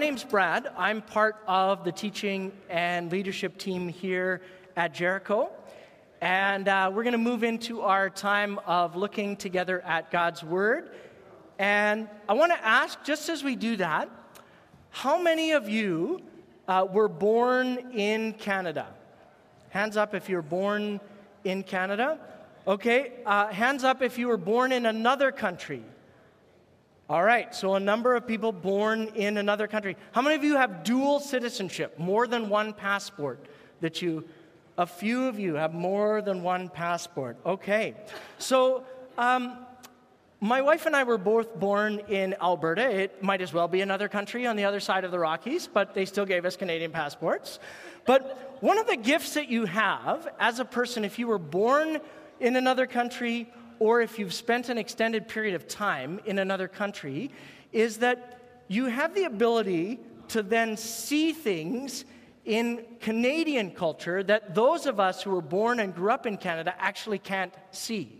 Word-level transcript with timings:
my 0.00 0.06
name's 0.06 0.24
Brad. 0.24 0.66
I'm 0.78 1.02
part 1.02 1.36
of 1.46 1.84
the 1.84 1.92
teaching 1.92 2.52
and 2.70 3.12
leadership 3.12 3.58
team 3.58 3.86
here 3.86 4.40
at 4.74 4.94
Jericho. 4.94 5.50
And 6.22 6.68
uh, 6.68 6.90
we're 6.90 7.02
going 7.02 7.12
to 7.12 7.18
move 7.18 7.44
into 7.44 7.82
our 7.82 8.08
time 8.08 8.58
of 8.60 8.96
looking 8.96 9.36
together 9.36 9.82
at 9.82 10.10
God's 10.10 10.42
Word. 10.42 10.92
And 11.58 12.08
I 12.30 12.32
want 12.32 12.50
to 12.50 12.66
ask, 12.66 13.04
just 13.04 13.28
as 13.28 13.44
we 13.44 13.56
do 13.56 13.76
that, 13.76 14.08
how 14.88 15.20
many 15.20 15.50
of 15.50 15.68
you 15.68 16.22
uh, 16.66 16.86
were 16.90 17.06
born 17.08 17.92
in 17.92 18.32
Canada? 18.32 18.86
Hands 19.68 19.98
up 19.98 20.14
if 20.14 20.30
you're 20.30 20.40
born 20.40 20.98
in 21.44 21.62
Canada. 21.62 22.18
Okay, 22.66 23.12
uh, 23.26 23.48
hands 23.48 23.84
up 23.84 24.00
if 24.00 24.16
you 24.16 24.28
were 24.28 24.38
born 24.38 24.72
in 24.72 24.86
another 24.86 25.30
country. 25.30 25.82
All 27.10 27.24
right, 27.24 27.52
so 27.52 27.74
a 27.74 27.80
number 27.80 28.14
of 28.14 28.24
people 28.24 28.52
born 28.52 29.08
in 29.16 29.36
another 29.36 29.66
country. 29.66 29.96
How 30.12 30.22
many 30.22 30.36
of 30.36 30.44
you 30.44 30.56
have 30.56 30.84
dual 30.84 31.18
citizenship, 31.18 31.98
more 31.98 32.28
than 32.28 32.48
one 32.48 32.72
passport 32.72 33.46
that 33.80 34.00
you, 34.00 34.28
a 34.78 34.86
few 34.86 35.26
of 35.26 35.36
you 35.36 35.54
have 35.54 35.74
more 35.74 36.22
than 36.22 36.44
one 36.44 36.68
passport? 36.68 37.36
Okay, 37.44 37.94
so 38.38 38.84
um, 39.18 39.58
my 40.40 40.62
wife 40.62 40.86
and 40.86 40.94
I 40.94 41.02
were 41.02 41.18
both 41.18 41.58
born 41.58 41.98
in 42.06 42.36
Alberta. 42.40 42.88
It 42.88 43.20
might 43.24 43.40
as 43.40 43.52
well 43.52 43.66
be 43.66 43.80
another 43.80 44.06
country 44.06 44.46
on 44.46 44.54
the 44.54 44.64
other 44.64 44.78
side 44.78 45.02
of 45.02 45.10
the 45.10 45.18
Rockies, 45.18 45.66
but 45.66 45.94
they 45.94 46.04
still 46.04 46.24
gave 46.24 46.44
us 46.44 46.54
Canadian 46.54 46.92
passports. 46.92 47.58
But 48.06 48.56
one 48.60 48.78
of 48.78 48.86
the 48.86 48.96
gifts 48.96 49.34
that 49.34 49.48
you 49.48 49.64
have 49.64 50.28
as 50.38 50.60
a 50.60 50.64
person, 50.64 51.04
if 51.04 51.18
you 51.18 51.26
were 51.26 51.40
born 51.40 51.98
in 52.38 52.54
another 52.54 52.86
country 52.86 53.52
or 53.80 54.00
if 54.00 54.18
you've 54.18 54.32
spent 54.32 54.68
an 54.68 54.78
extended 54.78 55.26
period 55.26 55.54
of 55.54 55.66
time 55.66 56.20
in 56.24 56.38
another 56.38 56.68
country, 56.68 57.32
is 57.72 57.96
that 57.96 58.40
you 58.68 58.86
have 58.86 59.14
the 59.14 59.24
ability 59.24 59.98
to 60.28 60.44
then 60.44 60.76
see 60.76 61.32
things 61.32 62.04
in 62.44 62.84
Canadian 63.00 63.70
culture 63.72 64.22
that 64.22 64.54
those 64.54 64.86
of 64.86 65.00
us 65.00 65.22
who 65.22 65.30
were 65.30 65.42
born 65.42 65.80
and 65.80 65.94
grew 65.94 66.10
up 66.10 66.26
in 66.26 66.36
Canada 66.36 66.74
actually 66.78 67.18
can't 67.18 67.52
see. 67.72 68.16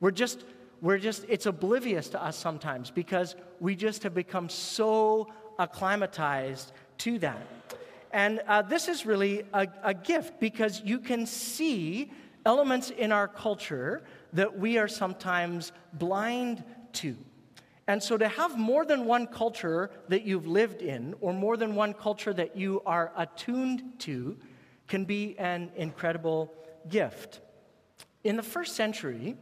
We're 0.00 0.10
just, 0.10 0.44
we're 0.80 0.98
just, 0.98 1.24
it's 1.28 1.46
oblivious 1.46 2.08
to 2.10 2.22
us 2.22 2.36
sometimes 2.36 2.90
because 2.90 3.36
we 3.58 3.76
just 3.76 4.02
have 4.04 4.14
become 4.14 4.48
so 4.48 5.28
acclimatized 5.58 6.72
to 6.98 7.18
that. 7.18 7.46
And 8.12 8.40
uh, 8.48 8.62
this 8.62 8.88
is 8.88 9.06
really 9.06 9.42
a, 9.52 9.68
a 9.82 9.94
gift 9.94 10.40
because 10.40 10.82
you 10.84 10.98
can 10.98 11.26
see 11.26 12.10
elements 12.44 12.90
in 12.90 13.12
our 13.12 13.28
culture 13.28 14.02
that 14.32 14.58
we 14.58 14.78
are 14.78 14.88
sometimes 14.88 15.72
blind 15.92 16.64
to. 16.94 17.16
And 17.86 18.02
so 18.02 18.16
to 18.16 18.28
have 18.28 18.56
more 18.56 18.84
than 18.84 19.04
one 19.04 19.26
culture 19.26 19.90
that 20.08 20.22
you've 20.22 20.46
lived 20.46 20.80
in, 20.80 21.14
or 21.20 21.32
more 21.32 21.56
than 21.56 21.74
one 21.74 21.92
culture 21.92 22.32
that 22.32 22.56
you 22.56 22.82
are 22.86 23.12
attuned 23.16 23.82
to, 24.00 24.36
can 24.86 25.04
be 25.04 25.36
an 25.38 25.70
incredible 25.76 26.52
gift. 26.88 27.40
In 28.22 28.36
the 28.36 28.42
first 28.42 28.76
century, 28.76 29.36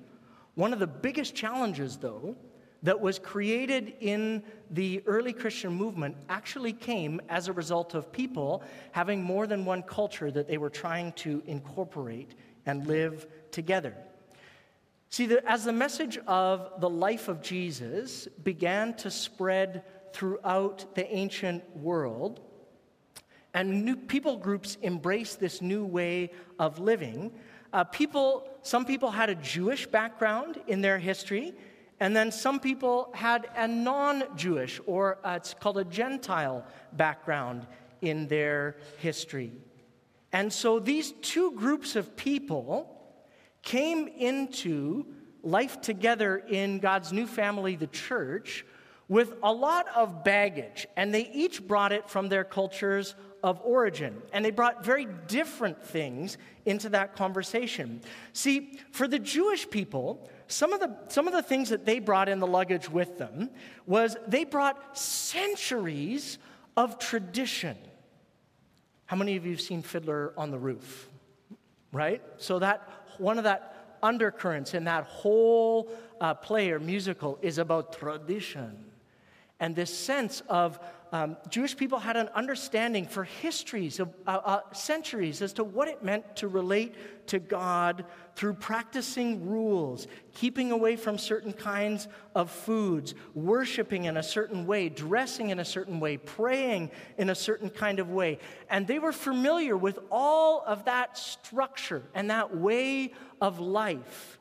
one 0.55 0.73
of 0.73 0.79
the 0.79 0.87
biggest 0.87 1.35
challenges, 1.35 1.99
though, 1.99 2.37
that 2.83 3.01
was 3.01 3.19
created 3.19 3.95
in 4.01 4.43
the 4.71 5.03
early 5.07 5.33
Christian 5.33 5.73
movement 5.73 6.17
actually 6.29 6.73
came 6.73 7.21
as 7.29 7.49
a 7.49 7.53
result 7.53 7.95
of 7.95 8.13
people 8.13 8.63
having 8.93 9.23
more 9.23 9.47
than 9.47 9.65
one 9.65 9.83
culture 9.83 10.31
that 10.31 10.47
they 10.47 10.59
were 10.59 10.71
trying 10.71 11.13
to 11.13 11.43
incorporate 11.47 12.35
and 12.67 12.87
live 12.87 13.27
together. 13.51 13.95
See, 15.11 15.27
the, 15.27 15.49
as 15.51 15.65
the 15.65 15.73
message 15.73 16.19
of 16.27 16.81
the 16.81 16.91
life 16.91 17.29
of 17.29 17.41
Jesus 17.41 18.29
began 18.43 18.95
to 18.97 19.11
spread 19.11 19.85
throughout 20.13 20.95
the 20.95 21.11
ancient 21.15 21.77
world, 21.77 22.41
and 23.55 23.85
new 23.85 23.97
people 23.97 24.37
groups 24.37 24.77
embraced 24.83 25.41
this 25.41 25.63
new 25.63 25.85
way 25.85 26.31
of 26.59 26.79
living, 26.79 27.33
uh, 27.73 27.85
people, 27.85 28.49
some 28.63 28.85
people 28.85 29.11
had 29.11 29.31
a 29.31 29.35
Jewish 29.35 29.87
background 29.87 30.61
in 30.67 30.81
their 30.81 30.99
history, 30.99 31.55
and 32.01 32.15
then 32.15 32.31
some 32.31 32.61
people 32.61 33.11
had 33.15 33.49
a 33.57 33.67
non 33.67 34.25
Jewish, 34.37 34.81
or 34.87 35.19
uh, 35.25 35.37
it's 35.37 35.55
called 35.55 35.79
a 35.79 35.85
Gentile 35.85 36.65
background 36.93 37.67
in 38.03 38.29
their 38.29 38.77
history. 38.99 39.53
And 40.33 40.53
so 40.53 40.79
these 40.79 41.13
two 41.23 41.53
groups 41.53 41.97
of 41.97 42.17
people 42.17 42.95
came 43.63 44.09
into 44.09 45.07
life 45.43 45.81
together 45.81 46.37
in 46.37 46.79
God's 46.79 47.13
new 47.13 47.27
family, 47.27 47.77
the 47.77 47.87
church, 47.87 48.65
with 49.09 49.35
a 49.43 49.53
lot 49.53 49.87
of 49.97 50.23
baggage. 50.23 50.87
And 50.97 51.15
they 51.15 51.31
each 51.33 51.67
brought 51.67 51.93
it 51.93 52.09
from 52.11 52.29
their 52.29 52.45
cultures 52.45 53.15
of 53.43 53.61
origin. 53.63 54.21
And 54.33 54.45
they 54.45 54.51
brought 54.51 54.85
very 54.85 55.07
different 55.27 55.83
things 55.83 56.37
into 56.67 56.91
that 56.91 57.17
conversation. 57.17 58.03
See, 58.33 58.79
for 58.93 59.09
the 59.09 59.19
Jewish 59.19 59.69
people, 59.71 60.29
some 60.49 60.73
of 60.73 60.81
the, 60.81 60.95
some 61.09 61.27
of 61.27 61.33
the 61.33 61.43
things 61.43 61.71
that 61.71 61.87
they 61.87 62.01
brought 62.01 62.29
in 62.29 62.41
the 62.41 62.47
luggage 62.47 62.91
with 62.91 63.17
them 63.17 63.51
was 63.87 64.17
they 64.27 64.45
brought 64.45 64.99
centuries 64.99 66.39
of 66.77 66.99
tradition. 66.99 67.77
How 69.09 69.17
many 69.17 69.37
of 69.37 69.47
you 69.47 69.53
have 69.53 69.61
seen 69.63 69.81
Fiddler 69.81 70.35
on 70.37 70.51
the 70.51 70.59
Roof? 70.59 71.09
Right? 71.93 72.23
So 72.37 72.59
that 72.59 72.87
one 73.17 73.39
of 73.39 73.45
that 73.45 73.97
undercurrents 74.03 74.75
in 74.75 74.85
that 74.85 75.05
whole 75.05 75.91
uh, 76.21 76.35
play 76.35 76.71
or 76.71 76.79
musical 76.79 77.39
is 77.41 77.57
about 77.57 77.99
tradition 77.99 78.85
and 79.61 79.75
this 79.75 79.97
sense 79.97 80.43
of 80.49 80.79
um, 81.13 81.37
Jewish 81.49 81.77
people 81.77 81.99
had 81.99 82.17
an 82.17 82.29
understanding 82.35 83.07
for 83.07 83.25
histories 83.25 83.99
of 83.99 84.15
uh, 84.27 84.41
uh, 84.45 84.61
centuries 84.73 85.41
as 85.41 85.55
to 85.55 85.65
what 85.65 85.89
it 85.89 86.03
meant 86.03 86.37
to 86.37 86.49
relate 86.49 86.95
to 87.29 87.39
God 87.39 88.05
through 88.37 88.55
practicing 88.55 89.49
rules, 89.49 90.07
keeping 90.35 90.71
away 90.71 90.97
from 90.97 91.17
certain 91.17 91.53
kinds 91.53 92.09
of 92.35 92.51
foods, 92.51 93.15
worshiping 93.35 94.05
in 94.05 94.17
a 94.17 94.23
certain 94.23 94.67
way, 94.67 94.89
dressing 94.89 95.51
in 95.51 95.59
a 95.61 95.65
certain 95.65 95.99
way, 95.99 96.17
praying 96.17 96.91
in 97.17 97.31
a 97.31 97.35
certain 97.35 97.71
kind 97.71 97.99
of 97.99 98.11
way. 98.11 98.39
And 98.69 98.87
they 98.87 98.99
were 98.99 99.13
familiar 99.13 99.77
with 99.77 99.99
all 100.11 100.63
of 100.67 100.85
that 100.85 101.17
structure 101.17 102.03
and 102.15 102.31
that 102.31 102.57
way 102.57 103.13
of 103.41 103.61
life. 103.61 104.39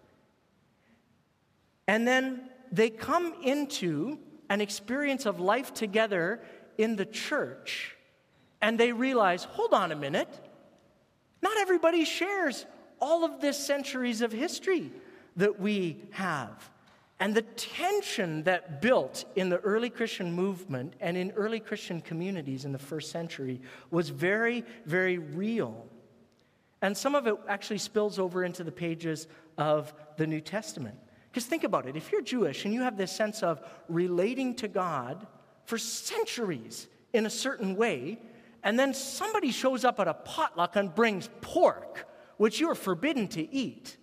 And 1.88 2.06
then 2.06 2.50
they 2.72 2.90
come 2.90 3.34
into 3.42 4.20
an 4.50 4.62
experience 4.62 5.26
of 5.26 5.40
life 5.40 5.74
together 5.74 6.42
in 6.78 6.96
the 6.96 7.06
church 7.06 7.96
and 8.62 8.80
they 8.80 8.92
realize 8.92 9.44
hold 9.44 9.74
on 9.74 9.92
a 9.92 9.96
minute, 9.96 10.30
not 11.42 11.58
everybody 11.58 12.06
shares 12.06 12.66
all 13.00 13.24
of 13.24 13.42
this 13.42 13.58
centuries 13.58 14.22
of 14.22 14.32
history 14.32 14.92
that 15.36 15.60
we 15.60 16.02
have. 16.12 16.70
And 17.20 17.34
the 17.34 17.42
tension 17.42 18.44
that 18.44 18.82
built 18.82 19.26
in 19.36 19.50
the 19.50 19.58
early 19.60 19.90
Christian 19.90 20.32
movement 20.32 20.94
and 21.00 21.18
in 21.18 21.32
early 21.32 21.60
Christian 21.60 22.00
communities 22.02 22.66
in 22.66 22.72
the 22.72 22.80
first 22.80 23.12
century 23.12 23.60
was 23.90 24.10
very, 24.10 24.64
very 24.86 25.18
real. 25.18 25.88
And 26.82 26.96
some 26.96 27.16
of 27.16 27.26
it 27.26 27.36
actually 27.48 27.80
spills 27.80 28.20
over 28.20 28.44
into 28.44 28.64
the 28.64 28.72
pages 28.72 29.28
of 29.58 29.94
the 30.18 30.28
New 30.28 30.42
Testament. 30.42 30.96
Because 31.32 31.46
think 31.46 31.64
about 31.64 31.88
it 31.88 31.96
if 31.96 32.12
you're 32.12 32.22
Jewish 32.22 32.66
and 32.66 32.74
you 32.74 32.82
have 32.82 32.98
this 32.98 33.12
sense 33.12 33.42
of 33.42 33.62
relating 33.90 34.54
to 34.56 34.68
God 34.68 35.26
for 35.68 35.78
centuries 35.78 36.88
in 37.14 37.26
a 37.26 37.30
certain 37.30 37.76
way, 37.76 38.18
and 38.64 38.80
then 38.80 38.94
somebody 38.94 39.52
shows 39.52 39.84
up 39.86 40.00
at 40.00 40.08
a 40.08 40.14
potluck 40.14 40.78
and 40.78 40.96
brings 40.96 41.30
pork, 41.42 42.08
which 42.38 42.60
you're 42.60 42.74
forbidden 42.74 43.28
to 43.28 43.54
eat. 43.54 43.98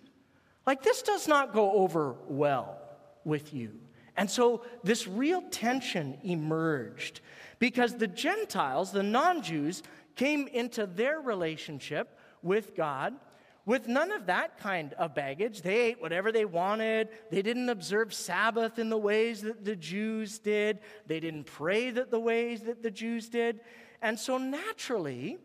Like, 0.67 0.83
this 0.83 1.01
does 1.01 1.27
not 1.27 1.53
go 1.53 1.71
over 1.71 2.15
well 2.27 2.79
with 3.23 3.53
you. 3.53 3.71
And 4.15 4.29
so, 4.29 4.63
this 4.83 5.07
real 5.07 5.41
tension 5.49 6.17
emerged 6.23 7.21
because 7.57 7.95
the 7.95 8.07
Gentiles, 8.07 8.91
the 8.91 9.03
non 9.03 9.41
Jews, 9.41 9.81
came 10.15 10.47
into 10.47 10.85
their 10.85 11.19
relationship 11.19 12.17
with 12.43 12.75
God 12.75 13.15
with 13.65 13.87
none 13.87 14.11
of 14.11 14.27
that 14.27 14.59
kind 14.59 14.93
of 14.93 15.15
baggage. 15.15 15.61
They 15.61 15.77
ate 15.77 16.01
whatever 16.01 16.31
they 16.31 16.45
wanted. 16.45 17.09
They 17.31 17.41
didn't 17.41 17.69
observe 17.69 18.13
Sabbath 18.13 18.77
in 18.77 18.89
the 18.89 18.97
ways 18.97 19.41
that 19.41 19.65
the 19.65 19.75
Jews 19.75 20.39
did. 20.39 20.79
They 21.07 21.19
didn't 21.19 21.45
pray 21.45 21.89
that 21.91 22.11
the 22.11 22.19
ways 22.19 22.61
that 22.63 22.83
the 22.83 22.91
Jews 22.91 23.27
did. 23.27 23.61
And 24.01 24.19
so 24.19 24.37
naturally, 24.37 25.39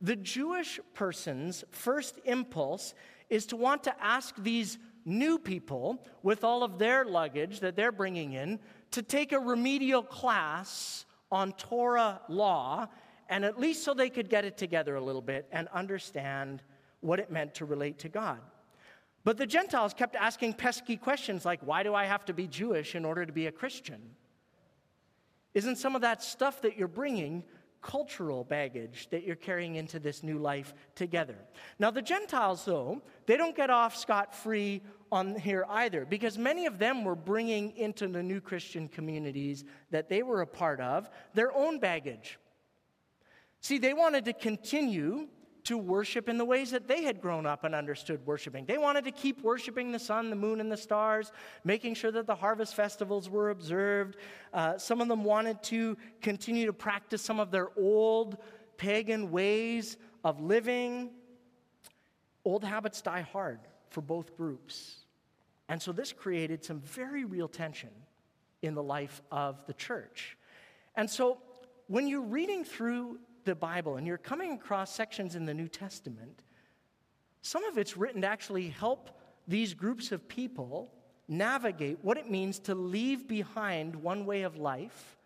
the 0.00 0.16
Jewish 0.16 0.80
person's 0.94 1.64
first 1.70 2.18
impulse 2.24 2.94
is 3.28 3.46
to 3.46 3.56
want 3.56 3.84
to 3.84 3.94
ask 4.02 4.34
these 4.38 4.78
new 5.04 5.38
people 5.38 6.04
with 6.22 6.44
all 6.44 6.62
of 6.62 6.78
their 6.78 7.04
luggage 7.04 7.60
that 7.60 7.76
they're 7.76 7.92
bringing 7.92 8.32
in 8.32 8.58
to 8.90 9.02
take 9.02 9.32
a 9.32 9.38
remedial 9.38 10.02
class 10.02 11.04
on 11.30 11.52
Torah 11.52 12.20
law, 12.28 12.88
and 13.28 13.44
at 13.44 13.60
least 13.60 13.84
so 13.84 13.92
they 13.92 14.08
could 14.08 14.30
get 14.30 14.46
it 14.46 14.56
together 14.56 14.96
a 14.96 15.00
little 15.00 15.20
bit 15.20 15.46
and 15.52 15.68
understand 15.68 16.62
what 17.00 17.20
it 17.20 17.30
meant 17.30 17.54
to 17.56 17.64
relate 17.64 17.98
to 18.00 18.08
God. 18.08 18.40
But 19.24 19.36
the 19.36 19.46
Gentiles 19.46 19.94
kept 19.94 20.16
asking 20.16 20.54
pesky 20.54 20.96
questions 20.96 21.44
like, 21.44 21.60
why 21.60 21.82
do 21.82 21.94
I 21.94 22.06
have 22.06 22.24
to 22.26 22.32
be 22.32 22.46
Jewish 22.46 22.94
in 22.94 23.04
order 23.04 23.26
to 23.26 23.32
be 23.32 23.46
a 23.46 23.52
Christian? 23.52 24.00
Isn't 25.54 25.76
some 25.76 25.94
of 25.94 26.02
that 26.02 26.22
stuff 26.22 26.62
that 26.62 26.76
you're 26.76 26.88
bringing 26.88 27.44
cultural 27.80 28.42
baggage 28.44 29.08
that 29.10 29.24
you're 29.24 29.36
carrying 29.36 29.76
into 29.76 29.98
this 29.98 30.22
new 30.22 30.38
life 30.38 30.74
together? 30.94 31.36
Now, 31.78 31.90
the 31.90 32.02
Gentiles, 32.02 32.64
though, 32.64 33.02
they 33.26 33.36
don't 33.36 33.56
get 33.56 33.70
off 33.70 33.96
scot 33.96 34.34
free 34.34 34.82
on 35.10 35.36
here 35.36 35.64
either, 35.68 36.04
because 36.04 36.36
many 36.36 36.66
of 36.66 36.78
them 36.78 37.02
were 37.02 37.14
bringing 37.14 37.76
into 37.76 38.08
the 38.08 38.22
new 38.22 38.40
Christian 38.40 38.88
communities 38.88 39.64
that 39.90 40.08
they 40.08 40.22
were 40.22 40.42
a 40.42 40.46
part 40.46 40.80
of 40.80 41.08
their 41.34 41.54
own 41.54 41.78
baggage. 41.78 42.38
See, 43.60 43.78
they 43.78 43.94
wanted 43.94 44.26
to 44.26 44.32
continue 44.32 45.28
to 45.68 45.76
worship 45.76 46.30
in 46.30 46.38
the 46.38 46.44
ways 46.46 46.70
that 46.70 46.88
they 46.88 47.02
had 47.02 47.20
grown 47.20 47.44
up 47.44 47.62
and 47.62 47.74
understood 47.74 48.24
worshiping. 48.24 48.64
They 48.64 48.78
wanted 48.78 49.04
to 49.04 49.10
keep 49.10 49.42
worshiping 49.42 49.92
the 49.92 49.98
sun, 49.98 50.30
the 50.30 50.36
moon, 50.36 50.60
and 50.60 50.72
the 50.72 50.78
stars, 50.78 51.30
making 51.62 51.92
sure 51.92 52.10
that 52.10 52.26
the 52.26 52.34
harvest 52.34 52.74
festivals 52.74 53.28
were 53.28 53.50
observed. 53.50 54.16
Uh, 54.54 54.78
some 54.78 55.02
of 55.02 55.08
them 55.08 55.24
wanted 55.24 55.62
to 55.64 55.98
continue 56.22 56.64
to 56.64 56.72
practice 56.72 57.20
some 57.20 57.38
of 57.38 57.50
their 57.50 57.68
old 57.76 58.38
pagan 58.78 59.30
ways 59.30 59.98
of 60.24 60.40
living. 60.40 61.10
Old 62.46 62.64
habits 62.64 63.02
die 63.02 63.20
hard 63.20 63.60
for 63.90 64.00
both 64.00 64.38
groups. 64.38 65.04
And 65.68 65.82
so 65.82 65.92
this 65.92 66.14
created 66.14 66.64
some 66.64 66.80
very 66.80 67.26
real 67.26 67.48
tension 67.48 67.90
in 68.62 68.74
the 68.74 68.82
life 68.82 69.20
of 69.30 69.66
the 69.66 69.74
church. 69.74 70.38
And 70.96 71.10
so 71.10 71.42
when 71.88 72.08
you're 72.08 72.22
reading 72.22 72.64
through 72.64 73.18
the 73.48 73.54
Bible 73.54 73.96
and 73.96 74.06
you're 74.06 74.18
coming 74.18 74.52
across 74.52 74.94
sections 74.94 75.34
in 75.34 75.46
the 75.46 75.54
New 75.54 75.68
Testament, 75.68 76.42
some 77.40 77.64
of 77.64 77.78
it's 77.78 77.96
written 77.96 78.22
to 78.22 78.28
actually 78.28 78.68
help 78.68 79.10
these 79.46 79.72
groups 79.74 80.12
of 80.12 80.28
people 80.28 80.92
navigate 81.28 81.98
what 82.02 82.18
it 82.18 82.30
means 82.30 82.58
to 82.58 82.74
leave 82.74 83.26
behind 83.26 83.96
one 83.96 84.26
way 84.26 84.42
of 84.42 84.56
life 84.56 85.16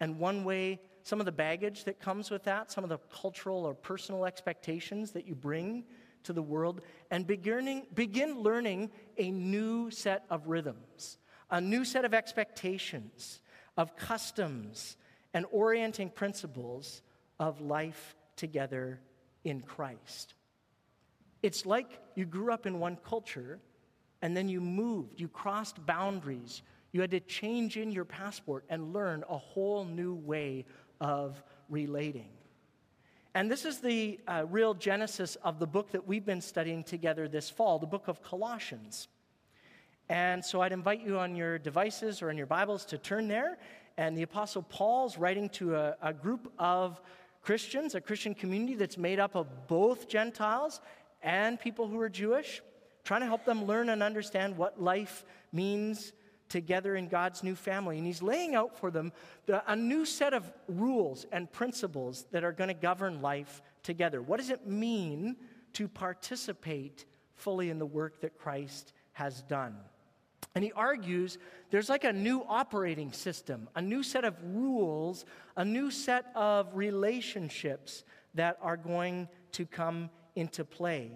and 0.00 0.18
one 0.18 0.44
way, 0.44 0.80
some 1.02 1.20
of 1.20 1.26
the 1.26 1.32
baggage 1.32 1.84
that 1.84 2.00
comes 2.00 2.30
with 2.30 2.44
that, 2.44 2.70
some 2.70 2.84
of 2.84 2.90
the 2.90 2.98
cultural 3.10 3.64
or 3.66 3.74
personal 3.74 4.24
expectations 4.24 5.12
that 5.12 5.26
you 5.26 5.34
bring 5.34 5.84
to 6.22 6.32
the 6.32 6.42
world, 6.42 6.80
and 7.10 7.26
beginning, 7.26 7.86
begin 7.94 8.40
learning 8.40 8.90
a 9.18 9.30
new 9.30 9.90
set 9.90 10.24
of 10.30 10.46
rhythms, 10.46 11.18
a 11.50 11.60
new 11.60 11.84
set 11.84 12.04
of 12.04 12.14
expectations, 12.14 13.40
of 13.76 13.96
customs, 13.96 14.96
and 15.34 15.44
orienting 15.50 16.10
principles 16.10 17.02
of 17.38 17.60
life 17.60 18.16
together 18.36 19.00
in 19.44 19.60
Christ. 19.60 20.34
It's 21.42 21.64
like 21.64 22.00
you 22.14 22.24
grew 22.24 22.52
up 22.52 22.66
in 22.66 22.80
one 22.80 22.96
culture 23.04 23.60
and 24.22 24.36
then 24.36 24.48
you 24.48 24.60
moved, 24.60 25.20
you 25.20 25.28
crossed 25.28 25.84
boundaries, 25.86 26.62
you 26.92 27.00
had 27.00 27.10
to 27.12 27.20
change 27.20 27.76
in 27.76 27.90
your 27.90 28.04
passport 28.04 28.64
and 28.68 28.92
learn 28.92 29.24
a 29.28 29.38
whole 29.38 29.84
new 29.84 30.14
way 30.14 30.64
of 31.00 31.42
relating. 31.68 32.30
And 33.34 33.50
this 33.50 33.64
is 33.64 33.78
the 33.78 34.18
uh, 34.26 34.46
real 34.50 34.74
genesis 34.74 35.36
of 35.44 35.60
the 35.60 35.66
book 35.66 35.92
that 35.92 36.08
we've 36.08 36.24
been 36.24 36.40
studying 36.40 36.82
together 36.82 37.28
this 37.28 37.48
fall, 37.48 37.78
the 37.78 37.86
book 37.86 38.08
of 38.08 38.22
Colossians. 38.22 39.06
And 40.08 40.44
so 40.44 40.62
I'd 40.62 40.72
invite 40.72 41.02
you 41.02 41.18
on 41.18 41.36
your 41.36 41.58
devices 41.58 42.22
or 42.22 42.30
in 42.30 42.36
your 42.36 42.46
Bibles 42.46 42.84
to 42.86 42.98
turn 42.98 43.28
there. 43.28 43.58
And 43.98 44.16
the 44.16 44.22
Apostle 44.22 44.62
Paul's 44.62 45.18
writing 45.18 45.50
to 45.50 45.76
a, 45.76 45.96
a 46.02 46.12
group 46.12 46.50
of 46.58 47.00
Christians, 47.42 47.94
a 47.94 48.00
Christian 48.00 48.34
community 48.34 48.74
that's 48.74 48.98
made 48.98 49.18
up 49.18 49.34
of 49.34 49.68
both 49.68 50.08
Gentiles 50.08 50.80
and 51.22 51.58
people 51.58 51.88
who 51.88 52.00
are 52.00 52.08
Jewish, 52.08 52.62
trying 53.04 53.20
to 53.20 53.26
help 53.26 53.44
them 53.44 53.64
learn 53.64 53.88
and 53.88 54.02
understand 54.02 54.56
what 54.56 54.82
life 54.82 55.24
means 55.52 56.12
together 56.48 56.96
in 56.96 57.08
God's 57.08 57.42
new 57.42 57.54
family. 57.54 57.98
And 57.98 58.06
he's 58.06 58.22
laying 58.22 58.54
out 58.54 58.78
for 58.78 58.90
them 58.90 59.12
the, 59.46 59.62
a 59.70 59.76
new 59.76 60.04
set 60.04 60.34
of 60.34 60.50
rules 60.66 61.26
and 61.32 61.50
principles 61.50 62.26
that 62.32 62.44
are 62.44 62.52
going 62.52 62.68
to 62.68 62.74
govern 62.74 63.20
life 63.20 63.62
together. 63.82 64.22
What 64.22 64.38
does 64.38 64.50
it 64.50 64.66
mean 64.66 65.36
to 65.74 65.88
participate 65.88 67.04
fully 67.34 67.70
in 67.70 67.78
the 67.78 67.86
work 67.86 68.20
that 68.20 68.38
Christ 68.38 68.92
has 69.12 69.42
done? 69.42 69.76
And 70.54 70.64
he 70.64 70.72
argues 70.72 71.38
there's 71.70 71.88
like 71.88 72.04
a 72.04 72.12
new 72.12 72.42
operating 72.48 73.12
system, 73.12 73.68
a 73.74 73.82
new 73.82 74.02
set 74.02 74.24
of 74.24 74.34
rules, 74.42 75.24
a 75.56 75.64
new 75.64 75.90
set 75.90 76.32
of 76.34 76.74
relationships 76.74 78.04
that 78.34 78.58
are 78.62 78.76
going 78.76 79.28
to 79.52 79.66
come 79.66 80.10
into 80.34 80.64
play. 80.64 81.12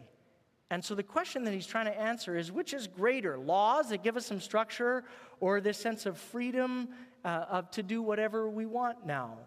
And 0.71 0.85
so 0.85 0.95
the 0.95 1.03
question 1.03 1.45
that 1.45 1.53
he's 1.53 1.67
trying 1.67 1.87
to 1.87 1.99
answer 1.99 2.37
is 2.37 2.51
which 2.51 2.73
is 2.73 2.87
greater, 2.87 3.39
laws 3.39 3.91
that 3.91 4.03
give 4.03 4.17
us 4.17 4.27
some 4.27 4.41
structure 4.41 5.05
or 5.41 5.61
this 5.61 5.79
sense 5.79 6.07
of 6.07 6.19
freedom 6.19 6.89
uh, 7.25 7.45
of 7.51 7.71
to 7.73 7.83
do 7.83 8.01
whatever 8.01 8.49
we 8.49 8.65
want 8.65 9.05
now? 9.07 9.39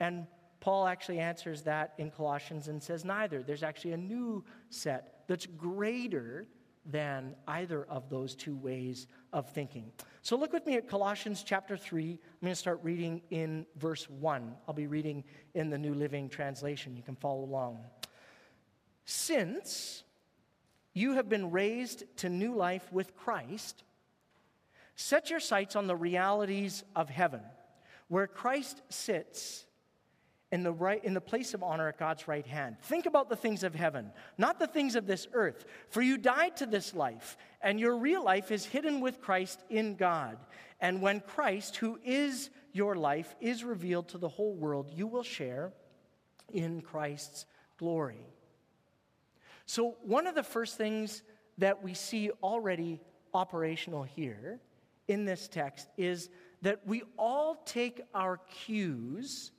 And 0.00 0.26
Paul 0.60 0.86
actually 0.86 1.18
answers 1.18 1.62
that 1.62 1.94
in 1.98 2.10
Colossians 2.10 2.68
and 2.68 2.82
says 2.82 3.04
neither. 3.04 3.42
There's 3.42 3.62
actually 3.62 3.92
a 3.92 3.98
new 3.98 4.44
set 4.70 5.24
that's 5.28 5.46
greater 5.46 6.46
than 6.86 7.34
either 7.48 7.84
of 7.84 8.10
those 8.10 8.34
two 8.34 8.56
ways 8.56 9.06
of 9.32 9.48
thinking. 9.50 9.90
So 10.22 10.36
look 10.36 10.52
with 10.52 10.66
me 10.66 10.76
at 10.76 10.88
Colossians 10.88 11.42
chapter 11.42 11.76
3. 11.76 12.10
I'm 12.10 12.18
going 12.42 12.52
to 12.52 12.56
start 12.56 12.80
reading 12.82 13.22
in 13.30 13.66
verse 13.76 14.08
1. 14.08 14.54
I'll 14.68 14.74
be 14.74 14.86
reading 14.86 15.24
in 15.54 15.70
the 15.70 15.78
New 15.78 15.94
Living 15.94 16.28
Translation. 16.28 16.96
You 16.96 17.02
can 17.02 17.16
follow 17.16 17.44
along. 17.44 17.78
Since 19.04 20.02
you 20.92 21.14
have 21.14 21.28
been 21.28 21.50
raised 21.50 22.04
to 22.18 22.28
new 22.28 22.54
life 22.54 22.92
with 22.92 23.16
Christ, 23.16 23.82
set 24.96 25.30
your 25.30 25.40
sights 25.40 25.76
on 25.76 25.86
the 25.86 25.96
realities 25.96 26.84
of 26.94 27.08
heaven, 27.08 27.40
where 28.08 28.26
Christ 28.26 28.82
sits 28.88 29.66
in 30.52 30.62
the, 30.62 30.72
right, 30.72 31.04
in 31.04 31.14
the 31.14 31.20
place 31.20 31.54
of 31.54 31.62
honor 31.62 31.88
at 31.88 31.98
God's 31.98 32.28
right 32.28 32.46
hand. 32.46 32.76
Think 32.82 33.06
about 33.06 33.28
the 33.28 33.36
things 33.36 33.64
of 33.64 33.74
heaven, 33.74 34.12
not 34.38 34.58
the 34.58 34.66
things 34.66 34.94
of 34.94 35.06
this 35.06 35.26
earth. 35.32 35.64
For 35.88 36.00
you 36.00 36.16
died 36.16 36.56
to 36.58 36.66
this 36.66 36.94
life, 36.94 37.36
and 37.60 37.80
your 37.80 37.96
real 37.96 38.22
life 38.22 38.50
is 38.50 38.64
hidden 38.64 39.00
with 39.00 39.20
Christ 39.20 39.64
in 39.68 39.96
God. 39.96 40.38
And 40.80 41.00
when 41.00 41.20
Christ, 41.20 41.76
who 41.76 41.98
is 42.04 42.50
your 42.72 42.94
life, 42.94 43.34
is 43.40 43.64
revealed 43.64 44.08
to 44.08 44.18
the 44.18 44.28
whole 44.28 44.54
world, 44.54 44.90
you 44.94 45.06
will 45.06 45.22
share 45.22 45.72
in 46.52 46.82
Christ's 46.82 47.46
glory. 47.78 48.26
So, 49.66 49.96
one 50.02 50.26
of 50.26 50.34
the 50.34 50.42
first 50.42 50.76
things 50.76 51.22
that 51.58 51.82
we 51.82 51.94
see 51.94 52.30
already 52.42 53.00
operational 53.32 54.02
here 54.02 54.60
in 55.08 55.24
this 55.24 55.48
text 55.48 55.88
is 55.96 56.28
that 56.62 56.86
we 56.86 57.02
all 57.18 57.56
take 57.64 58.02
our 58.14 58.38
cues 58.64 59.52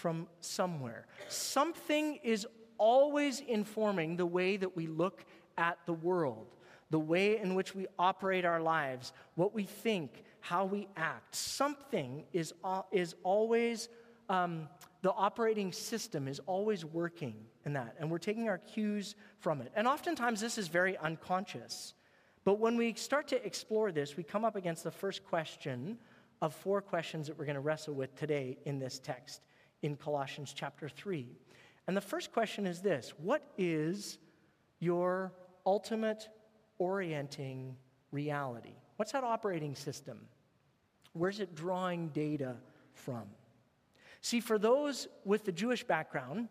from 0.00 0.26
somewhere. 0.40 1.06
Something 1.28 2.18
is 2.22 2.46
always 2.78 3.40
informing 3.40 4.16
the 4.16 4.24
way 4.24 4.56
that 4.56 4.74
we 4.74 4.86
look 4.86 5.24
at 5.58 5.78
the 5.84 5.92
world, 5.92 6.56
the 6.88 6.98
way 6.98 7.36
in 7.36 7.54
which 7.54 7.74
we 7.74 7.86
operate 7.98 8.46
our 8.46 8.62
lives, 8.62 9.12
what 9.34 9.54
we 9.54 9.64
think, 9.64 10.24
how 10.40 10.64
we 10.64 10.88
act. 10.96 11.34
Something 11.34 12.24
is, 12.32 12.54
is 12.90 13.14
always, 13.22 13.90
um, 14.30 14.68
the 15.02 15.12
operating 15.12 15.70
system 15.70 16.26
is 16.26 16.40
always 16.46 16.82
working 16.82 17.34
in 17.66 17.74
that, 17.74 17.94
and 18.00 18.10
we're 18.10 18.18
taking 18.18 18.48
our 18.48 18.58
cues 18.58 19.14
from 19.38 19.60
it. 19.60 19.70
And 19.76 19.86
oftentimes 19.86 20.40
this 20.40 20.56
is 20.56 20.68
very 20.68 20.96
unconscious. 20.96 21.92
But 22.44 22.58
when 22.58 22.78
we 22.78 22.94
start 22.94 23.28
to 23.28 23.46
explore 23.46 23.92
this, 23.92 24.16
we 24.16 24.22
come 24.22 24.46
up 24.46 24.56
against 24.56 24.82
the 24.82 24.90
first 24.90 25.26
question 25.26 25.98
of 26.40 26.54
four 26.54 26.80
questions 26.80 27.26
that 27.26 27.38
we're 27.38 27.44
going 27.44 27.54
to 27.54 27.60
wrestle 27.60 27.92
with 27.92 28.16
today 28.16 28.56
in 28.64 28.78
this 28.78 28.98
text 28.98 29.42
in 29.82 29.96
Colossians 29.96 30.52
chapter 30.54 30.88
3. 30.88 31.26
And 31.86 31.96
the 31.96 32.00
first 32.00 32.32
question 32.32 32.66
is 32.66 32.80
this 32.80 33.12
What 33.18 33.42
is 33.58 34.18
your 34.78 35.32
ultimate 35.66 36.28
orienting 36.78 37.76
reality? 38.12 38.74
What's 38.96 39.12
that 39.12 39.24
operating 39.24 39.74
system? 39.74 40.18
Where's 41.12 41.40
it 41.40 41.54
drawing 41.54 42.08
data 42.08 42.56
from? 42.92 43.24
See, 44.20 44.40
for 44.40 44.58
those 44.58 45.08
with 45.24 45.44
the 45.44 45.52
Jewish 45.52 45.82
background, 45.82 46.48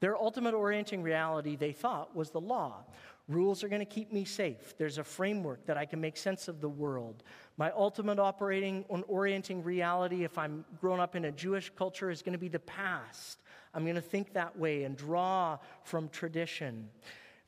their 0.00 0.16
ultimate 0.16 0.54
orienting 0.54 1.02
reality, 1.02 1.54
they 1.54 1.72
thought, 1.72 2.16
was 2.16 2.30
the 2.30 2.40
law. 2.40 2.84
Rules 3.32 3.64
are 3.64 3.68
going 3.68 3.80
to 3.80 3.86
keep 3.86 4.12
me 4.12 4.24
safe. 4.24 4.74
There's 4.76 4.98
a 4.98 5.04
framework 5.04 5.64
that 5.66 5.76
I 5.76 5.86
can 5.86 6.00
make 6.00 6.16
sense 6.16 6.48
of 6.48 6.60
the 6.60 6.68
world. 6.68 7.22
My 7.56 7.70
ultimate 7.70 8.18
operating 8.18 8.84
and 8.90 9.04
orienting 9.08 9.62
reality, 9.62 10.24
if 10.24 10.36
I'm 10.38 10.64
grown 10.80 11.00
up 11.00 11.16
in 11.16 11.24
a 11.24 11.32
Jewish 11.32 11.70
culture, 11.76 12.10
is 12.10 12.22
going 12.22 12.34
to 12.34 12.38
be 12.38 12.48
the 12.48 12.58
past. 12.58 13.40
I'm 13.74 13.84
going 13.84 13.96
to 13.96 14.00
think 14.00 14.34
that 14.34 14.58
way 14.58 14.84
and 14.84 14.96
draw 14.96 15.58
from 15.84 16.08
tradition. 16.08 16.88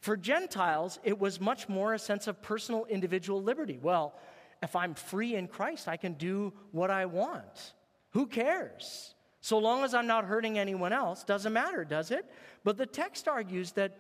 For 0.01 0.17
Gentiles, 0.17 0.99
it 1.05 1.19
was 1.19 1.41
much 1.41 1.69
more 1.69 1.95
a 1.95 1.99
sense 1.99 2.27
of 2.27 2.41
personal 2.43 2.85
individual 2.87 3.43
liberty. 3.43 3.79
Well, 3.81 4.15
if 4.63 4.77
I'm 4.77 4.95
free 4.95 5.35
in 5.35 5.49
Christ, 5.49 5.89
I 5.89 5.97
can 5.97 6.15
do 6.15 6.53
what 6.73 6.91
I 6.91 7.07
want. 7.07 7.75
Who 8.11 8.27
cares? 8.27 9.15
So 9.41 9.59
long 9.59 9.85
as 9.85 9.93
I'm 9.93 10.07
not 10.07 10.25
hurting 10.25 10.59
anyone 10.59 10.93
else, 10.93 11.25
doesn't 11.25 11.53
matter, 11.53 11.85
does 11.85 12.11
it? 12.11 12.25
But 12.65 12.79
the 12.79 12.87
text 12.87 13.29
argues 13.29 13.73
that 13.73 13.99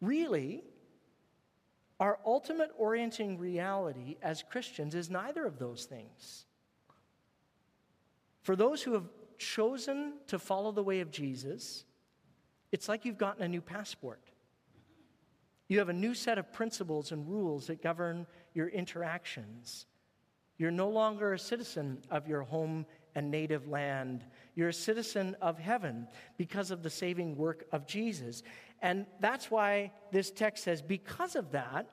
really, 0.00 0.62
our 2.00 2.18
ultimate 2.24 2.70
orienting 2.78 3.38
reality 3.38 4.16
as 4.22 4.42
Christians 4.42 4.94
is 4.94 5.10
neither 5.10 5.46
of 5.46 5.58
those 5.58 5.84
things. 5.84 6.46
For 8.40 8.56
those 8.56 8.82
who 8.82 8.94
have 8.94 9.08
chosen 9.36 10.14
to 10.28 10.38
follow 10.38 10.72
the 10.72 10.82
way 10.82 11.00
of 11.00 11.10
Jesus, 11.10 11.84
it's 12.72 12.88
like 12.88 13.04
you've 13.04 13.18
gotten 13.18 13.42
a 13.42 13.48
new 13.48 13.60
passport. 13.60 14.22
You 15.68 15.78
have 15.78 15.90
a 15.90 15.94
new 15.94 16.14
set 16.14 16.38
of 16.38 16.52
principles 16.52 17.12
and 17.12 17.28
rules 17.28 17.66
that 17.66 17.82
govern 17.82 18.26
your 18.54 18.68
interactions. 18.68 19.86
You're 20.56 20.70
no 20.70 20.88
longer 20.88 21.34
a 21.34 21.38
citizen 21.38 21.98
of 22.10 22.26
your 22.26 22.42
home 22.42 22.86
and 23.14 23.30
native 23.30 23.68
land. 23.68 24.24
You're 24.54 24.68
a 24.68 24.74
citizen 24.74 25.36
of 25.40 25.58
heaven 25.58 26.08
because 26.38 26.70
of 26.70 26.82
the 26.82 26.90
saving 26.90 27.36
work 27.36 27.66
of 27.72 27.86
Jesus. 27.86 28.42
And 28.82 29.06
that's 29.20 29.50
why 29.50 29.92
this 30.10 30.30
text 30.30 30.64
says, 30.64 30.80
because 30.82 31.36
of 31.36 31.52
that, 31.52 31.86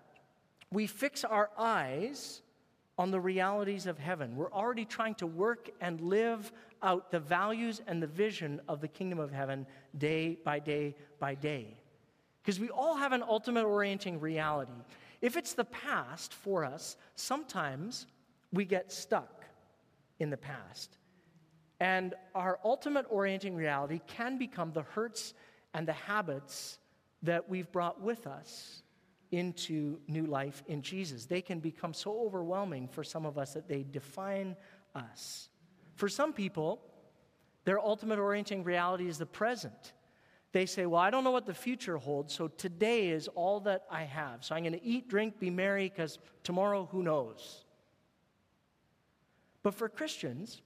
we 0.71 0.87
fix 0.87 1.23
our 1.23 1.49
eyes 1.57 2.41
on 2.97 3.11
the 3.11 3.19
realities 3.19 3.85
of 3.85 3.99
heaven. 3.99 4.35
We're 4.35 4.51
already 4.51 4.85
trying 4.85 5.15
to 5.15 5.27
work 5.27 5.69
and 5.81 6.01
live 6.01 6.51
out 6.81 7.11
the 7.11 7.19
values 7.19 7.81
and 7.87 8.01
the 8.01 8.07
vision 8.07 8.61
of 8.67 8.81
the 8.81 8.87
kingdom 8.87 9.19
of 9.19 9.31
heaven 9.31 9.67
day 9.97 10.37
by 10.43 10.59
day 10.59 10.95
by 11.19 11.35
day. 11.35 11.77
Because 12.41 12.59
we 12.59 12.69
all 12.69 12.95
have 12.95 13.11
an 13.11 13.23
ultimate 13.23 13.65
orienting 13.65 14.19
reality. 14.19 14.71
If 15.21 15.37
it's 15.37 15.53
the 15.53 15.65
past 15.65 16.33
for 16.33 16.63
us, 16.63 16.95
sometimes 17.15 18.07
we 18.51 18.65
get 18.65 18.91
stuck 18.91 19.43
in 20.19 20.29
the 20.29 20.37
past. 20.37 20.97
And 21.79 22.15
our 22.33 22.59
ultimate 22.63 23.05
orienting 23.09 23.55
reality 23.55 24.01
can 24.07 24.37
become 24.37 24.71
the 24.73 24.83
hurts 24.83 25.33
and 25.77 25.87
the 25.87 25.93
habits 25.93 26.79
that 27.21 27.47
we've 27.47 27.71
brought 27.71 28.01
with 28.01 28.25
us 28.25 28.81
into 29.29 29.99
new 30.07 30.25
life 30.25 30.63
in 30.65 30.81
Jesus. 30.81 31.25
They 31.25 31.39
can 31.39 31.59
become 31.59 31.93
so 31.93 32.19
overwhelming 32.25 32.87
for 32.87 33.03
some 33.03 33.27
of 33.27 33.37
us 33.37 33.53
that 33.53 33.67
they 33.67 33.83
define 33.83 34.55
us. 34.95 35.49
For 35.93 36.09
some 36.09 36.33
people, 36.33 36.81
their 37.63 37.79
ultimate 37.79 38.17
orienting 38.17 38.63
reality 38.63 39.07
is 39.07 39.19
the 39.19 39.27
present. 39.27 39.93
They 40.51 40.65
say, 40.65 40.87
Well, 40.87 40.99
I 40.99 41.11
don't 41.11 41.23
know 41.23 41.29
what 41.29 41.45
the 41.45 41.53
future 41.53 41.97
holds, 41.97 42.33
so 42.33 42.47
today 42.47 43.09
is 43.09 43.27
all 43.27 43.59
that 43.59 43.85
I 43.91 44.03
have. 44.03 44.43
So 44.43 44.55
I'm 44.55 44.63
going 44.63 44.73
to 44.73 44.83
eat, 44.83 45.07
drink, 45.07 45.39
be 45.39 45.51
merry, 45.51 45.89
because 45.89 46.17
tomorrow, 46.43 46.89
who 46.91 47.03
knows? 47.03 47.65
But 49.61 49.75
for 49.75 49.89
Christians, 49.89 50.63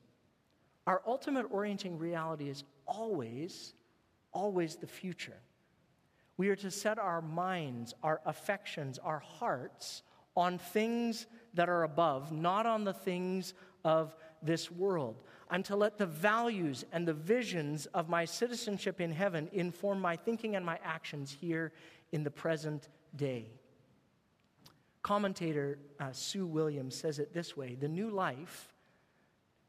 our 0.87 1.01
ultimate 1.05 1.47
orienting 1.51 1.97
reality 1.97 2.47
is 2.47 2.63
always, 2.85 3.73
always 4.33 4.75
the 4.75 4.87
future. 4.87 5.37
We 6.37 6.49
are 6.49 6.55
to 6.57 6.71
set 6.71 6.97
our 6.97 7.21
minds, 7.21 7.93
our 8.01 8.21
affections, 8.25 8.97
our 8.99 9.19
hearts 9.19 10.03
on 10.35 10.57
things 10.57 11.27
that 11.53 11.69
are 11.69 11.83
above, 11.83 12.31
not 12.31 12.65
on 12.65 12.83
the 12.83 12.93
things 12.93 13.53
of 13.83 14.15
this 14.41 14.71
world. 14.71 15.21
I'm 15.49 15.63
to 15.63 15.75
let 15.75 15.97
the 15.97 16.05
values 16.05 16.85
and 16.91 17.07
the 17.07 17.13
visions 17.13 17.85
of 17.87 18.09
my 18.09 18.25
citizenship 18.25 19.01
in 19.01 19.11
heaven 19.11 19.49
inform 19.51 19.99
my 19.99 20.15
thinking 20.15 20.55
and 20.55 20.65
my 20.65 20.79
actions 20.83 21.35
here 21.39 21.73
in 22.11 22.23
the 22.23 22.31
present 22.31 22.87
day. 23.15 23.51
Commentator 25.03 25.79
uh, 25.99 26.11
Sue 26.11 26.45
Williams 26.45 26.95
says 26.95 27.19
it 27.19 27.33
this 27.33 27.57
way 27.57 27.75
The 27.75 27.87
new 27.87 28.09
life, 28.09 28.70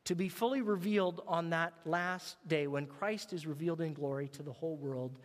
to 0.05 0.15
be 0.15 0.29
fully 0.29 0.63
revealed 0.63 1.23
on 1.27 1.51
that 1.51 1.73
last 1.85 2.37
day 2.49 2.67
when 2.67 2.87
Christ 2.87 3.33
is 3.33 3.47
revealed 3.47 3.81
in 3.81 3.93
glory 3.95 4.29
to 4.29 4.43
the 4.43 4.53
whole 4.53 4.77
world, 4.77 5.19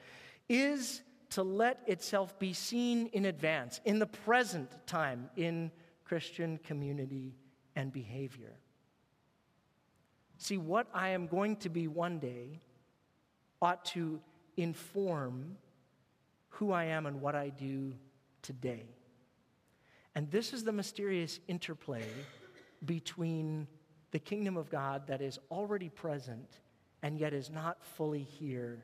is 0.50 1.02
to 1.32 1.44
let 1.44 1.82
itself 1.88 2.38
be 2.40 2.54
seen 2.54 3.08
in 3.08 3.26
advance, 3.26 3.82
in 3.86 4.00
the 4.00 4.06
present 4.06 4.70
time, 4.86 5.30
in 5.36 5.72
Christian 6.06 6.58
community 6.60 7.36
and 7.76 7.92
behavior. 7.92 8.54
See, 10.38 10.58
what 10.58 10.88
I 10.94 11.10
am 11.10 11.28
going 11.28 11.58
to 11.58 11.70
be 11.70 11.88
one 11.88 12.20
day 12.20 12.62
ought 13.62 13.84
to 13.86 14.22
inform 14.56 15.58
who 16.50 16.72
I 16.72 16.86
am 16.86 17.06
and 17.06 17.22
what 17.22 17.36
I 17.36 17.50
do 17.50 17.94
today. 18.42 18.86
And 20.16 20.30
this 20.32 20.54
is 20.54 20.64
the 20.64 20.72
mysterious 20.72 21.40
interplay 21.48 22.06
between 22.86 23.68
the 24.18 24.22
kingdom 24.22 24.58
of 24.58 24.68
God 24.72 25.06
that 25.06 25.22
is 25.22 25.38
already 25.52 25.90
present 25.90 26.60
and 27.04 27.20
yet 27.20 27.36
is 27.36 27.52
not 27.52 27.86
fully 27.86 28.24
here 28.24 28.84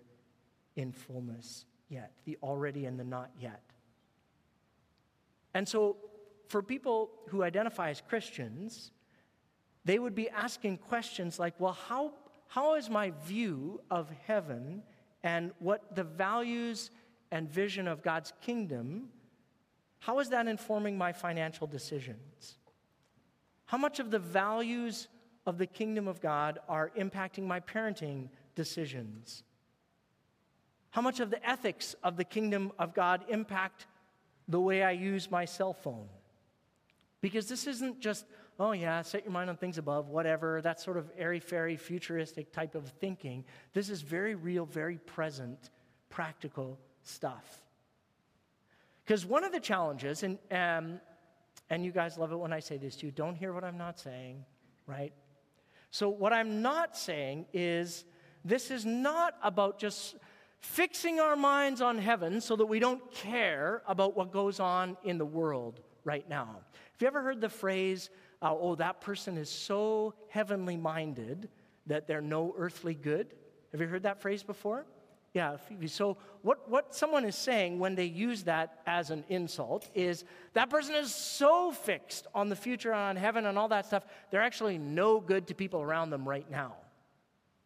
in 0.75 0.91
fullness 0.91 1.65
yet, 1.89 2.11
the 2.25 2.37
already 2.43 2.85
and 2.85 2.99
the 2.99 3.03
not 3.03 3.31
yet. 3.39 3.63
And 5.55 5.67
so, 5.67 5.97
for 6.49 6.61
people 6.61 7.09
who 7.29 7.41
identify 7.41 7.89
as 7.89 7.99
Christians, 7.99 8.91
they 9.85 9.97
would 9.97 10.13
be 10.13 10.29
asking 10.29 10.77
questions 10.77 11.39
like, 11.39 11.59
well, 11.59 11.79
how, 11.87 12.13
how 12.47 12.75
is 12.75 12.87
my 12.87 13.11
view 13.25 13.81
of 13.89 14.11
heaven 14.27 14.83
and 15.23 15.51
what 15.57 15.95
the 15.95 16.03
values 16.03 16.91
and 17.31 17.49
vision 17.49 17.87
of 17.87 18.03
God's 18.03 18.33
kingdom, 18.39 19.09
how 19.97 20.19
is 20.19 20.29
that 20.29 20.45
informing 20.45 20.95
my 20.95 21.11
financial 21.11 21.65
decisions? 21.65 22.59
How 23.65 23.79
much 23.79 23.99
of 23.99 24.11
the 24.11 24.19
values 24.19 25.07
of 25.45 25.57
the 25.57 25.67
kingdom 25.67 26.07
of 26.07 26.21
God 26.21 26.59
are 26.67 26.91
impacting 26.97 27.45
my 27.45 27.59
parenting 27.59 28.29
decisions? 28.55 29.43
How 30.91 31.01
much 31.01 31.19
of 31.19 31.31
the 31.31 31.47
ethics 31.47 31.95
of 32.03 32.17
the 32.17 32.23
kingdom 32.23 32.71
of 32.77 32.93
God 32.93 33.25
impact 33.27 33.87
the 34.47 34.59
way 34.59 34.83
I 34.83 34.91
use 34.91 35.31
my 35.31 35.45
cell 35.45 35.73
phone? 35.73 36.07
Because 37.19 37.47
this 37.47 37.65
isn't 37.67 37.99
just, 37.99 38.25
oh 38.59 38.73
yeah, 38.73 39.01
set 39.01 39.23
your 39.23 39.31
mind 39.31 39.49
on 39.49 39.57
things 39.57 39.77
above, 39.77 40.09
whatever, 40.09 40.61
that 40.61 40.79
sort 40.79 40.97
of 40.97 41.09
airy 41.17 41.39
fairy, 41.39 41.77
futuristic 41.77 42.51
type 42.51 42.75
of 42.75 42.87
thinking. 42.99 43.43
This 43.73 43.89
is 43.89 44.01
very 44.01 44.35
real, 44.35 44.65
very 44.65 44.97
present, 44.97 45.71
practical 46.09 46.77
stuff. 47.01 47.63
Because 49.03 49.25
one 49.25 49.43
of 49.43 49.51
the 49.51 49.59
challenges, 49.59 50.23
and, 50.23 50.37
um, 50.51 50.99
and 51.69 51.83
you 51.83 51.91
guys 51.91 52.17
love 52.17 52.31
it 52.31 52.37
when 52.37 52.53
I 52.53 52.59
say 52.59 52.77
this 52.77 52.95
to 52.97 53.05
you, 53.07 53.11
don't 53.11 53.35
hear 53.35 53.51
what 53.51 53.63
I'm 53.63 53.77
not 53.77 53.99
saying, 53.99 54.45
right? 54.85 55.11
So, 55.93 56.09
what 56.09 56.33
I'm 56.33 56.63
not 56.63 56.97
saying 56.97 57.45
is 57.53 58.03
this 58.43 58.71
is 58.71 58.83
not 58.83 59.35
about 59.43 59.77
just 59.77 60.15
fixing 60.59 61.19
our 61.19 61.35
minds 61.35 61.81
on 61.81 61.99
heaven 61.99 62.41
so 62.41 62.55
that 62.55 62.65
we 62.65 62.79
don't 62.79 63.11
care 63.11 63.83
about 63.87 64.17
what 64.17 64.31
goes 64.31 64.59
on 64.59 64.97
in 65.03 65.19
the 65.19 65.25
world 65.25 65.81
right 66.03 66.27
now. 66.27 66.61
Have 66.93 67.01
you 67.01 67.05
ever 67.05 67.21
heard 67.21 67.39
the 67.39 67.47
phrase, 67.47 68.09
uh, 68.41 68.55
oh, 68.59 68.73
that 68.73 69.01
person 69.01 69.37
is 69.37 69.51
so 69.51 70.15
heavenly 70.29 70.77
minded 70.77 71.47
that 71.85 72.07
they're 72.07 72.21
no 72.21 72.55
earthly 72.57 72.95
good? 72.95 73.35
Have 73.71 73.79
you 73.79 73.85
heard 73.85 74.01
that 74.01 74.19
phrase 74.19 74.41
before? 74.41 74.87
Yeah, 75.33 75.57
so 75.87 76.17
what, 76.43 76.69
what 76.69 76.93
someone 76.93 77.25
is 77.25 77.35
saying 77.35 77.79
when 77.79 77.95
they 77.95 78.05
use 78.05 78.43
that 78.43 78.81
as 78.85 79.09
an 79.09 79.23
insult 79.29 79.89
is 79.95 80.25
that 80.53 80.69
person 80.69 80.93
is 80.93 81.13
so 81.13 81.71
fixed 81.71 82.27
on 82.35 82.49
the 82.49 82.55
future, 82.55 82.93
on 82.93 83.15
heaven, 83.15 83.47
and 83.47 83.57
all 83.57 83.67
that 83.69 83.87
stuff, 83.87 84.05
they're 84.29 84.43
actually 84.43 84.77
no 84.77 85.19
good 85.19 85.47
to 85.47 85.55
people 85.55 85.81
around 85.81 86.11
them 86.11 86.29
right 86.29 86.49
now 86.51 86.75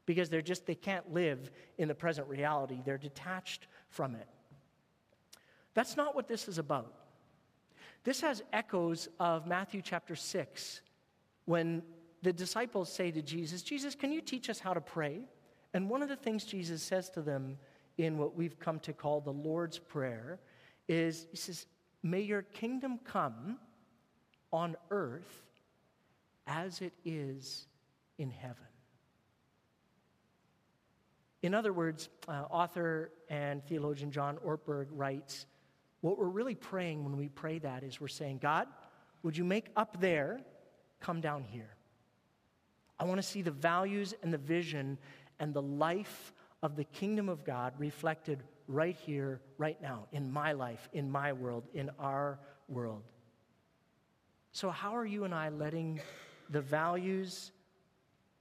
because 0.06 0.30
they're 0.30 0.42
just, 0.42 0.66
they 0.66 0.76
can't 0.76 1.14
live 1.14 1.52
in 1.78 1.90
the 1.90 1.94
present 1.94 2.30
reality. 2.30 2.82
They're 2.86 2.98
detached 2.98 3.68
from 3.90 4.16
it. 4.16 4.28
That's 5.74 5.98
not 5.98 6.16
what 6.16 6.30
this 6.30 6.48
is 6.48 6.60
about. 6.60 6.94
This 8.06 8.22
has 8.22 8.42
echoes 8.54 9.10
of 9.20 9.46
Matthew 9.46 9.82
chapter 9.84 10.16
6 10.16 10.82
when 11.44 11.84
the 12.22 12.32
disciples 12.32 12.90
say 12.90 13.12
to 13.12 13.22
Jesus, 13.22 13.62
Jesus, 13.62 13.94
can 13.94 14.14
you 14.14 14.22
teach 14.22 14.50
us 14.50 14.60
how 14.60 14.74
to 14.74 14.80
pray? 14.80 15.24
And 15.74 15.90
one 15.90 16.02
of 16.02 16.10
the 16.10 16.16
things 16.16 16.46
Jesus 16.46 16.82
says 16.82 17.10
to 17.12 17.22
them 17.22 17.58
in 17.98 18.18
what 18.18 18.36
we've 18.36 18.60
come 18.60 18.80
to 18.82 18.94
call 18.94 19.22
the 19.22 19.34
Lord's 19.34 19.80
Prayer 19.80 20.40
is 20.88 21.28
He 21.32 21.38
says, 21.38 21.66
May 22.04 22.22
your 22.22 22.44
kingdom 22.44 23.00
come 23.04 23.60
on 24.52 24.76
earth 24.92 25.46
as 26.46 26.82
it 26.82 26.94
is 27.04 27.68
in 28.18 28.30
heaven. 28.30 28.64
In 31.44 31.54
other 31.54 31.74
words, 31.74 32.10
uh, 32.28 32.46
author 32.50 33.12
and 33.30 33.64
theologian 33.66 34.12
John 34.12 34.38
Ortberg 34.46 34.88
writes 34.92 35.46
what 36.02 36.18
we're 36.18 36.26
really 36.26 36.56
praying 36.56 37.04
when 37.04 37.18
we 37.18 37.28
pray 37.30 37.60
that 37.60 37.84
is 37.84 38.00
we're 38.00 38.08
saying, 38.08 38.40
God, 38.42 38.68
would 39.24 39.36
you 39.36 39.44
make 39.44 39.68
up 39.76 40.00
there 40.00 40.40
come 41.00 41.22
down 41.22 41.44
here? 41.44 41.76
I 43.00 43.04
want 43.06 43.20
to 43.20 43.28
see 43.28 43.42
the 43.42 43.52
values 43.52 44.14
and 44.24 44.34
the 44.34 44.38
vision 44.38 44.98
and 45.40 45.54
the 45.54 45.62
life 45.62 46.34
of 46.64 46.76
the 46.76 46.84
kingdom 46.84 47.30
of 47.30 47.44
God 47.46 47.74
reflected 47.78 48.44
right 48.68 48.96
here, 48.96 49.42
right 49.58 49.82
now, 49.82 50.08
in 50.12 50.32
my 50.32 50.52
life, 50.52 50.90
in 50.94 51.10
my 51.10 51.34
world, 51.34 51.64
in 51.74 51.90
our 52.00 52.40
world. 52.68 53.04
So, 54.52 54.70
how 54.70 54.96
are 54.96 55.06
you 55.06 55.24
and 55.24 55.34
I 55.34 55.50
letting 55.50 56.02
the 56.50 56.62
values 56.62 57.52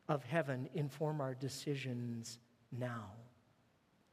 of 0.08 0.24
heaven 0.24 0.68
inform 0.74 1.20
our 1.20 1.34
decisions 1.34 2.38
now. 2.72 3.10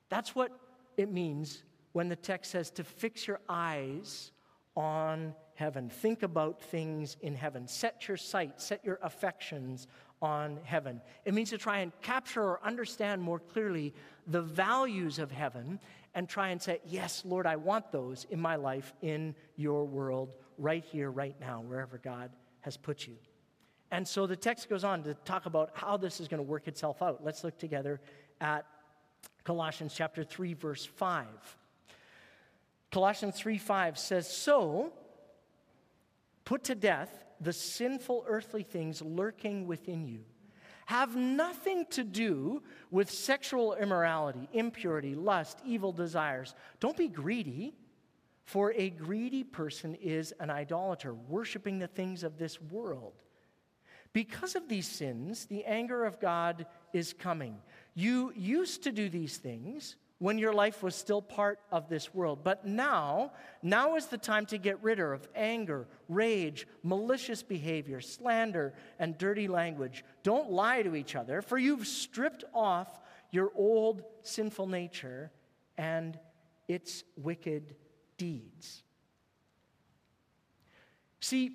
That's 0.10 0.36
what 0.36 0.52
it 0.98 1.12
means 1.12 1.64
when 1.92 2.10
the 2.10 2.16
text 2.16 2.52
says 2.52 2.72
to 2.72 2.84
fix 2.84 3.28
your 3.28 3.40
eyes 3.48 4.32
on 4.76 5.36
heaven. 5.56 5.90
Think 5.90 6.24
about 6.24 6.62
things 6.62 7.18
in 7.22 7.36
heaven. 7.36 7.68
Set 7.68 8.08
your 8.08 8.18
sight, 8.18 8.60
set 8.60 8.84
your 8.84 9.00
affections 9.04 9.88
on 10.24 10.58
heaven. 10.64 11.02
It 11.26 11.34
means 11.34 11.50
to 11.50 11.58
try 11.58 11.80
and 11.80 11.92
capture 12.02 12.42
or 12.42 12.60
understand 12.64 13.22
more 13.22 13.40
clearly 13.40 13.94
the 14.26 14.42
values 14.42 15.20
of 15.20 15.30
heaven 15.30 15.82
and 16.16 16.30
try 16.30 16.50
and 16.50 16.62
say, 16.62 16.80
Yes, 16.86 17.24
Lord, 17.26 17.46
I 17.46 17.58
want 17.58 17.92
those 17.92 18.26
in 18.30 18.40
my 18.40 18.56
life, 18.56 18.94
in 19.02 19.36
your 19.58 19.84
world, 19.84 20.34
right 20.58 20.84
here, 20.86 21.12
right 21.12 21.36
now, 21.42 21.62
wherever 21.68 21.98
God 21.98 22.32
has 22.62 22.78
put 22.78 23.06
you. 23.06 23.16
And 23.92 24.08
so 24.08 24.26
the 24.26 24.38
text 24.38 24.70
goes 24.70 24.86
on 24.86 25.04
to 25.04 25.14
talk 25.14 25.46
about 25.46 25.72
how 25.74 25.98
this 25.98 26.22
is 26.22 26.30
going 26.30 26.40
to 26.40 26.50
work 26.50 26.70
itself 26.70 27.02
out. 27.02 27.22
Let's 27.22 27.44
look 27.44 27.60
together 27.60 28.00
at 28.40 28.66
Colossians 29.44 29.94
chapter 29.94 30.24
3 30.24 30.54
verse 30.54 30.86
5. 30.86 31.28
Colossians 32.92 33.36
3 33.38 33.58
5 33.58 33.98
says, 34.00 34.34
"So 34.34 34.94
put 36.46 36.64
to 36.66 36.76
death 36.76 37.23
the 37.44 37.54
sinful 37.54 38.26
earthly 38.28 38.64
things 38.64 39.02
lurking 39.02 39.68
within 39.68 40.08
you. 40.08 40.26
Have 40.88 41.16
nothing 41.16 41.86
to 41.92 42.04
do 42.04 42.62
with 42.92 43.10
sexual 43.10 43.74
immorality, 43.74 44.50
impurity, 44.52 45.16
lust, 45.16 45.60
evil 45.66 45.92
desires. 45.92 46.56
Don't 46.80 46.98
be 46.98 47.08
greedy, 47.08 47.74
for 48.44 48.74
a 48.74 48.90
greedy 48.90 49.44
person 49.44 49.96
is 49.96 50.34
an 50.40 50.50
idolater, 50.50 51.14
worshiping 51.14 51.80
the 51.80 51.88
things 51.88 52.24
of 52.24 52.38
this 52.38 52.62
world." 52.62 53.24
Because 54.12 54.56
of 54.56 54.68
these 54.68 54.88
sins, 54.88 55.46
the 55.46 55.64
anger 55.66 56.06
of 56.06 56.20
God 56.20 56.68
is 56.92 57.14
coming. 57.14 57.62
You 57.94 58.34
used 58.36 58.84
to 58.84 58.92
do 58.92 59.10
these 59.10 59.38
things 59.38 59.96
when 60.24 60.38
your 60.38 60.54
life 60.54 60.82
was 60.82 60.96
still 60.96 61.22
part 61.22 61.60
of 61.70 61.90
this 61.90 62.14
world. 62.14 62.40
But 62.46 62.66
now, 62.66 63.34
now 63.62 63.98
is 63.98 64.06
the 64.06 64.18
time 64.18 64.46
to 64.46 64.58
get 64.58 64.82
rid 64.82 64.98
of 65.02 65.28
anger, 65.36 65.86
rage, 66.08 66.66
malicious 66.82 67.44
behavior, 67.44 68.00
slander, 68.00 68.74
and 69.00 69.18
dirty 69.18 69.50
language. 69.50 70.06
Don't 70.24 70.50
lie 70.50 70.82
to 70.82 70.96
each 70.96 71.18
other, 71.18 71.42
for 71.42 71.58
you've 71.58 71.86
stripped 71.86 72.46
off 72.54 73.02
your 73.32 73.52
old 73.54 74.04
sinful 74.22 74.68
nature 74.68 75.30
and 75.78 76.18
its 76.70 77.04
wicked 77.18 77.76
deeds. 78.18 78.82
See, 81.20 81.52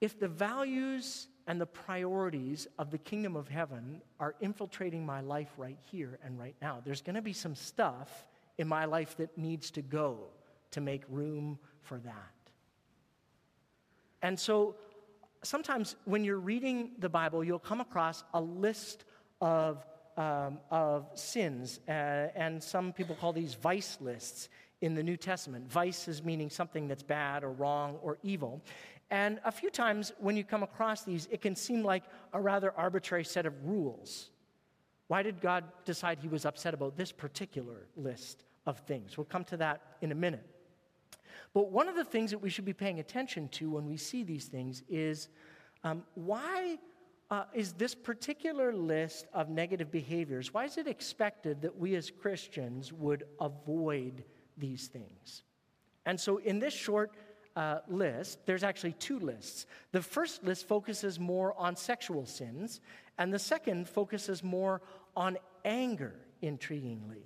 if 0.00 0.18
the 0.18 0.26
values 0.26 1.28
and 1.46 1.60
the 1.60 1.66
priorities 1.66 2.66
of 2.78 2.90
the 2.90 2.98
kingdom 2.98 3.36
of 3.36 3.48
heaven 3.48 4.00
are 4.20 4.34
infiltrating 4.40 5.04
my 5.04 5.20
life 5.20 5.50
right 5.56 5.78
here 5.90 6.18
and 6.24 6.38
right 6.38 6.54
now. 6.62 6.80
There's 6.84 7.02
going 7.02 7.16
to 7.16 7.22
be 7.22 7.32
some 7.32 7.54
stuff 7.54 8.26
in 8.58 8.68
my 8.68 8.84
life 8.84 9.16
that 9.16 9.36
needs 9.36 9.70
to 9.72 9.82
go 9.82 10.18
to 10.72 10.80
make 10.80 11.02
room 11.08 11.58
for 11.82 11.98
that. 11.98 12.32
And 14.22 14.38
so 14.38 14.76
sometimes 15.42 15.96
when 16.04 16.24
you're 16.24 16.38
reading 16.38 16.92
the 16.98 17.08
Bible, 17.08 17.42
you'll 17.42 17.58
come 17.58 17.80
across 17.80 18.22
a 18.34 18.40
list 18.40 19.04
of, 19.40 19.84
um, 20.16 20.58
of 20.70 21.06
sins, 21.14 21.80
uh, 21.88 21.90
and 21.90 22.62
some 22.62 22.92
people 22.92 23.16
call 23.16 23.32
these 23.32 23.54
vice 23.54 23.98
lists 24.00 24.48
in 24.80 24.94
the 24.94 25.02
New 25.02 25.16
Testament. 25.16 25.70
Vice 25.70 26.08
is 26.08 26.22
meaning 26.22 26.50
something 26.50 26.88
that's 26.88 27.02
bad 27.02 27.44
or 27.44 27.50
wrong 27.50 27.98
or 28.02 28.18
evil. 28.22 28.62
And 29.12 29.40
a 29.44 29.52
few 29.52 29.68
times 29.68 30.10
when 30.18 30.38
you 30.38 30.42
come 30.42 30.62
across 30.62 31.02
these, 31.02 31.28
it 31.30 31.42
can 31.42 31.54
seem 31.54 31.84
like 31.84 32.04
a 32.32 32.40
rather 32.40 32.72
arbitrary 32.74 33.26
set 33.26 33.44
of 33.44 33.52
rules. 33.62 34.30
Why 35.08 35.22
did 35.22 35.42
God 35.42 35.64
decide 35.84 36.18
he 36.18 36.28
was 36.28 36.46
upset 36.46 36.72
about 36.72 36.96
this 36.96 37.12
particular 37.12 37.88
list 37.94 38.44
of 38.64 38.78
things? 38.78 39.18
We'll 39.18 39.26
come 39.26 39.44
to 39.44 39.58
that 39.58 39.82
in 40.00 40.12
a 40.12 40.14
minute. 40.14 40.46
But 41.52 41.70
one 41.70 41.88
of 41.88 41.94
the 41.94 42.06
things 42.06 42.30
that 42.30 42.38
we 42.38 42.48
should 42.48 42.64
be 42.64 42.72
paying 42.72 43.00
attention 43.00 43.50
to 43.50 43.68
when 43.68 43.86
we 43.86 43.98
see 43.98 44.22
these 44.22 44.46
things 44.46 44.82
is 44.88 45.28
um, 45.84 46.04
why 46.14 46.78
uh, 47.30 47.44
is 47.52 47.74
this 47.74 47.94
particular 47.94 48.72
list 48.72 49.26
of 49.34 49.50
negative 49.50 49.90
behaviors, 49.90 50.54
why 50.54 50.64
is 50.64 50.78
it 50.78 50.86
expected 50.86 51.60
that 51.60 51.76
we 51.76 51.96
as 51.96 52.10
Christians 52.10 52.94
would 52.94 53.24
avoid 53.38 54.24
these 54.56 54.86
things? 54.86 55.42
And 56.06 56.18
so 56.18 56.38
in 56.38 56.58
this 56.58 56.74
short 56.74 57.12
uh, 57.56 57.78
list, 57.88 58.46
there's 58.46 58.62
actually 58.62 58.92
two 58.92 59.18
lists. 59.18 59.66
The 59.92 60.02
first 60.02 60.44
list 60.44 60.66
focuses 60.66 61.20
more 61.20 61.54
on 61.58 61.76
sexual 61.76 62.26
sins, 62.26 62.80
and 63.18 63.32
the 63.32 63.38
second 63.38 63.88
focuses 63.88 64.42
more 64.42 64.80
on 65.16 65.38
anger, 65.64 66.14
intriguingly. 66.42 67.24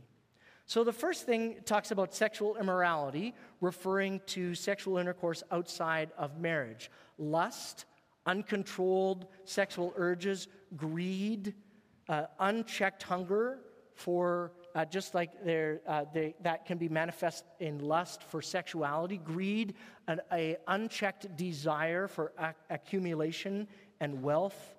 So 0.66 0.82
the 0.82 0.92
first 0.92 1.26
thing 1.26 1.56
talks 1.64 1.92
about 1.92 2.12
sexual 2.12 2.56
immorality, 2.56 3.34
referring 3.60 4.20
to 4.26 4.54
sexual 4.54 4.98
intercourse 4.98 5.44
outside 5.52 6.10
of 6.18 6.40
marriage, 6.40 6.90
lust, 7.18 7.84
uncontrolled 8.26 9.26
sexual 9.44 9.92
urges, 9.96 10.48
greed, 10.76 11.54
uh, 12.08 12.24
unchecked 12.40 13.04
hunger 13.04 13.60
for 13.94 14.52
uh, 14.76 14.84
just 14.84 15.14
like 15.14 15.30
uh, 15.42 16.04
they, 16.12 16.34
that 16.42 16.66
can 16.66 16.76
be 16.76 16.86
manifest 16.86 17.44
in 17.60 17.78
lust 17.78 18.22
for 18.22 18.42
sexuality, 18.42 19.16
greed, 19.16 19.74
an 20.06 20.20
a 20.30 20.58
unchecked 20.68 21.34
desire 21.34 22.06
for 22.06 22.32
ac- 22.38 22.52
accumulation 22.68 23.66
and 24.00 24.22
wealth. 24.22 24.74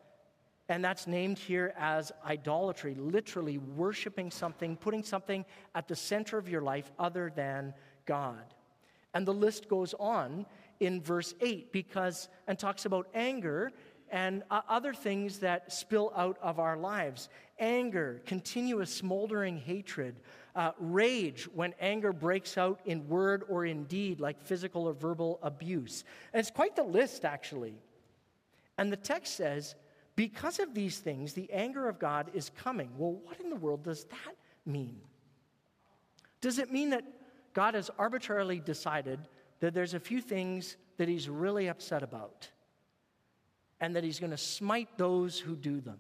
And 0.70 0.86
that's 0.86 1.08
named 1.08 1.40
here 1.40 1.74
as 1.80 2.12
idolatry, 2.24 2.94
literally 2.94 3.58
worshiping 3.58 4.30
something, 4.30 4.78
putting 4.78 5.02
something 5.02 5.44
at 5.74 5.88
the 5.88 5.96
center 5.96 6.38
of 6.38 6.48
your 6.48 6.62
life 6.62 6.92
other 7.00 7.32
than 7.36 7.74
God. 8.06 8.54
And 9.16 9.28
the 9.28 9.34
list 9.34 9.68
goes 9.68 9.96
on 10.00 10.46
in 10.80 11.02
verse 11.02 11.34
8 11.42 11.72
because, 11.72 12.30
and 12.48 12.60
talks 12.60 12.86
about 12.86 13.08
anger 13.16 13.72
and 14.12 14.44
uh, 14.50 14.62
other 14.70 14.94
things 14.94 15.40
that 15.40 15.72
spill 15.72 16.12
out 16.16 16.38
of 16.42 16.60
our 16.60 16.78
lives 16.78 17.30
anger, 17.60 18.22
continuous 18.26 18.94
smoldering 18.94 19.58
hatred, 19.58 20.16
uh, 20.56 20.72
rage 20.80 21.48
when 21.54 21.74
anger 21.80 22.14
breaks 22.14 22.58
out 22.58 22.80
in 22.86 23.08
word 23.08 23.44
or 23.50 23.66
in 23.66 23.84
deed, 23.86 24.20
like 24.20 24.42
physical 24.42 24.88
or 24.88 24.94
verbal 24.94 25.40
abuse. 25.42 26.04
And 26.34 26.40
it's 26.40 26.52
quite 26.52 26.76
the 26.76 26.84
list, 26.84 27.26
actually. 27.26 27.76
And 28.78 28.92
the 28.92 28.98
text 28.98 29.36
says, 29.36 29.76
because 30.16 30.60
of 30.60 30.74
these 30.74 30.98
things, 30.98 31.34
the 31.34 31.52
anger 31.52 31.88
of 31.88 32.00
God 32.00 32.32
is 32.34 32.52
coming. 32.58 32.90
Well, 32.98 33.14
what 33.24 33.40
in 33.40 33.50
the 33.50 33.56
world 33.56 33.84
does 33.84 34.06
that 34.06 34.36
mean? 34.66 35.00
Does 36.42 36.60
it 36.60 36.72
mean 36.72 36.92
that 36.92 37.04
God 37.54 37.74
has 37.74 37.90
arbitrarily 37.98 38.60
decided 38.60 39.20
that 39.60 39.74
there's 39.74 39.94
a 39.94 40.00
few 40.00 40.22
things 40.22 40.78
that 40.98 41.08
he's 41.08 41.30
really 41.30 41.68
upset 41.68 42.04
about? 42.04 42.50
And 43.80 43.96
that 43.96 44.04
he's 44.04 44.20
going 44.20 44.32
to 44.32 44.38
smite 44.38 44.98
those 44.98 45.40
who 45.40 45.56
do 45.56 45.80
them. 45.82 46.00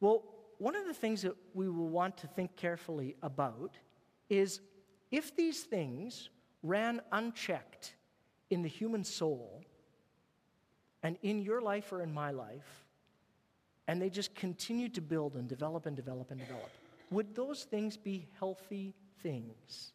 Well, 0.00 0.24
one 0.58 0.76
of 0.76 0.86
the 0.86 0.94
things 0.94 1.22
that 1.22 1.34
we 1.54 1.68
will 1.68 1.88
want 1.88 2.16
to 2.18 2.26
think 2.26 2.56
carefully 2.56 3.16
about 3.22 3.76
is 4.28 4.60
if 5.10 5.36
these 5.36 5.62
things 5.62 6.30
ran 6.62 7.00
unchecked 7.12 7.94
in 8.50 8.62
the 8.62 8.68
human 8.68 9.04
soul 9.04 9.64
and 11.02 11.18
in 11.22 11.40
your 11.40 11.60
life 11.60 11.92
or 11.92 12.02
in 12.02 12.12
my 12.12 12.30
life, 12.30 12.86
and 13.86 14.00
they 14.00 14.08
just 14.08 14.34
continue 14.34 14.88
to 14.88 15.02
build 15.02 15.34
and 15.34 15.48
develop 15.48 15.84
and 15.86 15.94
develop 15.94 16.30
and 16.30 16.40
develop, 16.40 16.70
would 17.10 17.34
those 17.34 17.64
things 17.64 17.96
be 17.96 18.26
healthy 18.38 18.94
things? 19.22 19.92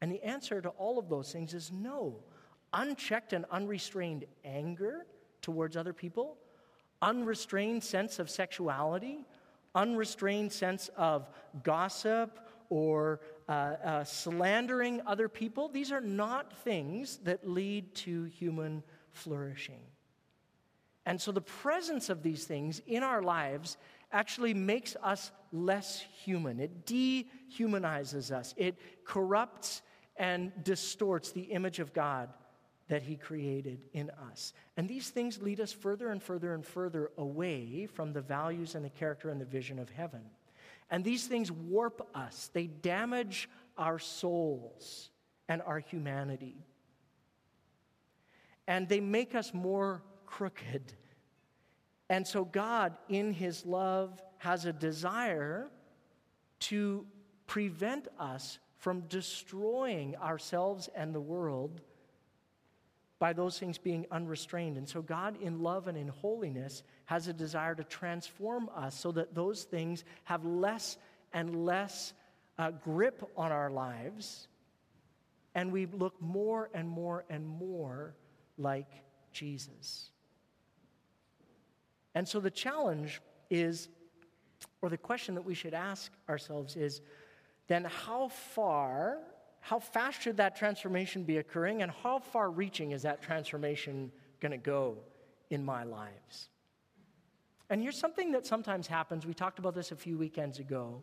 And 0.00 0.10
the 0.10 0.22
answer 0.24 0.60
to 0.62 0.70
all 0.70 0.98
of 0.98 1.08
those 1.08 1.32
things 1.32 1.54
is 1.54 1.70
no 1.70 2.22
unchecked 2.72 3.32
and 3.32 3.44
unrestrained 3.50 4.24
anger 4.44 5.06
towards 5.42 5.76
other 5.76 5.92
people, 5.92 6.36
unrestrained 7.02 7.82
sense 7.82 8.18
of 8.18 8.28
sexuality, 8.28 9.24
unrestrained 9.74 10.52
sense 10.52 10.90
of 10.96 11.28
gossip 11.62 12.38
or 12.70 13.20
uh, 13.48 13.52
uh, 13.52 14.04
slandering 14.04 15.00
other 15.06 15.28
people. 15.28 15.68
These 15.68 15.92
are 15.92 16.00
not 16.00 16.52
things 16.64 17.18
that 17.18 17.48
lead 17.48 17.94
to 17.96 18.24
human 18.24 18.82
flourishing. 19.12 19.80
And 21.06 21.20
so 21.20 21.32
the 21.32 21.40
presence 21.40 22.10
of 22.10 22.22
these 22.22 22.44
things 22.44 22.82
in 22.86 23.02
our 23.02 23.22
lives 23.22 23.78
actually 24.12 24.52
makes 24.52 24.96
us 25.02 25.30
less 25.52 26.04
human. 26.22 26.60
It 26.60 26.86
dehumanizes 26.86 28.30
us, 28.30 28.54
it 28.56 28.76
corrupts 29.04 29.82
and 30.16 30.52
distorts 30.64 31.30
the 31.30 31.42
image 31.42 31.78
of 31.78 31.94
God 31.94 32.28
that 32.88 33.02
He 33.02 33.16
created 33.16 33.80
in 33.92 34.10
us. 34.30 34.52
And 34.76 34.88
these 34.88 35.10
things 35.10 35.40
lead 35.40 35.60
us 35.60 35.72
further 35.72 36.10
and 36.10 36.22
further 36.22 36.54
and 36.54 36.64
further 36.64 37.10
away 37.16 37.86
from 37.86 38.12
the 38.12 38.20
values 38.20 38.74
and 38.74 38.84
the 38.84 38.90
character 38.90 39.30
and 39.30 39.40
the 39.40 39.44
vision 39.44 39.78
of 39.78 39.90
heaven. 39.90 40.22
And 40.90 41.04
these 41.04 41.26
things 41.26 41.52
warp 41.52 42.08
us, 42.14 42.50
they 42.52 42.66
damage 42.66 43.48
our 43.76 43.98
souls 43.98 45.10
and 45.48 45.62
our 45.62 45.78
humanity. 45.78 46.56
And 48.66 48.88
they 48.88 49.00
make 49.00 49.34
us 49.34 49.54
more 49.54 50.02
crooked. 50.26 50.92
And 52.10 52.26
so, 52.26 52.44
God, 52.44 52.96
in 53.08 53.32
His 53.32 53.66
love, 53.66 54.20
has 54.38 54.64
a 54.64 54.72
desire 54.72 55.70
to 56.60 57.06
prevent 57.46 58.08
us 58.18 58.58
from 58.76 59.00
destroying 59.08 60.16
ourselves 60.16 60.88
and 60.94 61.14
the 61.14 61.20
world 61.20 61.80
by 63.18 63.32
those 63.32 63.58
things 63.58 63.78
being 63.78 64.06
unrestrained. 64.10 64.76
And 64.76 64.88
so, 64.88 65.02
God, 65.02 65.40
in 65.42 65.60
love 65.60 65.88
and 65.88 65.98
in 65.98 66.08
holiness, 66.08 66.82
has 67.06 67.26
a 67.26 67.32
desire 67.32 67.74
to 67.74 67.84
transform 67.84 68.70
us 68.74 68.98
so 68.98 69.12
that 69.12 69.34
those 69.34 69.64
things 69.64 70.04
have 70.24 70.44
less 70.44 70.96
and 71.32 71.64
less 71.64 72.12
uh, 72.58 72.70
grip 72.70 73.22
on 73.36 73.52
our 73.52 73.70
lives, 73.70 74.48
and 75.54 75.72
we 75.72 75.86
look 75.86 76.20
more 76.20 76.70
and 76.74 76.88
more 76.88 77.24
and 77.28 77.46
more 77.46 78.14
like 78.56 78.90
Jesus. 79.32 80.10
And 82.14 82.26
so, 82.26 82.40
the 82.40 82.50
challenge 82.50 83.20
is, 83.50 83.88
or 84.80 84.88
the 84.88 84.98
question 84.98 85.34
that 85.34 85.44
we 85.44 85.54
should 85.54 85.74
ask 85.74 86.12
ourselves 86.28 86.76
is, 86.76 87.00
then 87.66 87.84
how 87.84 88.28
far 88.28 89.18
how 89.60 89.78
fast 89.78 90.22
should 90.22 90.36
that 90.38 90.56
transformation 90.56 91.24
be 91.24 91.38
occurring, 91.38 91.82
and 91.82 91.90
how 92.02 92.18
far 92.18 92.50
reaching 92.50 92.92
is 92.92 93.02
that 93.02 93.22
transformation 93.22 94.10
going 94.40 94.52
to 94.52 94.58
go 94.58 94.98
in 95.50 95.64
my 95.64 95.84
lives? 95.84 96.48
And 97.70 97.82
here's 97.82 97.98
something 97.98 98.32
that 98.32 98.46
sometimes 98.46 98.86
happens. 98.86 99.26
We 99.26 99.34
talked 99.34 99.58
about 99.58 99.74
this 99.74 99.92
a 99.92 99.96
few 99.96 100.16
weekends 100.16 100.58
ago 100.58 101.02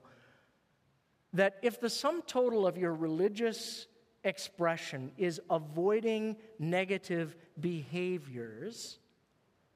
that 1.33 1.57
if 1.61 1.79
the 1.79 1.89
sum 1.89 2.23
total 2.25 2.65
of 2.65 2.77
your 2.77 2.93
religious 2.93 3.87
expression 4.23 5.11
is 5.17 5.39
avoiding 5.49 6.37
negative 6.57 7.35
behaviors, 7.59 8.99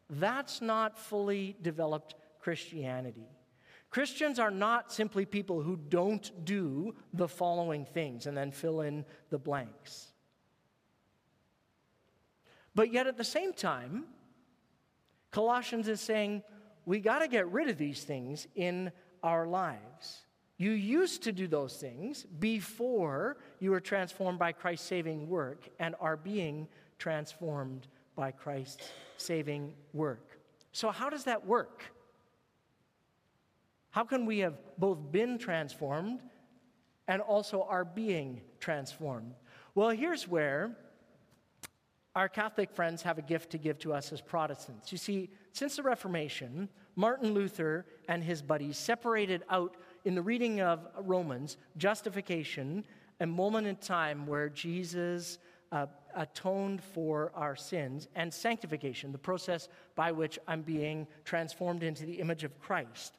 that's 0.09 0.61
not 0.61 0.97
fully 0.97 1.55
developed 1.61 2.15
Christianity. 2.39 3.27
Christians 3.89 4.37
are 4.37 4.51
not 4.51 4.91
simply 4.91 5.25
people 5.25 5.61
who 5.61 5.75
don't 5.75 6.45
do 6.45 6.93
the 7.13 7.27
following 7.27 7.85
things 7.85 8.27
and 8.27 8.37
then 8.37 8.51
fill 8.51 8.81
in 8.81 9.03
the 9.29 9.39
blanks. 9.39 10.11
But 12.75 12.93
yet 12.93 13.07
at 13.07 13.17
the 13.17 13.23
same 13.23 13.51
time, 13.51 14.05
Colossians 15.31 15.87
is 15.87 16.01
saying 16.01 16.43
we 16.85 16.99
got 16.99 17.19
to 17.19 17.27
get 17.27 17.47
rid 17.51 17.67
of 17.67 17.77
these 17.77 18.03
things 18.03 18.47
in 18.55 18.91
our 19.23 19.47
lives. 19.47 20.21
You 20.57 20.71
used 20.71 21.23
to 21.23 21.31
do 21.31 21.47
those 21.47 21.77
things 21.77 22.25
before 22.39 23.37
you 23.59 23.71
were 23.71 23.79
transformed 23.79 24.39
by 24.39 24.51
Christ's 24.51 24.87
saving 24.87 25.29
work 25.29 25.69
and 25.79 25.95
are 25.99 26.17
being 26.17 26.67
transformed 26.97 27.87
by 28.15 28.31
Christ's 28.31 28.89
saving 29.17 29.73
work. 29.93 30.37
So, 30.73 30.91
how 30.91 31.09
does 31.09 31.23
that 31.23 31.45
work? 31.45 31.83
How 33.91 34.03
can 34.03 34.25
we 34.25 34.39
have 34.39 34.57
both 34.77 35.11
been 35.11 35.37
transformed 35.37 36.21
and 37.07 37.21
also 37.21 37.63
are 37.63 37.85
being 37.85 38.41
transformed? 38.59 39.33
Well, 39.75 39.89
here's 39.89 40.27
where 40.27 40.75
our 42.15 42.29
Catholic 42.29 42.71
friends 42.71 43.01
have 43.03 43.17
a 43.17 43.21
gift 43.21 43.51
to 43.51 43.57
give 43.57 43.79
to 43.79 43.93
us 43.93 44.11
as 44.11 44.21
Protestants. 44.21 44.91
You 44.91 44.97
see, 44.97 45.29
since 45.53 45.75
the 45.75 45.83
Reformation, 45.83 46.69
Martin 46.95 47.33
Luther 47.33 47.85
and 48.07 48.23
his 48.23 48.41
buddies 48.41 48.77
separated 48.77 49.43
out 49.49 49.77
in 50.05 50.15
the 50.15 50.21
reading 50.21 50.61
of 50.61 50.87
Romans 50.97 51.57
justification, 51.77 52.83
a 53.19 53.25
moment 53.25 53.67
in 53.67 53.75
time 53.77 54.27
where 54.27 54.49
Jesus 54.49 55.39
uh, 55.71 55.85
atoned 56.15 56.83
for 56.83 57.31
our 57.35 57.55
sins, 57.55 58.07
and 58.15 58.33
sanctification, 58.33 59.11
the 59.11 59.17
process 59.17 59.69
by 59.95 60.11
which 60.11 60.39
I'm 60.47 60.61
being 60.61 61.07
transformed 61.25 61.83
into 61.83 62.05
the 62.05 62.15
image 62.15 62.43
of 62.43 62.59
Christ. 62.59 63.17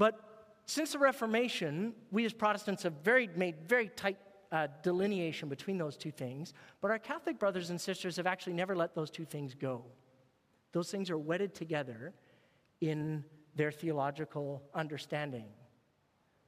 But 0.00 0.18
since 0.64 0.92
the 0.92 0.98
Reformation, 0.98 1.92
we 2.10 2.24
as 2.24 2.32
Protestants 2.32 2.84
have 2.84 2.94
very, 3.04 3.28
made 3.36 3.68
very 3.68 3.88
tight 3.88 4.16
uh, 4.50 4.68
delineation 4.82 5.50
between 5.50 5.76
those 5.76 5.94
two 5.94 6.10
things, 6.10 6.54
but 6.80 6.90
our 6.90 6.98
Catholic 6.98 7.38
brothers 7.38 7.68
and 7.68 7.78
sisters 7.78 8.16
have 8.16 8.26
actually 8.26 8.54
never 8.54 8.74
let 8.74 8.94
those 8.94 9.10
two 9.10 9.26
things 9.26 9.54
go. 9.54 9.84
Those 10.72 10.90
things 10.90 11.10
are 11.10 11.18
wedded 11.18 11.52
together 11.52 12.14
in 12.80 13.22
their 13.56 13.70
theological 13.70 14.62
understanding. 14.74 15.48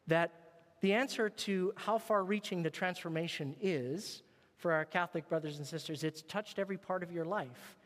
That 0.06 0.32
the 0.80 0.94
answer 0.94 1.28
to 1.28 1.74
how 1.76 1.98
far 1.98 2.24
reaching 2.24 2.62
the 2.62 2.70
transformation 2.70 3.54
is 3.60 4.22
for 4.56 4.72
our 4.72 4.86
Catholic 4.86 5.28
brothers 5.28 5.58
and 5.58 5.66
sisters, 5.66 6.04
it's 6.04 6.22
touched 6.22 6.58
every 6.58 6.78
part 6.78 7.02
of 7.02 7.12
your 7.12 7.26
life. 7.26 7.76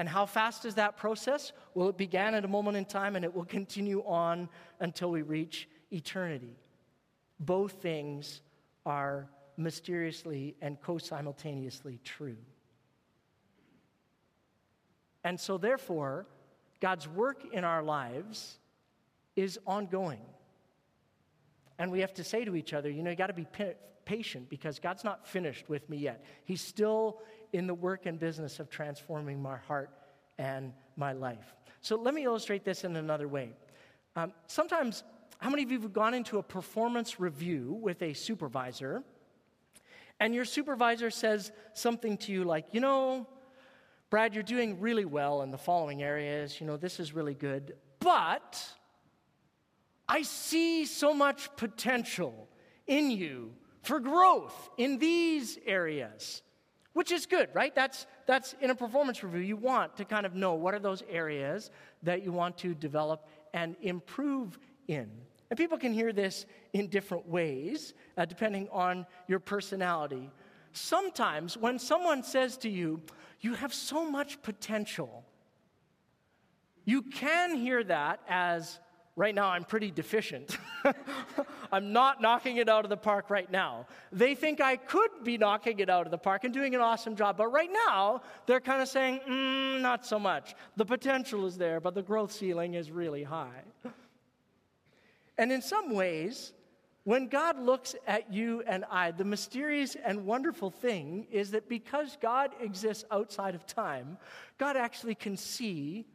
And 0.00 0.08
how 0.08 0.24
fast 0.24 0.64
is 0.64 0.76
that 0.76 0.96
process? 0.96 1.52
Well, 1.74 1.90
it 1.90 1.98
began 1.98 2.34
at 2.34 2.42
a 2.42 2.48
moment 2.48 2.78
in 2.78 2.86
time 2.86 3.16
and 3.16 3.24
it 3.24 3.34
will 3.34 3.44
continue 3.44 4.02
on 4.06 4.48
until 4.80 5.10
we 5.10 5.20
reach 5.20 5.68
eternity. 5.92 6.56
Both 7.38 7.82
things 7.82 8.40
are 8.86 9.28
mysteriously 9.58 10.56
and 10.62 10.80
co 10.80 10.96
simultaneously 10.96 12.00
true. 12.02 12.38
And 15.22 15.38
so, 15.38 15.58
therefore, 15.58 16.26
God's 16.80 17.06
work 17.06 17.44
in 17.52 17.62
our 17.62 17.82
lives 17.82 18.58
is 19.36 19.58
ongoing. 19.66 20.24
And 21.78 21.92
we 21.92 22.00
have 22.00 22.14
to 22.14 22.24
say 22.24 22.46
to 22.46 22.56
each 22.56 22.72
other, 22.72 22.88
you 22.88 23.02
know, 23.02 23.10
you 23.10 23.16
got 23.16 23.26
to 23.26 23.34
be 23.34 23.46
patient 24.06 24.48
because 24.48 24.78
God's 24.78 25.04
not 25.04 25.26
finished 25.26 25.68
with 25.68 25.90
me 25.90 25.98
yet. 25.98 26.24
He's 26.44 26.62
still 26.62 27.20
in 27.52 27.66
the 27.66 27.74
work 27.74 28.06
and 28.06 28.18
business 28.18 28.60
of 28.60 28.70
transforming 28.70 29.40
my 29.42 29.56
heart 29.56 29.90
and 30.38 30.72
my 30.96 31.12
life. 31.12 31.54
So 31.80 31.96
let 31.96 32.14
me 32.14 32.24
illustrate 32.24 32.64
this 32.64 32.84
in 32.84 32.96
another 32.96 33.28
way. 33.28 33.52
Um, 34.16 34.32
sometimes, 34.46 35.02
how 35.38 35.50
many 35.50 35.62
of 35.62 35.70
you 35.70 35.80
have 35.80 35.92
gone 35.92 36.14
into 36.14 36.38
a 36.38 36.42
performance 36.42 37.18
review 37.18 37.78
with 37.80 38.02
a 38.02 38.12
supervisor, 38.12 39.02
and 40.18 40.34
your 40.34 40.44
supervisor 40.44 41.10
says 41.10 41.52
something 41.72 42.18
to 42.18 42.32
you 42.32 42.44
like, 42.44 42.66
you 42.72 42.80
know, 42.80 43.26
Brad, 44.10 44.34
you're 44.34 44.42
doing 44.42 44.80
really 44.80 45.04
well 45.04 45.42
in 45.42 45.50
the 45.50 45.58
following 45.58 46.02
areas. 46.02 46.60
You 46.60 46.66
know, 46.66 46.76
this 46.76 46.98
is 46.98 47.14
really 47.14 47.34
good. 47.34 47.76
But 48.00 48.62
I 50.08 50.22
see 50.22 50.84
so 50.84 51.14
much 51.14 51.54
potential 51.56 52.48
in 52.88 53.10
you 53.12 53.52
for 53.82 54.00
growth 54.00 54.70
in 54.76 54.98
these 54.98 55.58
areas 55.64 56.42
which 56.92 57.12
is 57.12 57.26
good, 57.26 57.48
right? 57.54 57.74
That's, 57.74 58.06
that's 58.26 58.54
in 58.60 58.70
a 58.70 58.74
performance 58.74 59.22
review. 59.22 59.40
You 59.40 59.56
want 59.56 59.96
to 59.96 60.04
kind 60.04 60.26
of 60.26 60.34
know 60.34 60.54
what 60.54 60.74
are 60.74 60.78
those 60.78 61.02
areas 61.08 61.70
that 62.02 62.24
you 62.24 62.32
want 62.32 62.58
to 62.58 62.74
develop 62.74 63.26
and 63.54 63.76
improve 63.82 64.58
in. 64.88 65.08
And 65.50 65.56
people 65.56 65.78
can 65.78 65.92
hear 65.92 66.12
this 66.12 66.46
in 66.72 66.88
different 66.88 67.28
ways, 67.28 67.94
uh, 68.16 68.24
depending 68.24 68.68
on 68.70 69.06
your 69.26 69.40
personality. 69.40 70.30
Sometimes 70.72 71.56
when 71.56 71.78
someone 71.78 72.22
says 72.22 72.56
to 72.58 72.68
you, 72.68 73.00
You 73.40 73.54
have 73.54 73.72
so 73.72 74.08
much 74.08 74.42
potential, 74.42 75.24
you 76.84 77.02
can 77.02 77.56
hear 77.56 77.82
that 77.84 78.20
as 78.28 78.80
Right 79.20 79.34
now, 79.34 79.50
I'm 79.50 79.64
pretty 79.64 79.90
deficient. 79.90 80.56
I'm 81.72 81.92
not 81.92 82.22
knocking 82.22 82.56
it 82.56 82.70
out 82.70 82.86
of 82.86 82.88
the 82.88 82.96
park 82.96 83.28
right 83.28 83.52
now. 83.52 83.84
They 84.10 84.34
think 84.34 84.62
I 84.62 84.76
could 84.76 85.10
be 85.24 85.36
knocking 85.36 85.78
it 85.80 85.90
out 85.90 86.06
of 86.06 86.10
the 86.10 86.16
park 86.16 86.44
and 86.44 86.54
doing 86.54 86.74
an 86.74 86.80
awesome 86.80 87.14
job, 87.14 87.36
but 87.36 87.52
right 87.52 87.68
now, 87.86 88.22
they're 88.46 88.62
kind 88.62 88.80
of 88.80 88.88
saying, 88.88 89.20
mm, 89.28 89.82
not 89.82 90.06
so 90.06 90.18
much. 90.18 90.54
The 90.76 90.86
potential 90.86 91.44
is 91.44 91.58
there, 91.58 91.80
but 91.80 91.94
the 91.94 92.00
growth 92.00 92.32
ceiling 92.32 92.72
is 92.72 92.90
really 92.90 93.22
high. 93.22 93.60
And 95.36 95.52
in 95.52 95.60
some 95.60 95.94
ways, 95.94 96.54
when 97.04 97.28
God 97.28 97.60
looks 97.60 97.94
at 98.06 98.32
you 98.32 98.62
and 98.66 98.86
I, 98.90 99.10
the 99.10 99.26
mysterious 99.26 99.98
and 100.02 100.24
wonderful 100.24 100.70
thing 100.70 101.26
is 101.30 101.50
that 101.50 101.68
because 101.68 102.16
God 102.22 102.52
exists 102.58 103.04
outside 103.10 103.54
of 103.54 103.66
time, 103.66 104.16
God 104.56 104.78
actually 104.78 105.14
can 105.14 105.36
see 105.36 106.06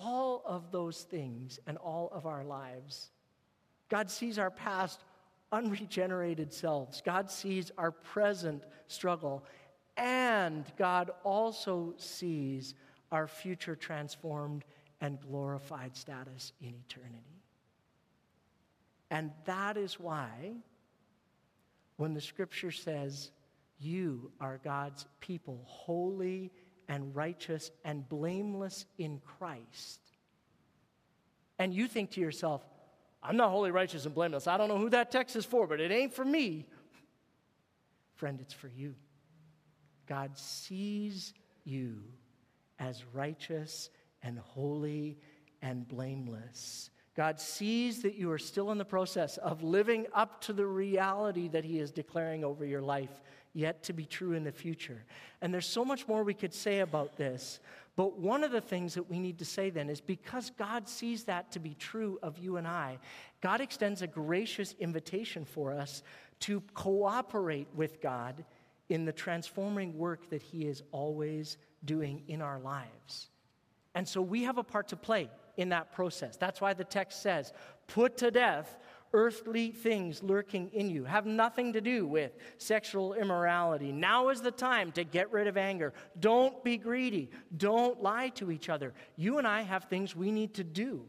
all 0.00 0.42
of 0.44 0.70
those 0.70 1.02
things 1.02 1.58
and 1.66 1.76
all 1.78 2.10
of 2.12 2.26
our 2.26 2.44
lives. 2.44 3.10
God 3.88 4.10
sees 4.10 4.38
our 4.38 4.50
past 4.50 5.04
unregenerated 5.52 6.52
selves, 6.52 7.02
God 7.04 7.30
sees 7.30 7.72
our 7.76 7.90
present 7.90 8.62
struggle, 8.86 9.44
and 9.96 10.64
God 10.78 11.10
also 11.24 11.94
sees 11.96 12.74
our 13.10 13.26
future 13.26 13.74
transformed 13.74 14.64
and 15.00 15.20
glorified 15.20 15.96
status 15.96 16.52
in 16.60 16.74
eternity. 16.86 17.42
And 19.10 19.32
that 19.44 19.76
is 19.76 19.98
why, 19.98 20.52
when 21.96 22.14
the 22.14 22.20
scripture 22.20 22.70
says, 22.70 23.32
You 23.78 24.30
are 24.40 24.60
God's 24.62 25.06
people, 25.20 25.60
holy 25.64 26.52
and 26.90 27.14
righteous 27.14 27.70
and 27.84 28.06
blameless 28.06 28.84
in 28.98 29.20
Christ. 29.38 30.00
And 31.58 31.72
you 31.72 31.86
think 31.86 32.10
to 32.12 32.20
yourself, 32.20 32.62
I'm 33.22 33.36
not 33.36 33.50
holy, 33.50 33.70
righteous, 33.70 34.06
and 34.06 34.14
blameless. 34.14 34.48
I 34.48 34.56
don't 34.56 34.68
know 34.68 34.78
who 34.78 34.90
that 34.90 35.12
text 35.12 35.36
is 35.36 35.44
for, 35.44 35.66
but 35.68 35.80
it 35.80 35.92
ain't 35.92 36.12
for 36.12 36.24
me. 36.24 36.66
Friend, 38.16 38.38
it's 38.40 38.52
for 38.52 38.68
you. 38.68 38.96
God 40.06 40.36
sees 40.36 41.32
you 41.64 42.02
as 42.80 43.04
righteous 43.12 43.88
and 44.22 44.38
holy 44.38 45.16
and 45.62 45.86
blameless. 45.86 46.90
God 47.14 47.38
sees 47.38 48.02
that 48.02 48.14
you 48.16 48.32
are 48.32 48.38
still 48.38 48.72
in 48.72 48.78
the 48.78 48.84
process 48.84 49.36
of 49.36 49.62
living 49.62 50.06
up 50.12 50.40
to 50.42 50.52
the 50.52 50.66
reality 50.66 51.48
that 51.48 51.64
He 51.64 51.78
is 51.78 51.92
declaring 51.92 52.42
over 52.44 52.64
your 52.64 52.82
life, 52.82 53.20
yet 53.52 53.82
to 53.84 53.92
be 53.92 54.04
true 54.04 54.32
in 54.32 54.44
the 54.44 54.52
future. 54.52 55.04
And 55.40 55.52
there's 55.52 55.66
so 55.66 55.84
much 55.84 56.06
more 56.06 56.22
we 56.22 56.34
could 56.34 56.54
say 56.54 56.80
about 56.80 57.16
this, 57.16 57.60
but 57.96 58.18
one 58.18 58.44
of 58.44 58.52
the 58.52 58.60
things 58.60 58.94
that 58.94 59.10
we 59.10 59.18
need 59.18 59.38
to 59.38 59.44
say 59.44 59.70
then 59.70 59.90
is 59.90 60.00
because 60.00 60.50
God 60.56 60.88
sees 60.88 61.24
that 61.24 61.50
to 61.52 61.58
be 61.58 61.74
true 61.74 62.18
of 62.22 62.38
you 62.38 62.56
and 62.56 62.66
I, 62.66 62.98
God 63.40 63.60
extends 63.60 64.02
a 64.02 64.06
gracious 64.06 64.74
invitation 64.78 65.44
for 65.44 65.72
us 65.72 66.02
to 66.40 66.62
cooperate 66.74 67.68
with 67.74 68.00
God 68.00 68.44
in 68.88 69.04
the 69.04 69.12
transforming 69.12 69.96
work 69.96 70.30
that 70.30 70.42
He 70.42 70.66
is 70.66 70.82
always 70.92 71.58
doing 71.84 72.22
in 72.28 72.40
our 72.42 72.58
lives. 72.58 73.30
And 73.94 74.06
so 74.06 74.22
we 74.22 74.44
have 74.44 74.58
a 74.58 74.62
part 74.62 74.88
to 74.88 74.96
play 74.96 75.28
in 75.56 75.70
that 75.70 75.92
process. 75.92 76.36
That's 76.36 76.60
why 76.60 76.74
the 76.74 76.84
text 76.84 77.22
says, 77.22 77.52
put 77.86 78.16
to 78.18 78.30
death 78.30 78.78
earthly 79.12 79.70
things 79.70 80.22
lurking 80.22 80.68
in 80.72 80.88
you. 80.88 81.04
Have 81.04 81.26
nothing 81.26 81.72
to 81.72 81.80
do 81.80 82.06
with 82.06 82.32
sexual 82.58 83.14
immorality. 83.14 83.92
Now 83.92 84.28
is 84.28 84.40
the 84.40 84.50
time 84.50 84.92
to 84.92 85.04
get 85.04 85.32
rid 85.32 85.46
of 85.46 85.56
anger. 85.56 85.92
Don't 86.18 86.62
be 86.62 86.76
greedy. 86.76 87.30
Don't 87.56 88.02
lie 88.02 88.28
to 88.30 88.50
each 88.50 88.68
other. 88.68 88.94
You 89.16 89.38
and 89.38 89.46
I 89.46 89.62
have 89.62 89.84
things 89.84 90.14
we 90.14 90.30
need 90.30 90.54
to 90.54 90.64
do. 90.64 91.06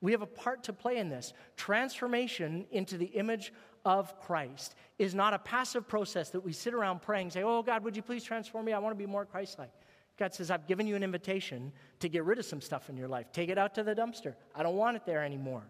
We 0.00 0.12
have 0.12 0.22
a 0.22 0.26
part 0.26 0.64
to 0.64 0.72
play 0.72 0.96
in 0.96 1.08
this. 1.08 1.32
Transformation 1.56 2.66
into 2.70 2.96
the 2.96 3.06
image 3.06 3.52
of 3.84 4.18
Christ 4.20 4.74
is 4.98 5.14
not 5.14 5.34
a 5.34 5.38
passive 5.38 5.86
process 5.86 6.30
that 6.30 6.40
we 6.40 6.52
sit 6.52 6.74
around 6.74 7.02
praying 7.02 7.30
say, 7.30 7.42
Oh, 7.42 7.62
God, 7.62 7.84
would 7.84 7.96
you 7.96 8.02
please 8.02 8.24
transform 8.24 8.64
me? 8.64 8.72
I 8.72 8.78
want 8.78 8.92
to 8.92 8.98
be 8.98 9.10
more 9.10 9.24
Christ 9.24 9.58
like. 9.58 9.70
God 10.18 10.34
says, 10.34 10.50
I've 10.50 10.66
given 10.66 10.86
you 10.86 10.96
an 10.96 11.02
invitation 11.02 11.72
to 12.00 12.08
get 12.08 12.24
rid 12.24 12.38
of 12.38 12.44
some 12.44 12.60
stuff 12.60 12.90
in 12.90 12.96
your 12.96 13.08
life. 13.08 13.32
Take 13.32 13.48
it 13.48 13.56
out 13.56 13.74
to 13.76 13.82
the 13.82 13.94
dumpster. 13.94 14.34
I 14.54 14.62
don't 14.62 14.76
want 14.76 14.96
it 14.96 15.06
there 15.06 15.24
anymore. 15.24 15.62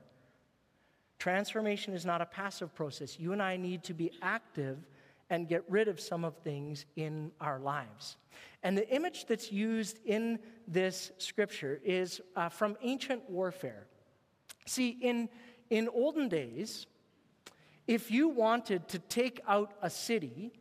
Transformation 1.21 1.93
is 1.93 2.07
not 2.07 2.23
a 2.23 2.27
passive 2.27 2.75
process. 2.75 3.21
You 3.21 3.35
and 3.35 3.43
I 3.43 3.59
need 3.59 3.85
to 3.85 3.95
be 3.95 4.11
active 4.23 4.79
and 5.29 5.47
get 5.47 5.63
rid 5.69 5.87
of 5.87 6.01
some 6.01 6.25
of 6.25 6.35
things 6.39 6.87
in 6.97 7.31
our 7.43 7.61
lives. 7.61 8.17
And 8.63 8.77
the 8.77 8.89
image 8.89 9.27
that's 9.27 9.53
used 9.53 9.99
in 10.07 10.39
this 10.67 11.13
scripture 11.19 11.79
is 11.85 12.23
uh, 12.37 12.49
from 12.49 12.75
ancient 12.83 13.29
warfare. 13.29 13.87
See, 14.67 14.97
in, 15.03 15.29
in 15.69 15.91
olden 15.91 16.31
days, 16.31 16.87
if 17.87 18.11
you 18.11 18.29
wanted 18.29 18.89
to 18.89 18.99
take 18.99 19.43
out 19.47 19.75
a 19.83 19.91
city, 19.91 20.53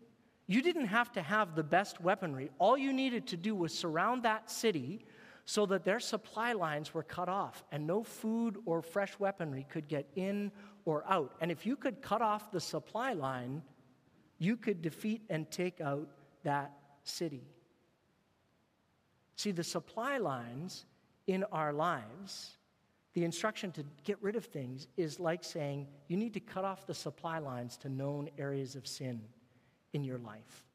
you 0.46 0.62
didn't 0.62 0.88
have 0.88 1.10
to 1.14 1.22
have 1.22 1.56
the 1.56 1.64
best 1.64 2.02
weaponry. 2.02 2.50
All 2.60 2.78
you 2.78 2.92
needed 2.92 3.28
to 3.28 3.38
do 3.38 3.56
was 3.56 3.74
surround 3.74 4.24
that 4.24 4.52
city 4.52 5.06
so 5.50 5.66
that 5.66 5.84
their 5.84 6.00
supply 6.00 6.54
lines 6.54 6.94
were 6.94 7.02
cut 7.02 7.28
off 7.28 7.64
and 7.72 7.88
no 7.88 8.04
food 8.04 8.56
or 8.68 8.84
fresh 8.84 9.18
weaponry 9.18 9.66
could 9.68 9.88
get 9.88 10.08
in 10.16 10.52
or 10.86 11.04
out. 11.10 11.34
And 11.42 11.50
if 11.50 11.66
you 11.66 11.76
could 11.76 12.04
cut 12.04 12.22
off 12.22 12.52
the 12.52 12.60
supply 12.60 13.14
line, 13.14 13.64
you 14.38 14.56
could 14.56 14.84
defeat 14.84 15.24
and 15.28 15.50
take 15.50 15.82
out 15.82 16.08
that 16.44 16.72
city. 17.04 17.48
See, 19.38 19.50
the 19.50 19.64
supply 19.64 20.20
lines 20.20 20.86
in 21.26 21.44
our 21.46 21.74
lives 21.74 22.58
the 23.14 23.24
instruction 23.26 23.72
to 23.72 23.84
get 24.04 24.22
rid 24.22 24.36
of 24.36 24.46
things 24.46 24.88
is 24.98 25.20
like 25.20 25.44
saying 25.44 25.88
you 26.10 26.16
need 26.16 26.36
to 26.36 26.40
cut 26.40 26.64
off 26.64 26.86
the 26.86 26.94
supply 26.94 27.40
lines 27.40 27.76
to 27.78 27.90
known 27.90 28.30
areas 28.38 28.76
of 28.76 28.86
sin 28.86 29.20
in 29.94 30.04
your 30.04 30.20
life. 30.20 30.68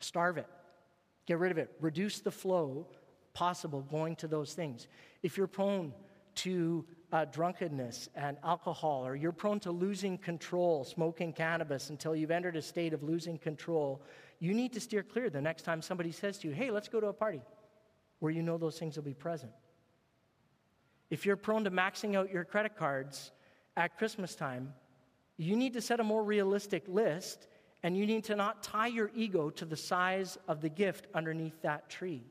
Starve 0.00 0.36
it, 0.36 0.46
get 1.28 1.38
rid 1.38 1.52
of 1.52 1.58
it, 1.58 1.70
reduce 1.80 2.20
the 2.20 2.30
flow 2.30 2.86
possible 3.34 3.82
going 3.82 4.16
to 4.16 4.26
those 4.26 4.54
things. 4.54 4.88
If 5.22 5.36
you're 5.36 5.46
prone 5.46 5.92
to 6.36 6.86
uh, 7.12 7.26
drunkenness 7.26 8.08
and 8.14 8.38
alcohol, 8.42 9.06
or 9.06 9.14
you're 9.14 9.30
prone 9.30 9.60
to 9.60 9.70
losing 9.70 10.16
control, 10.16 10.84
smoking 10.84 11.34
cannabis 11.34 11.90
until 11.90 12.16
you've 12.16 12.30
entered 12.30 12.56
a 12.56 12.62
state 12.62 12.94
of 12.94 13.02
losing 13.02 13.36
control, 13.36 14.02
you 14.38 14.54
need 14.54 14.72
to 14.72 14.80
steer 14.80 15.02
clear 15.02 15.28
the 15.28 15.40
next 15.40 15.62
time 15.62 15.82
somebody 15.82 16.12
says 16.12 16.38
to 16.38 16.48
you, 16.48 16.54
hey, 16.54 16.70
let's 16.70 16.88
go 16.88 16.98
to 16.98 17.08
a 17.08 17.12
party 17.12 17.42
where 18.20 18.32
you 18.32 18.42
know 18.42 18.56
those 18.56 18.78
things 18.78 18.96
will 18.96 19.04
be 19.04 19.14
present. 19.14 19.52
If 21.10 21.26
you're 21.26 21.36
prone 21.36 21.64
to 21.64 21.70
maxing 21.70 22.16
out 22.16 22.32
your 22.32 22.44
credit 22.44 22.74
cards 22.76 23.32
at 23.76 23.98
Christmas 23.98 24.34
time, 24.34 24.72
you 25.36 25.56
need 25.56 25.74
to 25.74 25.82
set 25.82 26.00
a 26.00 26.04
more 26.04 26.24
realistic 26.24 26.84
list 26.88 27.48
and 27.88 27.96
you 27.96 28.04
need 28.04 28.24
to 28.24 28.36
not 28.36 28.62
tie 28.62 28.88
your 28.88 29.10
ego 29.16 29.48
to 29.48 29.64
the 29.64 29.74
size 29.74 30.36
of 30.46 30.60
the 30.60 30.68
gift 30.68 31.06
underneath 31.14 31.62
that 31.62 31.88
tree. 31.88 32.22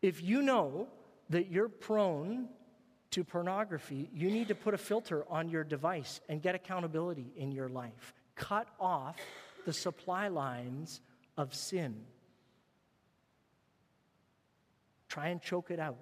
If 0.00 0.22
you 0.22 0.42
know 0.42 0.86
that 1.30 1.50
you're 1.50 1.68
prone 1.68 2.50
to 3.10 3.24
pornography, 3.24 4.10
you 4.14 4.30
need 4.30 4.46
to 4.46 4.54
put 4.54 4.74
a 4.74 4.78
filter 4.78 5.24
on 5.28 5.48
your 5.48 5.64
device 5.64 6.20
and 6.28 6.40
get 6.40 6.54
accountability 6.54 7.32
in 7.36 7.50
your 7.50 7.68
life. 7.68 8.14
Cut 8.36 8.68
off 8.78 9.16
the 9.66 9.72
supply 9.72 10.28
lines 10.28 11.00
of 11.36 11.52
sin. 11.52 11.96
Try 15.08 15.30
and 15.30 15.42
choke 15.42 15.72
it 15.72 15.80
out 15.80 15.98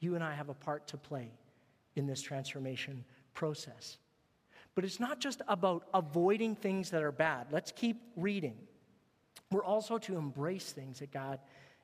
you 0.00 0.16
and 0.16 0.22
I 0.22 0.34
have 0.34 0.50
a 0.50 0.54
part 0.54 0.86
to 0.88 0.98
play 0.98 1.30
in 1.94 2.06
this 2.06 2.20
transformation 2.20 3.06
process. 3.32 3.96
But 4.76 4.84
it's 4.84 5.00
not 5.00 5.18
just 5.20 5.40
about 5.48 5.88
avoiding 5.94 6.54
things 6.54 6.90
that 6.90 7.02
are 7.02 7.10
bad. 7.10 7.46
Let's 7.50 7.72
keep 7.72 7.96
reading. 8.14 8.58
We're 9.50 9.64
also 9.64 9.96
to 9.98 10.18
embrace 10.18 10.70
things 10.70 10.98
that 10.98 11.10
God, 11.10 11.40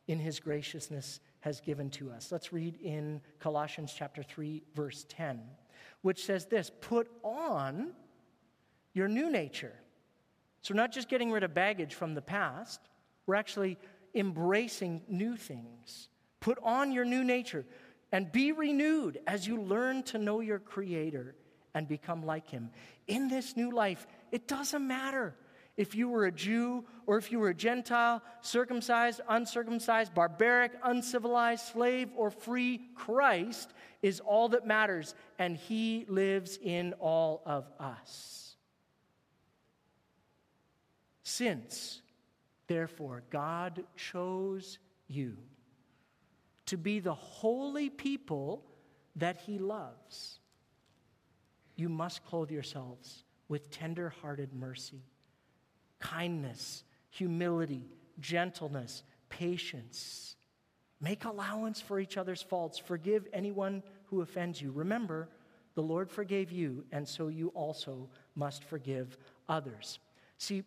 in 0.09 0.19
His 0.19 0.39
graciousness, 0.39 1.21
has 1.41 1.61
given 1.61 1.89
to 1.91 2.11
us. 2.11 2.31
Let's 2.31 2.53
read 2.53 2.77
in 2.83 3.23
Colossians 3.41 3.95
chapter 3.97 4.23
3, 4.23 4.63
verse 4.75 5.07
10, 5.09 5.41
which 6.03 6.25
says 6.25 6.45
this 6.45 6.71
Put 6.83 7.11
on 7.25 7.93
your 8.93 9.09
new 9.09 9.31
nature. 9.31 9.73
So, 10.61 10.75
not 10.75 10.93
just 10.93 11.09
getting 11.09 11.31
rid 11.31 11.45
of 11.45 11.55
baggage 11.55 11.95
from 11.95 12.13
the 12.13 12.23
past, 12.23 12.79
we're 13.27 13.37
actually 13.37 13.79
embracing 14.15 15.01
new 15.09 15.39
things. 15.39 16.11
Put 16.41 16.59
on 16.63 16.93
your 16.93 17.07
new 17.07 17.25
nature, 17.25 17.65
and 18.13 18.31
be 18.31 18.53
renewed 18.53 19.19
as 19.27 19.47
you 19.47 19.63
learn 19.63 20.03
to 20.05 20.19
know 20.19 20.41
your 20.41 20.59
Creator 20.59 21.37
and 21.75 21.89
become 21.89 22.25
like 22.25 22.49
Him. 22.49 22.71
In 23.07 23.29
this 23.29 23.57
new 23.57 23.71
life, 23.71 24.07
it 24.31 24.49
doesn't 24.49 24.87
matter 24.87 25.35
if 25.77 25.95
you 25.95 26.09
were 26.09 26.27
a 26.27 26.33
Jew 26.33 26.85
or 27.07 27.17
if 27.17 27.33
you 27.33 27.39
were 27.39 27.49
a 27.49 27.55
Gentile, 27.55 28.23
circumcised, 28.43 29.21
uncircumcised, 29.29 30.15
barbaric, 30.15 30.73
uncivilized, 30.85 31.67
slave, 31.67 32.11
or 32.17 32.31
free, 32.31 32.81
Christ 32.95 33.73
is 34.03 34.21
all 34.21 34.51
that 34.51 34.67
matters, 34.67 35.15
and 35.39 35.57
He 35.57 36.05
lives 36.09 36.59
in 36.63 36.93
all 36.95 37.43
of 37.47 37.71
us. 37.81 38.57
Since, 41.23 42.03
therefore, 42.67 43.23
God 43.31 43.85
chose 43.97 44.79
you 45.09 45.39
to 46.67 46.77
be 46.77 47.01
the 47.01 47.15
holy 47.15 47.91
people 47.91 48.65
that 49.17 49.37
he 49.37 49.59
loves. 49.59 50.41
You 51.77 51.89
must 51.89 52.25
clothe 52.25 52.51
yourselves 52.51 53.25
with 53.49 53.71
tender 53.71 54.11
hearted 54.23 54.53
mercy, 54.55 55.03
kindness, 55.99 56.85
humility, 57.11 57.87
gentleness, 58.21 59.03
patience. 59.29 60.37
Make 61.01 61.25
allowance 61.25 61.81
for 61.81 61.99
each 61.99 62.17
other's 62.17 62.43
faults. 62.43 62.79
Forgive 62.79 63.27
anyone 63.33 63.83
who 64.07 64.21
offends 64.21 64.61
you. 64.61 64.71
Remember, 64.71 65.29
the 65.75 65.83
Lord 65.83 66.11
forgave 66.11 66.53
you, 66.53 66.85
and 66.93 67.09
so 67.09 67.29
you 67.29 67.49
also 67.49 68.09
must 68.35 68.63
forgive 68.65 69.17
others. 69.49 69.99
See, 70.39 70.65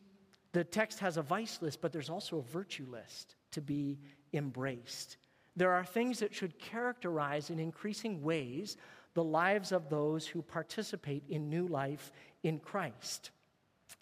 the 0.52 0.64
text 0.64 1.00
has 1.00 1.18
a 1.18 1.22
vice 1.22 1.62
list, 1.62 1.82
but 1.82 1.92
there's 1.92 2.10
also 2.10 2.40
a 2.40 2.42
virtue 2.42 2.88
list 2.90 3.36
to 3.52 3.62
be 3.62 4.00
embraced 4.34 5.18
there 5.56 5.72
are 5.72 5.86
things 5.86 6.20
that 6.20 6.34
should 6.34 6.60
characterize 6.60 7.50
in 7.50 7.60
increasing 7.60 8.22
ways 8.22 8.78
the 9.16 9.24
lives 9.24 9.72
of 9.72 9.90
those 9.90 10.28
who 10.28 10.44
participate 10.44 11.24
in 11.28 11.50
new 11.50 11.68
life 11.68 12.12
in 12.44 12.60
Christ. 12.60 13.32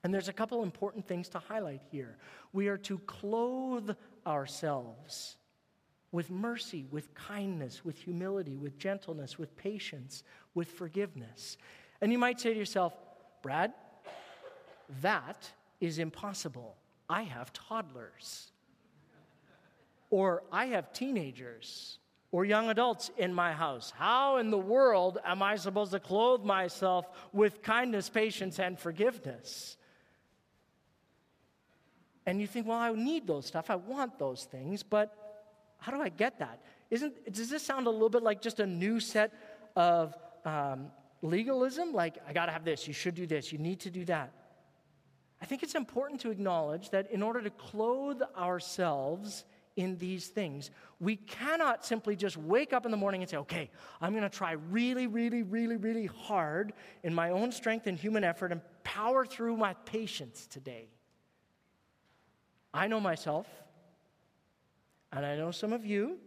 And 0.04 0.13
there's 0.13 0.28
a 0.28 0.34
couple 0.34 0.63
important 0.63 1.08
things 1.08 1.30
to 1.30 1.39
highlight 1.39 1.82
here. 1.91 2.17
We 2.52 2.67
are 2.67 2.78
to 2.80 2.97
clothe 2.99 3.91
ourselves 4.28 5.38
with 6.12 6.30
mercy, 6.30 6.86
with 6.91 7.13
kindness, 7.13 7.86
with 7.86 7.97
humility, 7.97 8.58
with 8.58 8.78
gentleness, 8.78 9.38
with 9.38 9.56
patience, 9.56 10.23
with 10.54 10.69
forgiveness. 10.69 11.58
And 12.02 12.12
you 12.12 12.17
might 12.17 12.39
say 12.39 12.54
to 12.54 12.60
yourself, 12.60 12.93
Brad, 13.41 13.73
that 15.02 15.49
is 15.80 15.99
impossible. 15.99 16.76
I 17.10 17.23
have 17.23 17.54
toddlers. 17.54 18.52
Or 20.10 20.43
I 20.52 20.65
have 20.67 20.93
teenagers 20.93 21.97
or 22.34 22.43
young 22.43 22.69
adults 22.69 23.12
in 23.17 23.32
my 23.32 23.54
house. 23.54 23.93
How 23.96 24.38
in 24.38 24.50
the 24.50 24.58
world 24.58 25.19
am 25.24 25.43
I 25.43 25.56
supposed 25.56 25.91
to 25.91 26.00
clothe 26.00 26.43
myself 26.43 27.06
with 27.32 27.62
kindness, 27.62 28.10
patience, 28.10 28.60
and 28.60 28.78
forgiveness? 28.78 29.78
And 32.26 32.41
you 32.41 32.48
think, 32.48 32.67
well, 32.67 32.80
I 32.80 32.91
need 32.91 33.28
those 33.28 33.46
stuff. 33.46 33.69
I 33.69 33.76
want 33.76 34.17
those 34.17 34.46
things, 34.46 34.82
but 34.82 35.15
how 35.78 35.91
do 35.91 36.02
I 36.02 36.10
get 36.10 36.39
that? 36.39 36.60
isn't, 36.93 37.34
does 37.34 37.50
this 37.50 37.63
sound 37.63 37.88
a 37.88 37.89
little 37.89 38.10
bit 38.10 38.22
like 38.22 38.39
just 38.41 38.60
a 38.60 38.67
new 38.67 39.00
set 39.00 39.34
of 39.76 40.15
um, 40.46 40.91
legalism? 41.24 41.91
Like, 41.91 42.17
I 42.28 42.34
got 42.34 42.46
to 42.46 42.52
have 42.52 42.63
this, 42.63 42.88
you 42.88 42.93
should 42.93 43.15
do 43.15 43.26
this, 43.26 43.52
you 43.52 43.58
need 43.58 43.80
to 43.82 43.89
do 43.89 44.06
that. 44.06 44.32
I 45.41 45.46
think 45.46 45.63
it's 45.63 45.76
important 45.76 46.22
to 46.22 46.30
acknowledge 46.30 46.91
that 46.91 47.12
in 47.12 47.22
order 47.24 47.41
to 47.41 47.50
clothe 47.50 48.22
ourselves 48.38 49.43
in 49.76 49.98
these 49.98 50.28
things, 50.28 50.72
we 51.00 51.16
cannot 51.16 51.86
simply 51.86 52.16
just 52.16 52.38
wake 52.38 52.74
up 52.74 52.86
in 52.86 52.92
the 52.92 52.98
morning 52.98 53.22
and 53.22 53.30
say, 53.30 53.38
okay, 53.38 53.70
I'm 54.02 54.12
going 54.12 54.24
to 54.24 54.30
try 54.30 54.52
really, 54.52 55.08
really, 55.08 55.44
really, 55.44 55.78
really 55.78 56.06
hard 56.06 56.74
in 57.04 57.14
my 57.14 57.32
own 57.32 57.52
strength 57.52 57.88
and 57.88 57.98
human 57.98 58.24
effort 58.24 58.52
and 58.52 58.62
power 58.84 59.26
through 59.26 59.58
my 59.58 59.74
patience 59.86 60.48
today. 60.48 60.90
I 62.74 62.88
know 62.88 63.00
myself, 63.00 63.48
and 65.12 65.26
I 65.26 65.36
know 65.36 65.52
some 65.52 65.74
of 65.74 65.86
you. 65.86 66.18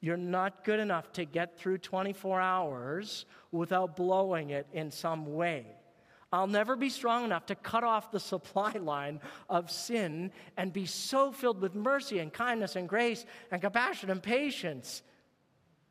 You're 0.00 0.18
not 0.18 0.64
good 0.64 0.80
enough 0.80 1.12
to 1.12 1.24
get 1.24 1.58
through 1.58 1.78
24 1.78 2.38
hours 2.38 3.24
without 3.52 3.96
blowing 3.96 4.50
it 4.50 4.66
in 4.74 4.90
some 4.90 5.34
way. 5.34 5.64
I'll 6.34 6.48
never 6.48 6.74
be 6.74 6.88
strong 6.88 7.24
enough 7.24 7.46
to 7.46 7.54
cut 7.54 7.84
off 7.84 8.10
the 8.10 8.18
supply 8.18 8.72
line 8.80 9.20
of 9.48 9.70
sin 9.70 10.32
and 10.56 10.72
be 10.72 10.84
so 10.84 11.30
filled 11.30 11.60
with 11.60 11.76
mercy 11.76 12.18
and 12.18 12.32
kindness 12.32 12.74
and 12.74 12.88
grace 12.88 13.24
and 13.52 13.62
compassion 13.62 14.10
and 14.10 14.20
patience 14.20 15.02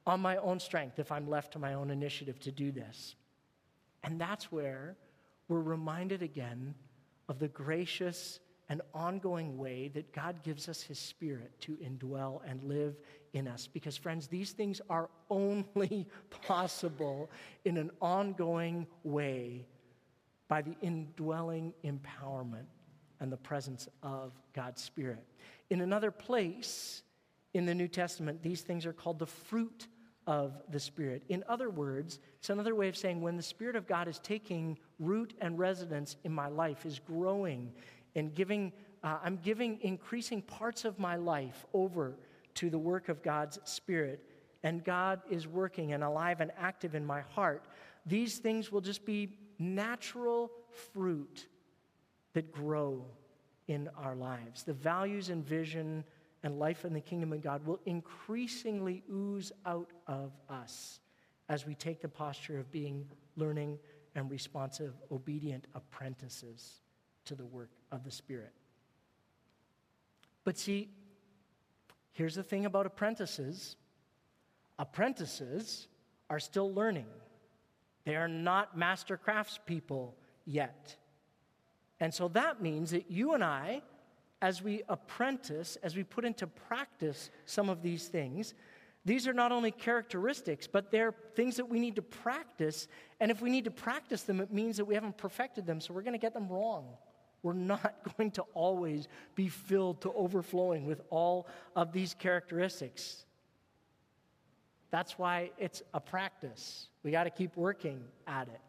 on 0.06 0.19
my 0.19 0.36
own 0.36 0.60
strength 0.60 0.99
if 0.99 1.13
I'm 1.13 1.29
left 1.29 1.53
to 1.53 1.60
my 1.60 1.75
own 1.75 1.89
initiative 1.89 2.41
to 2.41 2.51
do 2.51 2.73
this. 2.73 3.15
And 4.03 4.19
that's 4.19 4.51
where 4.51 4.97
we're 5.47 5.62
reminded 5.62 6.21
again 6.21 6.75
of 7.29 7.39
the 7.39 7.47
gracious 7.47 8.41
and 8.67 8.82
ongoing 8.93 9.58
way 9.58 9.88
that 9.93 10.12
God 10.12 10.43
gives 10.43 10.67
us 10.67 10.82
His 10.82 10.99
Spirit 10.99 11.53
to 11.62 11.77
indwell 11.77 12.41
and 12.45 12.62
live 12.63 12.97
in 13.32 13.47
us. 13.47 13.67
Because, 13.67 13.95
friends, 13.95 14.27
these 14.27 14.51
things 14.51 14.82
are 14.89 15.10
only 15.29 16.06
possible 16.41 17.32
in 17.63 17.77
an 17.77 17.91
ongoing 18.01 18.88
way 19.06 19.67
by 20.54 20.62
the 20.62 20.76
indwelling 20.84 21.74
empowerment 21.84 22.68
and 23.20 23.32
the 23.32 23.38
presence 23.38 23.88
of 24.04 24.34
God's 24.54 24.84
Spirit. 24.84 25.26
In 25.72 25.82
another 25.82 26.12
place 26.12 27.02
in 27.56 27.66
the 27.66 27.74
New 27.74 27.88
Testament, 27.88 28.44
these 28.44 28.62
things 28.62 28.86
are 28.86 28.94
called 28.94 29.18
the 29.18 29.26
fruit 29.26 29.88
of 30.28 30.62
the 30.70 30.80
Spirit. 30.80 31.24
In 31.28 31.44
other 31.50 31.72
words, 31.72 32.20
it's 32.38 32.52
another 32.52 32.76
way 32.76 32.88
of 32.88 32.96
saying 32.96 33.20
when 33.20 33.36
the 33.36 33.42
Spirit 33.42 33.76
of 33.76 33.88
God 33.88 34.08
is 34.08 34.20
taking 34.20 34.78
root 35.00 35.34
and 35.42 35.58
residence 35.58 36.18
in 36.24 36.32
my 36.32 36.50
life, 36.50 36.86
is 36.86 37.00
growing 37.00 37.74
and 38.16 38.36
giving, 38.36 38.72
uh, 39.04 39.18
I'm 39.24 39.38
giving 39.38 39.80
increasing 39.82 40.44
parts 40.44 40.86
of 40.86 41.00
my 41.00 41.16
life 41.16 41.66
over 41.74 42.13
to 42.54 42.70
the 42.70 42.78
work 42.78 43.10
of 43.10 43.24
God's 43.24 43.58
Spirit, 43.63 44.24
and 44.62 44.84
God 44.84 45.20
is 45.32 45.48
working 45.48 45.94
and 45.94 46.04
alive 46.04 46.42
and 46.42 46.52
active 46.60 46.94
in 46.94 47.04
my 47.04 47.22
heart, 47.22 47.66
these 48.06 48.38
things 48.38 48.72
will 48.72 48.82
just 48.82 49.04
be 49.04 49.39
natural 49.60 50.52
fruit 50.94 51.48
that 52.34 52.52
grow 52.52 53.06
in 53.68 53.89
our 53.98 54.16
lives. 54.16 54.63
The 54.63 54.74
values 54.74 55.30
and 55.30 55.46
vision 55.46 56.04
and 56.44 56.60
life 56.60 56.84
in 56.84 56.94
the 56.94 57.02
kingdom 57.02 57.32
of 57.32 57.42
God 57.42 57.66
will 57.66 57.80
increasingly 57.86 59.04
ooze 59.12 59.52
out 59.66 59.92
of 60.08 60.32
us 60.50 61.00
as 61.50 61.66
we 61.66 61.76
take 61.76 62.02
the 62.02 62.10
posture 62.10 62.60
of 62.60 62.72
being 62.72 63.08
learning 63.36 63.80
and 64.16 64.30
responsive, 64.30 64.94
obedient 65.12 65.68
apprentices 65.74 66.82
to 67.26 67.36
the 67.36 67.46
work 67.46 67.70
of 67.92 68.04
the 68.04 68.12
Spirit. 68.12 68.52
But 70.44 70.58
see, 70.58 70.89
here's 72.12 72.36
the 72.36 72.44
thing 72.44 72.66
about 72.66 72.86
apprentices 72.86 73.76
apprentices 74.80 75.88
are 76.30 76.39
still 76.39 76.74
learning. 76.74 77.06
They 78.06 78.16
are 78.16 78.28
not 78.28 78.78
master 78.78 79.20
craftspeople 79.24 80.12
yet. 80.46 80.98
And 82.00 82.13
so 82.13 82.28
that 82.30 82.62
means 82.62 82.92
that 82.92 83.10
you 83.10 83.34
and 83.34 83.44
I, 83.44 83.82
as 84.42 84.62
we 84.62 84.82
apprentice, 84.89 85.78
as 85.84 85.96
we 85.96 86.04
put 86.04 86.26
into 86.26 86.48
practice 86.48 87.32
some 87.46 87.70
of 87.70 87.82
these 87.82 88.08
things, 88.08 88.54
these 89.06 89.28
are 89.28 89.34
not 89.34 89.52
only 89.52 89.72
characteristics, 89.72 90.68
but 90.68 90.92
they're 90.92 91.13
things 91.36 91.58
that 91.58 91.68
we 91.68 91.80
need 91.80 91.96
to 91.98 92.02
practice. 92.02 92.88
And 93.20 93.32
if 93.32 93.42
we 93.42 93.50
need 93.50 93.66
to 93.66 93.72
practice 93.72 94.24
them, 94.24 94.39
it 94.39 94.52
means 94.52 94.78
that 94.78 94.86
we 94.86 94.96
haven't 94.96 95.18
perfected 95.18 95.66
them, 95.66 95.82
so 95.82 95.94
we're 95.94 96.02
going 96.02 96.13
to 96.13 96.20
get 96.20 96.34
them 96.34 96.48
wrong. 96.48 96.86
We're 97.42 97.54
not 97.54 97.96
going 98.18 98.32
to 98.32 98.44
always 98.54 99.08
be 99.36 99.50
filled 99.50 100.02
to 100.02 100.13
overflowing 100.13 100.86
with 100.86 101.02
all 101.10 101.48
of 101.76 101.92
these 101.92 102.13
characteristics. 102.13 103.26
That's 104.93 105.17
why 105.17 105.49
it's 105.58 105.82
a 105.95 105.99
practice. 105.99 106.88
We 107.01 107.10
got 107.10 107.23
to 107.23 107.32
keep 107.32 107.58
working 107.58 108.03
at 108.27 108.47
it. 108.47 108.62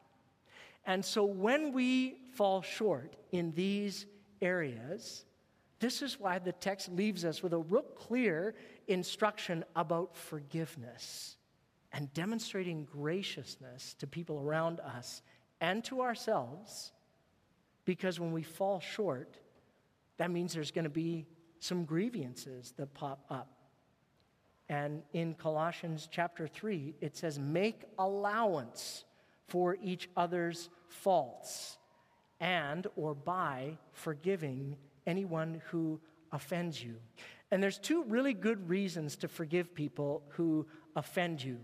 And 0.87 1.05
so 1.05 1.23
when 1.27 1.71
we 1.71 2.17
fall 2.33 2.63
short 2.63 3.15
in 3.31 3.53
these 3.53 4.07
areas, 4.41 5.27
this 5.81 6.01
is 6.01 6.19
why 6.19 6.39
the 6.39 6.53
text 6.53 6.89
leaves 6.89 7.27
us 7.27 7.43
with 7.43 7.53
a 7.53 7.59
real 7.59 7.83
clear 7.83 8.55
instruction 8.89 9.67
about 9.77 10.17
forgiveness 10.17 11.37
and 11.93 12.11
demonstrating 12.15 12.87
graciousness 12.87 13.93
to 13.99 14.07
people 14.07 14.41
around 14.41 14.81
us 14.81 15.21
and 15.61 15.85
to 15.85 16.01
ourselves. 16.01 16.93
Because 17.85 18.19
when 18.19 18.33
we 18.33 18.43
fall 18.43 18.81
short, 18.81 19.37
that 20.17 20.31
means 20.31 20.55
there's 20.55 20.71
going 20.71 20.85
to 20.85 20.89
be 20.89 21.27
some 21.59 21.85
grievances 21.85 22.73
that 22.79 22.95
pop 22.95 23.27
up. 23.29 23.54
And 24.69 25.03
in 25.13 25.35
Colossians 25.35 26.09
chapter 26.11 26.47
3, 26.47 26.95
it 27.01 27.17
says, 27.17 27.39
Make 27.39 27.83
allowance 27.99 29.05
for 29.47 29.77
each 29.83 30.09
other's 30.17 30.71
faults 30.89 31.79
and 32.41 32.87
or 32.97 33.15
by 33.15 33.79
forgiving 33.93 34.77
anyone 35.07 35.61
who 35.67 36.01
offends 36.33 36.83
you. 36.83 36.97
And 37.51 37.63
there's 37.63 37.79
two 37.79 38.05
really 38.05 38.35
good 38.35 38.69
reasons 38.69 39.17
to 39.17 39.29
forgive 39.29 39.75
people 39.75 40.23
who 40.31 40.67
offend 40.97 41.43
you. 41.43 41.59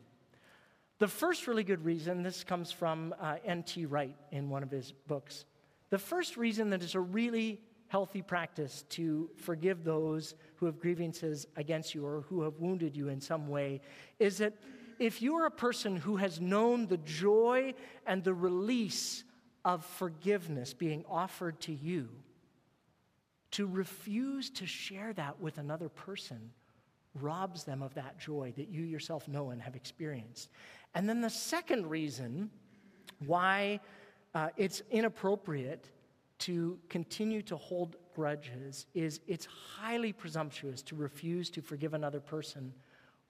The 0.99 1.09
first 1.09 1.47
really 1.47 1.65
good 1.65 1.85
reason, 1.85 2.23
this 2.23 2.45
comes 2.45 2.71
from 2.71 3.15
uh, 3.21 3.37
N.T. 3.45 3.87
Wright 3.87 4.15
in 4.31 4.51
one 4.51 4.63
of 4.63 4.71
his 4.71 4.93
books. 4.93 5.47
The 5.89 5.99
first 5.99 6.37
reason 6.37 6.71
that 6.71 6.83
is 6.83 6.95
a 6.95 7.01
really 7.01 7.61
healthy 7.91 8.23
practice 8.23 8.85
to 8.89 9.29
forgive 9.35 9.83
those 9.83 10.37
who 10.55 10.67
have 10.67 10.79
grievances 10.79 11.49
against 11.57 11.93
you 11.93 12.07
or 12.07 12.21
who 12.29 12.43
have 12.43 12.55
wounded 12.61 12.97
you 12.97 13.09
in 13.09 13.21
some 13.21 13.49
way 13.49 13.81
is 14.21 14.39
that 14.39 14.55
if 15.01 15.21
you 15.21 15.35
are 15.35 15.47
a 15.47 15.51
person 15.51 15.97
who 15.97 16.15
has 16.15 16.41
known 16.41 16.87
the 16.87 16.99
joy 16.99 17.75
and 18.07 18.23
the 18.23 18.33
release 18.33 19.25
of 19.65 19.85
forgiveness 19.85 20.73
being 20.73 21.05
offered 21.11 21.59
to 21.59 21.73
you, 21.73 22.09
to 23.51 23.67
refuse 23.67 24.51
to 24.51 24.67
share 24.67 25.13
that 25.15 25.41
with 25.41 25.59
another 25.59 25.89
person 25.89 26.53
robs 27.21 27.65
them 27.65 27.83
of 27.83 27.93
that 27.95 28.17
joy 28.21 28.53
that 28.57 28.69
you 28.69 28.83
yourself 28.83 29.27
know 29.27 29.51
and 29.51 29.61
have 29.61 29.75
experienced. 29.75 30.51
And 30.95 31.09
then 31.09 31.21
the 31.21 31.31
second 31.31 31.91
reason 31.91 32.51
why 33.27 33.81
uh, 34.33 34.51
it's 34.57 34.81
inappropriate 34.93 35.91
to 36.41 36.79
continue 36.89 37.43
to 37.43 37.57
hold 37.57 37.97
grudges 38.15 38.87
is 38.95 39.21
it's 39.27 39.47
highly 39.47 40.13
presumptuous 40.13 40.83
to 40.83 40.97
refuse 40.97 41.51
to 41.51 41.63
forgive 41.63 41.95
another 41.95 42.21
person 42.21 42.73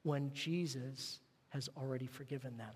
when 0.03 0.33
Jesus 0.33 1.21
has 1.51 1.69
already 1.77 2.07
forgiven 2.07 2.57
them. 2.57 2.73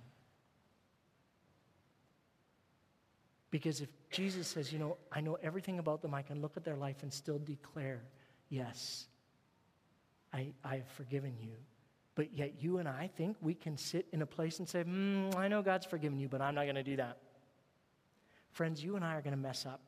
Because 3.50 3.80
if 3.80 3.88
Jesus 4.10 4.48
says, 4.48 4.72
you 4.72 4.80
know, 4.80 4.96
I 5.12 5.20
know 5.20 5.38
everything 5.40 5.78
about 5.78 6.02
them, 6.02 6.12
I 6.12 6.22
can 6.22 6.42
look 6.42 6.56
at 6.56 6.64
their 6.64 6.76
life 6.76 7.02
and 7.02 7.12
still 7.12 7.38
declare, 7.38 8.02
yes, 8.48 9.06
I, 10.32 10.48
I 10.64 10.76
have 10.76 10.88
forgiven 10.88 11.34
you. 11.40 11.52
But 12.16 12.32
yet 12.32 12.54
you 12.60 12.78
and 12.78 12.88
I 12.88 13.10
think 13.16 13.36
we 13.40 13.54
can 13.54 13.76
sit 13.76 14.06
in 14.12 14.22
a 14.22 14.26
place 14.26 14.58
and 14.58 14.68
say, 14.68 14.82
mm, 14.82 15.34
I 15.36 15.46
know 15.46 15.62
God's 15.62 15.86
forgiven 15.86 16.18
you, 16.18 16.28
but 16.28 16.40
I'm 16.40 16.56
not 16.56 16.64
going 16.64 16.74
to 16.74 16.82
do 16.82 16.96
that. 16.96 17.18
Friends, 18.50 18.82
you 18.82 18.96
and 18.96 19.04
I 19.04 19.14
are 19.14 19.22
going 19.22 19.36
to 19.36 19.40
mess 19.40 19.66
up. 19.66 19.80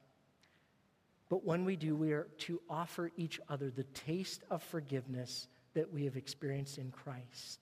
But 1.29 1.45
when 1.45 1.65
we 1.65 1.77
do, 1.77 1.97
we 1.97 2.13
are 2.13 2.29
to 2.39 2.61
offer 2.71 3.11
each 3.17 3.41
other 3.49 3.71
the 3.71 3.85
taste 3.85 4.43
of 4.51 4.63
forgiveness 4.63 5.49
that 5.75 5.93
we 5.93 6.05
have 6.05 6.17
experienced 6.17 6.79
in 6.79 6.91
Christ. 6.91 7.61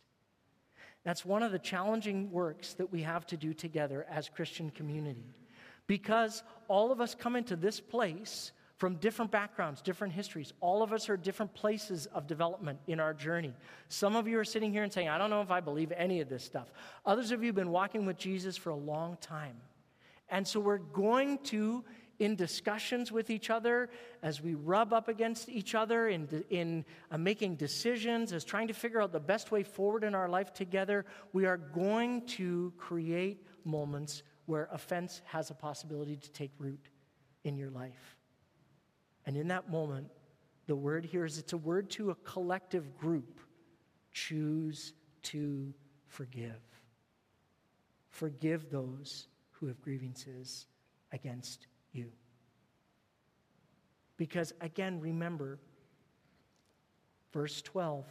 That's 1.04 1.24
one 1.24 1.42
of 1.42 1.52
the 1.52 1.58
challenging 1.58 2.30
works 2.30 2.74
that 2.74 2.90
we 2.90 3.02
have 3.02 3.26
to 3.26 3.36
do 3.36 3.52
together 3.52 4.06
as 4.10 4.28
Christian 4.28 4.70
community. 4.70 5.26
Because 5.86 6.42
all 6.68 6.92
of 6.92 7.00
us 7.00 7.14
come 7.14 7.36
into 7.36 7.56
this 7.56 7.80
place 7.80 8.52
from 8.76 8.96
different 8.96 9.30
backgrounds, 9.30 9.80
different 9.82 10.12
histories. 10.12 10.52
All 10.60 10.82
of 10.82 10.92
us 10.92 11.08
are 11.08 11.16
different 11.16 11.54
places 11.54 12.06
of 12.06 12.26
development 12.26 12.78
in 12.86 13.00
our 13.00 13.14
journey. 13.14 13.52
Some 13.88 14.16
of 14.16 14.26
you 14.26 14.38
are 14.38 14.44
sitting 14.44 14.72
here 14.72 14.82
and 14.82 14.92
saying, 14.92 15.08
I 15.08 15.18
don't 15.18 15.30
know 15.30 15.42
if 15.42 15.50
I 15.50 15.60
believe 15.60 15.92
any 15.92 16.20
of 16.20 16.28
this 16.28 16.42
stuff. 16.42 16.72
Others 17.06 17.30
of 17.30 17.42
you 17.42 17.48
have 17.48 17.54
been 17.54 17.70
walking 17.70 18.04
with 18.06 18.16
Jesus 18.16 18.56
for 18.56 18.70
a 18.70 18.76
long 18.76 19.16
time. 19.20 19.56
And 20.28 20.46
so 20.46 20.58
we're 20.58 20.78
going 20.78 21.38
to 21.44 21.84
in 22.18 22.36
discussions 22.36 23.10
with 23.10 23.30
each 23.30 23.50
other, 23.50 23.90
as 24.22 24.40
we 24.40 24.54
rub 24.54 24.92
up 24.92 25.08
against 25.08 25.48
each 25.48 25.74
other 25.74 26.08
in, 26.08 26.44
in 26.50 26.84
uh, 27.10 27.18
making 27.18 27.56
decisions, 27.56 28.32
as 28.32 28.44
trying 28.44 28.68
to 28.68 28.74
figure 28.74 29.02
out 29.02 29.12
the 29.12 29.20
best 29.20 29.50
way 29.50 29.62
forward 29.62 30.04
in 30.04 30.14
our 30.14 30.28
life 30.28 30.52
together, 30.52 31.04
we 31.32 31.46
are 31.46 31.56
going 31.56 32.24
to 32.26 32.72
create 32.78 33.46
moments 33.64 34.22
where 34.46 34.68
offense 34.72 35.22
has 35.24 35.50
a 35.50 35.54
possibility 35.54 36.16
to 36.16 36.30
take 36.30 36.52
root 36.58 36.88
in 37.44 37.56
your 37.56 37.70
life. 37.70 38.16
And 39.26 39.36
in 39.36 39.48
that 39.48 39.70
moment, 39.70 40.08
the 40.66 40.76
word 40.76 41.04
here 41.04 41.24
is 41.24 41.38
it's 41.38 41.52
a 41.52 41.58
word 41.58 41.90
to 41.90 42.10
a 42.10 42.14
collective 42.16 42.96
group. 42.96 43.40
Choose 44.12 44.92
to 45.24 45.74
forgive. 46.06 46.60
Forgive 48.08 48.70
those 48.70 49.26
who 49.50 49.66
have 49.66 49.80
grievances 49.82 50.66
against 51.12 51.66
you. 51.94 52.10
Because 54.16 54.52
again, 54.60 55.00
remember, 55.00 55.58
verse 57.32 57.62
12 57.62 58.04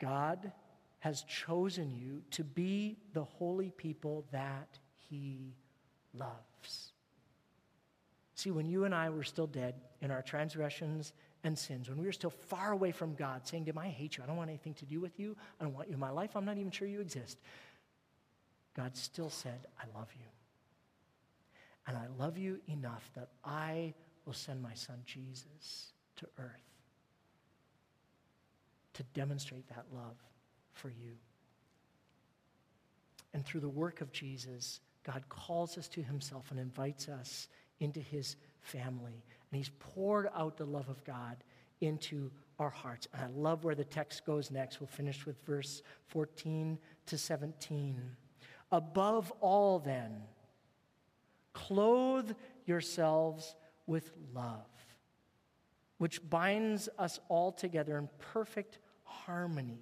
God 0.00 0.52
has 0.98 1.22
chosen 1.22 1.94
you 1.94 2.22
to 2.30 2.44
be 2.44 2.96
the 3.12 3.24
holy 3.24 3.70
people 3.70 4.24
that 4.32 4.78
he 4.96 5.54
loves. 6.14 6.92
See, 8.34 8.50
when 8.50 8.66
you 8.66 8.84
and 8.84 8.94
I 8.94 9.10
were 9.10 9.22
still 9.22 9.46
dead 9.46 9.74
in 10.00 10.10
our 10.10 10.22
transgressions 10.22 11.12
and 11.44 11.58
sins, 11.58 11.88
when 11.88 11.98
we 11.98 12.06
were 12.06 12.12
still 12.12 12.30
far 12.30 12.72
away 12.72 12.90
from 12.90 13.14
God, 13.14 13.46
saying 13.46 13.64
to 13.66 13.70
him, 13.70 13.78
I 13.78 13.88
hate 13.88 14.16
you, 14.16 14.24
I 14.24 14.26
don't 14.26 14.36
want 14.36 14.50
anything 14.50 14.74
to 14.74 14.84
do 14.84 15.00
with 15.00 15.20
you, 15.20 15.36
I 15.60 15.64
don't 15.64 15.74
want 15.74 15.88
you 15.88 15.94
in 15.94 16.00
my 16.00 16.10
life, 16.10 16.30
I'm 16.34 16.44
not 16.44 16.58
even 16.58 16.70
sure 16.70 16.88
you 16.88 17.00
exist, 17.00 17.38
God 18.74 18.96
still 18.96 19.30
said, 19.30 19.66
I 19.78 19.84
love 19.96 20.08
you. 20.18 20.26
And 21.86 21.96
I 21.96 22.06
love 22.18 22.38
you 22.38 22.60
enough 22.68 23.10
that 23.14 23.28
I 23.44 23.94
will 24.24 24.32
send 24.32 24.62
my 24.62 24.74
son 24.74 24.96
Jesus 25.04 25.92
to 26.16 26.26
earth 26.38 26.74
to 28.94 29.02
demonstrate 29.14 29.68
that 29.68 29.84
love 29.92 30.16
for 30.72 30.88
you. 30.88 31.12
And 33.34 33.44
through 33.44 33.60
the 33.60 33.68
work 33.68 34.00
of 34.00 34.12
Jesus, 34.12 34.80
God 35.04 35.24
calls 35.28 35.76
us 35.76 35.88
to 35.88 36.02
himself 36.02 36.50
and 36.50 36.58
invites 36.58 37.08
us 37.08 37.48
into 37.80 38.00
his 38.00 38.36
family. 38.60 39.24
And 39.50 39.58
he's 39.58 39.70
poured 39.80 40.28
out 40.34 40.56
the 40.56 40.64
love 40.64 40.88
of 40.88 41.04
God 41.04 41.36
into 41.80 42.30
our 42.58 42.70
hearts. 42.70 43.08
And 43.12 43.22
I 43.22 43.26
love 43.36 43.64
where 43.64 43.74
the 43.74 43.84
text 43.84 44.24
goes 44.24 44.50
next. 44.50 44.80
We'll 44.80 44.86
finish 44.86 45.26
with 45.26 45.36
verse 45.44 45.82
14 46.06 46.78
to 47.06 47.18
17. 47.18 48.00
Above 48.70 49.32
all, 49.40 49.80
then, 49.80 50.22
clothe 51.54 52.32
yourselves 52.66 53.56
with 53.86 54.12
love, 54.34 54.66
which 55.98 56.28
binds 56.28 56.88
us 56.98 57.18
all 57.28 57.52
together 57.52 57.96
in 57.96 58.08
perfect 58.18 58.78
harmony. 59.04 59.80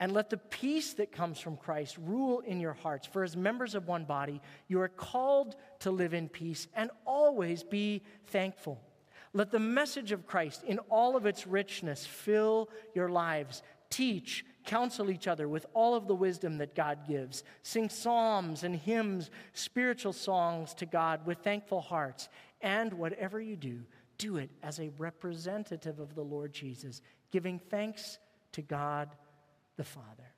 And 0.00 0.12
let 0.12 0.30
the 0.30 0.36
peace 0.36 0.92
that 0.94 1.10
comes 1.10 1.40
from 1.40 1.56
Christ 1.56 1.98
rule 1.98 2.38
in 2.40 2.60
your 2.60 2.74
hearts. 2.74 3.04
For 3.06 3.24
as 3.24 3.36
members 3.36 3.74
of 3.74 3.88
one 3.88 4.04
body, 4.04 4.40
you 4.68 4.80
are 4.80 4.88
called 4.88 5.56
to 5.80 5.90
live 5.90 6.14
in 6.14 6.28
peace 6.28 6.68
and 6.76 6.90
always 7.04 7.64
be 7.64 8.02
thankful. 8.26 8.80
Let 9.32 9.50
the 9.50 9.58
message 9.58 10.12
of 10.12 10.26
Christ 10.26 10.62
in 10.64 10.78
all 10.88 11.16
of 11.16 11.26
its 11.26 11.46
richness 11.46 12.06
fill 12.06 12.70
your 12.94 13.08
lives. 13.08 13.62
Teach, 13.90 14.44
counsel 14.64 15.10
each 15.10 15.26
other 15.26 15.48
with 15.48 15.66
all 15.72 15.94
of 15.94 16.06
the 16.06 16.14
wisdom 16.14 16.58
that 16.58 16.74
God 16.74 17.06
gives. 17.08 17.42
Sing 17.62 17.88
psalms 17.88 18.64
and 18.64 18.76
hymns, 18.76 19.30
spiritual 19.54 20.12
songs 20.12 20.74
to 20.74 20.86
God 20.86 21.26
with 21.26 21.38
thankful 21.38 21.80
hearts. 21.80 22.28
And 22.60 22.92
whatever 22.92 23.40
you 23.40 23.56
do, 23.56 23.80
do 24.18 24.36
it 24.36 24.50
as 24.62 24.78
a 24.78 24.90
representative 24.98 26.00
of 26.00 26.14
the 26.14 26.22
Lord 26.22 26.52
Jesus, 26.52 27.00
giving 27.30 27.58
thanks 27.58 28.18
to 28.52 28.62
God 28.62 29.08
the 29.76 29.84
Father. 29.84 30.34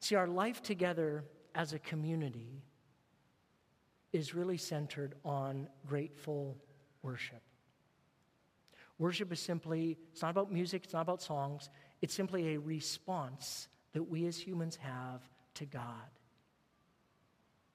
See, 0.00 0.14
our 0.14 0.28
life 0.28 0.62
together 0.62 1.24
as 1.54 1.72
a 1.72 1.78
community 1.78 2.62
is 4.12 4.34
really 4.34 4.56
centered 4.56 5.14
on 5.24 5.68
grateful 5.86 6.56
worship. 7.02 7.42
Worship 8.98 9.32
is 9.32 9.40
simply, 9.40 9.96
it's 10.12 10.22
not 10.22 10.30
about 10.30 10.52
music, 10.52 10.84
it's 10.84 10.92
not 10.92 11.02
about 11.02 11.22
songs, 11.22 11.70
it's 12.02 12.14
simply 12.14 12.54
a 12.54 12.58
response 12.58 13.68
that 13.92 14.02
we 14.02 14.26
as 14.26 14.38
humans 14.38 14.76
have 14.76 15.22
to 15.54 15.64
God 15.64 16.10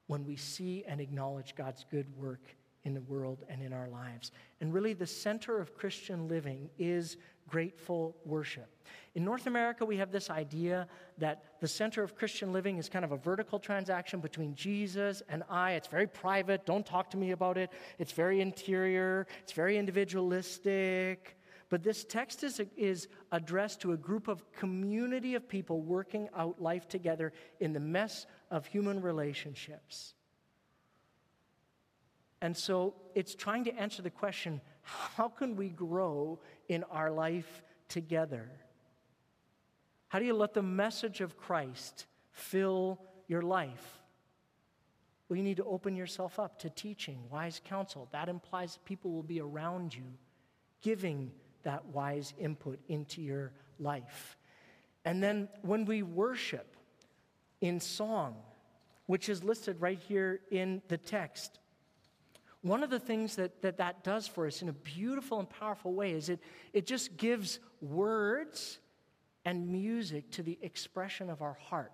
when 0.08 0.26
we 0.26 0.36
see 0.36 0.84
and 0.88 1.00
acknowledge 1.00 1.56
God's 1.56 1.86
good 1.90 2.06
work 2.18 2.56
in 2.84 2.94
the 2.94 3.02
world 3.02 3.46
and 3.50 3.62
in 3.62 3.72
our 3.72 3.88
lives. 3.88 4.32
And 4.60 4.74
really, 4.74 4.94
the 4.94 5.08
center 5.08 5.60
of 5.60 5.76
Christian 5.76 6.28
living 6.28 6.70
is 6.78 7.18
grateful 7.48 8.16
worship. 8.26 8.70
In 9.16 9.24
North 9.24 9.46
America, 9.46 9.86
we 9.86 9.98
have 9.98 10.12
this 10.12 10.30
idea 10.30 10.88
that 11.20 11.44
the 11.60 11.68
center 11.68 12.04
of 12.04 12.16
Christian 12.16 12.52
living 12.52 12.78
is 12.78 12.90
kind 12.90 13.06
of 13.06 13.12
a 13.12 13.18
vertical 13.18 13.60
transaction 13.60 14.20
between 14.20 14.56
Jesus 14.56 15.22
and 15.30 15.44
I. 15.50 15.74
It's 15.74 15.88
very 15.88 16.08
private. 16.08 16.66
Don't 16.66 16.86
talk 16.86 17.12
to 17.12 17.18
me 17.18 17.32
about 17.32 17.58
it. 17.58 17.70
It's 18.00 18.12
very 18.12 18.42
interior, 18.42 19.28
it's 19.44 19.54
very 19.54 19.78
individualistic. 19.78 21.38
But 21.70 21.82
this 21.82 22.04
text 22.04 22.44
is, 22.44 22.62
is 22.78 23.08
addressed 23.32 23.82
to 23.82 23.94
a 23.94 23.98
group 23.98 24.28
of 24.28 24.52
community 24.52 25.34
of 25.34 25.48
people 25.48 25.82
working 25.82 26.30
out 26.36 26.62
life 26.62 26.88
together 26.88 27.34
in 27.60 27.74
the 27.74 27.80
mess 27.80 28.28
of 28.52 28.68
human 28.68 29.02
relationships. 29.02 30.14
And 32.42 32.56
so 32.56 32.94
it's 33.16 33.36
trying 33.36 33.64
to 33.64 33.76
answer 33.76 34.02
the 34.02 34.10
question 34.10 34.62
how 34.84 35.30
can 35.30 35.56
we 35.56 35.70
grow 35.70 36.40
in 36.68 36.84
our 36.86 37.10
life 37.10 37.64
together? 37.88 38.50
How 40.10 40.20
do 40.20 40.26
you 40.26 40.34
let 40.34 40.54
the 40.54 40.62
message 40.62 41.22
of 41.22 41.38
Christ 41.38 42.06
fill 42.32 43.00
your 43.28 43.42
life? 43.42 44.02
Well, 45.28 45.38
you 45.38 45.44
need 45.44 45.58
to 45.58 45.66
open 45.66 45.96
yourself 45.96 46.38
up 46.38 46.60
to 46.60 46.70
teaching, 46.70 47.18
wise 47.32 47.62
counsel. 47.64 48.08
That 48.12 48.30
implies 48.30 48.74
that 48.74 48.86
people 48.86 49.12
will 49.12 49.24
be 49.24 49.42
around 49.42 49.96
you, 49.96 50.04
giving 50.82 51.32
that 51.64 51.86
wise 51.88 52.34
input 52.38 52.80
into 52.88 53.22
your 53.22 53.54
life. 53.80 54.38
And 55.06 55.24
then 55.24 55.50
when 55.62 55.86
we 55.86 56.04
worship 56.04 56.76
in 57.62 57.80
song, 57.80 58.36
which 59.06 59.30
is 59.30 59.44
listed 59.44 59.78
right 59.80 60.00
here 60.00 60.42
in 60.52 60.82
the 60.90 60.98
text, 60.98 61.60
one 62.64 62.82
of 62.82 62.90
the 62.90 63.00
things 63.00 63.36
that, 63.36 63.62
that 63.62 63.78
that 63.78 64.04
does 64.04 64.26
for 64.26 64.48
us 64.48 64.62
in 64.62 64.70
a 64.70 64.74
beautiful 64.74 65.40
and 65.40 65.50
powerful 65.50 65.94
way 65.94 66.14
is 66.14 66.30
it, 66.30 66.40
it 66.72 66.88
just 66.88 67.18
gives 67.18 67.60
words 67.82 68.80
and 69.46 69.68
music 69.68 70.32
to 70.32 70.44
the 70.44 70.58
expression 70.62 71.30
of 71.30 71.42
our 71.42 71.54
heart. 71.54 71.92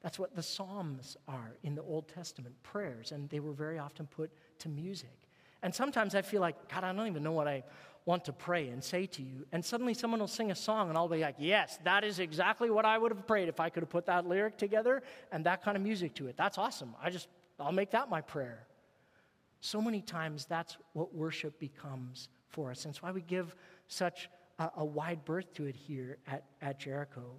That's 0.00 0.18
what 0.18 0.36
the 0.36 0.42
Psalms 0.42 1.16
are 1.26 1.56
in 1.64 1.74
the 1.74 1.82
Old 1.82 2.06
Testament 2.06 2.54
prayers, 2.62 3.10
and 3.10 3.28
they 3.28 3.40
were 3.40 3.52
very 3.52 3.80
often 3.80 4.06
put 4.06 4.30
to 4.60 4.68
music. 4.68 5.18
And 5.62 5.74
sometimes 5.74 6.14
I 6.14 6.22
feel 6.22 6.40
like, 6.40 6.72
God, 6.72 6.84
I 6.84 6.92
don't 6.92 7.08
even 7.08 7.24
know 7.24 7.32
what 7.32 7.48
I 7.48 7.64
want 8.04 8.24
to 8.26 8.32
pray 8.32 8.68
and 8.68 8.84
say 8.84 9.06
to 9.06 9.22
you. 9.22 9.44
And 9.50 9.64
suddenly 9.64 9.94
someone 9.94 10.20
will 10.20 10.28
sing 10.28 10.52
a 10.52 10.54
song, 10.54 10.88
and 10.88 10.96
I'll 10.96 11.08
be 11.08 11.18
like, 11.18 11.34
yes, 11.38 11.80
that 11.82 12.04
is 12.04 12.20
exactly 12.20 12.70
what 12.70 12.84
I 12.84 12.96
would 12.96 13.10
have 13.10 13.26
prayed 13.26 13.48
if 13.48 13.58
I 13.58 13.68
could 13.70 13.82
have 13.82 13.90
put 13.90 14.06
that 14.06 14.28
lyric 14.28 14.56
together 14.56 15.02
and 15.32 15.44
that 15.46 15.64
kind 15.64 15.76
of 15.76 15.82
music 15.82 16.14
to 16.14 16.28
it. 16.28 16.36
That's 16.36 16.58
awesome. 16.58 16.94
I 17.02 17.10
just, 17.10 17.26
I'll 17.58 17.72
make 17.72 17.90
that 17.90 18.08
my 18.08 18.20
prayer. 18.20 18.68
So 19.66 19.82
many 19.82 20.00
times 20.00 20.46
that's 20.46 20.76
what 20.92 21.12
worship 21.12 21.58
becomes 21.58 22.28
for 22.50 22.70
us. 22.70 22.84
And 22.84 22.94
that's 22.94 23.02
why 23.02 23.10
we 23.10 23.20
give 23.20 23.56
such 23.88 24.30
a, 24.60 24.70
a 24.76 24.84
wide 24.84 25.24
berth 25.24 25.52
to 25.54 25.64
it 25.64 25.74
here 25.74 26.18
at, 26.28 26.44
at 26.62 26.78
Jericho, 26.78 27.32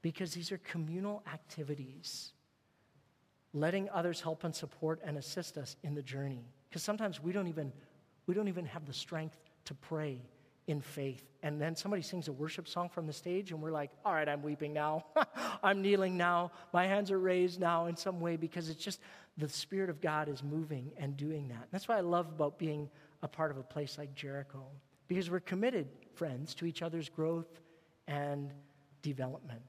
because 0.00 0.32
these 0.32 0.50
are 0.50 0.56
communal 0.56 1.22
activities, 1.30 2.32
letting 3.52 3.90
others 3.90 4.18
help 4.18 4.44
and 4.44 4.54
support 4.54 5.02
and 5.04 5.18
assist 5.18 5.58
us 5.58 5.76
in 5.82 5.94
the 5.94 6.00
journey. 6.00 6.46
Because 6.70 6.82
sometimes 6.82 7.22
we 7.22 7.32
don't 7.32 7.48
even 7.48 7.70
we 8.26 8.32
don't 8.32 8.48
even 8.48 8.64
have 8.64 8.86
the 8.86 8.94
strength 8.94 9.36
to 9.66 9.74
pray 9.74 10.22
in 10.66 10.80
faith. 10.80 11.24
And 11.42 11.60
then 11.60 11.74
somebody 11.74 12.02
sings 12.02 12.28
a 12.28 12.32
worship 12.32 12.68
song 12.68 12.88
from 12.88 13.06
the 13.06 13.12
stage, 13.12 13.50
and 13.50 13.60
we're 13.60 13.72
like, 13.72 13.90
all 14.04 14.14
right, 14.14 14.28
I'm 14.28 14.42
weeping 14.42 14.72
now. 14.72 15.04
I'm 15.62 15.82
kneeling 15.82 16.16
now. 16.16 16.52
My 16.72 16.86
hands 16.86 17.10
are 17.10 17.18
raised 17.18 17.60
now 17.60 17.86
in 17.86 17.96
some 17.96 18.20
way 18.20 18.36
because 18.36 18.68
it's 18.68 18.82
just 18.82 19.00
the 19.38 19.48
Spirit 19.48 19.90
of 19.90 20.00
God 20.00 20.28
is 20.28 20.42
moving 20.42 20.92
and 20.96 21.16
doing 21.16 21.48
that. 21.48 21.62
And 21.62 21.68
that's 21.72 21.88
what 21.88 21.98
I 21.98 22.02
love 22.02 22.28
about 22.28 22.58
being 22.58 22.88
a 23.22 23.28
part 23.28 23.50
of 23.50 23.56
a 23.56 23.62
place 23.62 23.98
like 23.98 24.14
Jericho, 24.14 24.64
because 25.08 25.30
we're 25.30 25.40
committed, 25.40 25.88
friends, 26.14 26.54
to 26.56 26.66
each 26.66 26.82
other's 26.82 27.08
growth 27.08 27.60
and 28.06 28.52
development. 29.02 29.62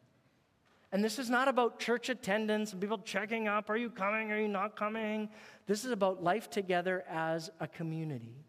And 0.92 1.04
this 1.04 1.18
is 1.18 1.28
not 1.28 1.48
about 1.48 1.80
church 1.80 2.10
attendance 2.10 2.72
and 2.72 2.80
people 2.80 3.00
checking 3.00 3.48
up 3.48 3.70
are 3.72 3.78
you 3.78 3.90
coming, 3.90 4.32
are 4.32 4.40
you 4.40 4.48
not 4.48 4.76
coming? 4.76 5.30
This 5.66 5.86
is 5.86 5.92
about 5.92 6.24
life 6.24 6.52
together 6.52 7.04
as 7.10 7.50
a 7.60 7.68
community. 7.68 8.46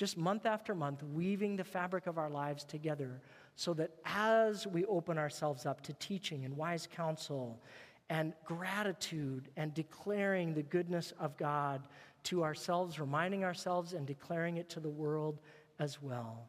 Just 0.00 0.16
month 0.16 0.46
after 0.46 0.74
month, 0.74 1.02
weaving 1.02 1.56
the 1.56 1.64
fabric 1.64 2.06
of 2.06 2.16
our 2.16 2.30
lives 2.30 2.64
together 2.64 3.20
so 3.54 3.74
that 3.74 3.90
as 4.06 4.66
we 4.66 4.86
open 4.86 5.18
ourselves 5.18 5.66
up 5.66 5.82
to 5.82 5.92
teaching 5.92 6.46
and 6.46 6.56
wise 6.56 6.88
counsel 6.90 7.60
and 8.08 8.32
gratitude 8.46 9.50
and 9.58 9.74
declaring 9.74 10.54
the 10.54 10.62
goodness 10.62 11.12
of 11.20 11.36
God 11.36 11.82
to 12.22 12.42
ourselves, 12.42 12.98
reminding 12.98 13.44
ourselves 13.44 13.92
and 13.92 14.06
declaring 14.06 14.56
it 14.56 14.70
to 14.70 14.80
the 14.80 14.88
world 14.88 15.38
as 15.78 16.00
well. 16.00 16.48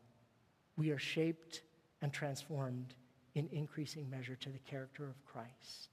We 0.77 0.91
are 0.91 0.97
shaped 0.97 1.63
and 2.01 2.13
transformed 2.13 2.95
in 3.35 3.49
increasing 3.51 4.09
measure 4.09 4.37
to 4.37 4.49
the 4.49 4.59
character 4.59 5.09
of 5.09 5.25
Christ. 5.25 5.89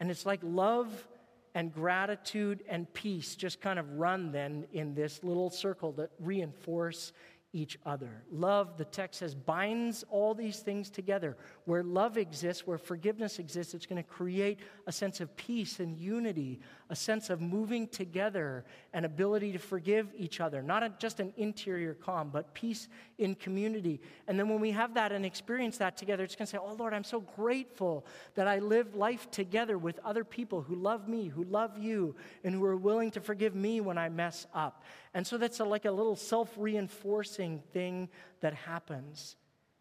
And 0.00 0.10
it's 0.10 0.26
like 0.26 0.40
love 0.42 1.08
and 1.56 1.72
gratitude 1.72 2.62
and 2.68 2.92
peace 2.92 3.34
just 3.34 3.62
kind 3.62 3.78
of 3.78 3.90
run 3.92 4.30
then 4.30 4.66
in 4.74 4.94
this 4.94 5.24
little 5.24 5.48
circle 5.48 5.90
that 5.90 6.10
reinforce 6.20 7.14
each 7.54 7.78
other. 7.86 8.10
Love, 8.30 8.76
the 8.76 8.84
text 8.84 9.20
says, 9.20 9.34
binds 9.34 10.04
all 10.10 10.34
these 10.34 10.58
things 10.58 10.90
together. 10.90 11.34
Where 11.64 11.82
love 11.82 12.18
exists, 12.18 12.66
where 12.66 12.76
forgiveness 12.76 13.38
exists, 13.38 13.72
it's 13.72 13.86
going 13.86 14.02
to 14.02 14.06
create 14.06 14.60
a 14.86 14.92
sense 14.92 15.22
of 15.22 15.34
peace 15.34 15.80
and 15.80 15.96
unity, 15.96 16.60
a 16.88 16.96
sense 16.96 17.30
of 17.30 17.40
moving 17.40 17.88
together 17.88 18.64
and 18.92 19.04
ability 19.04 19.52
to 19.52 19.58
forgive 19.58 20.08
each 20.16 20.40
other. 20.40 20.62
Not 20.62 20.82
a, 20.82 20.92
just 20.98 21.18
an 21.18 21.32
interior 21.36 21.94
calm, 21.94 22.30
but 22.32 22.54
peace 22.54 22.88
in 23.18 23.34
community. 23.34 24.00
And 24.28 24.38
then 24.38 24.48
when 24.48 24.60
we 24.60 24.70
have 24.70 24.94
that 24.94 25.10
and 25.10 25.26
experience 25.26 25.78
that 25.78 25.96
together, 25.96 26.22
it's 26.22 26.36
going 26.36 26.46
to 26.46 26.50
say, 26.50 26.58
Oh 26.58 26.74
Lord, 26.74 26.94
I'm 26.94 27.04
so 27.04 27.20
grateful 27.20 28.06
that 28.34 28.46
I 28.46 28.58
live 28.58 28.94
life 28.94 29.30
together 29.30 29.78
with 29.78 29.98
other 30.04 30.24
people 30.24 30.62
who 30.62 30.76
love 30.76 31.08
me, 31.08 31.28
who 31.28 31.44
love 31.44 31.76
you, 31.76 32.14
and 32.44 32.54
who 32.54 32.64
are 32.64 32.76
willing 32.76 33.10
to 33.12 33.20
forgive 33.20 33.54
me 33.54 33.80
when 33.80 33.98
I 33.98 34.08
mess 34.08 34.46
up. 34.54 34.84
And 35.12 35.26
so 35.26 35.38
that's 35.38 35.60
a, 35.60 35.64
like 35.64 35.86
a 35.86 35.92
little 35.92 36.16
self 36.16 36.52
reinforcing 36.56 37.62
thing 37.72 38.08
that 38.40 38.54
happens. 38.54 39.36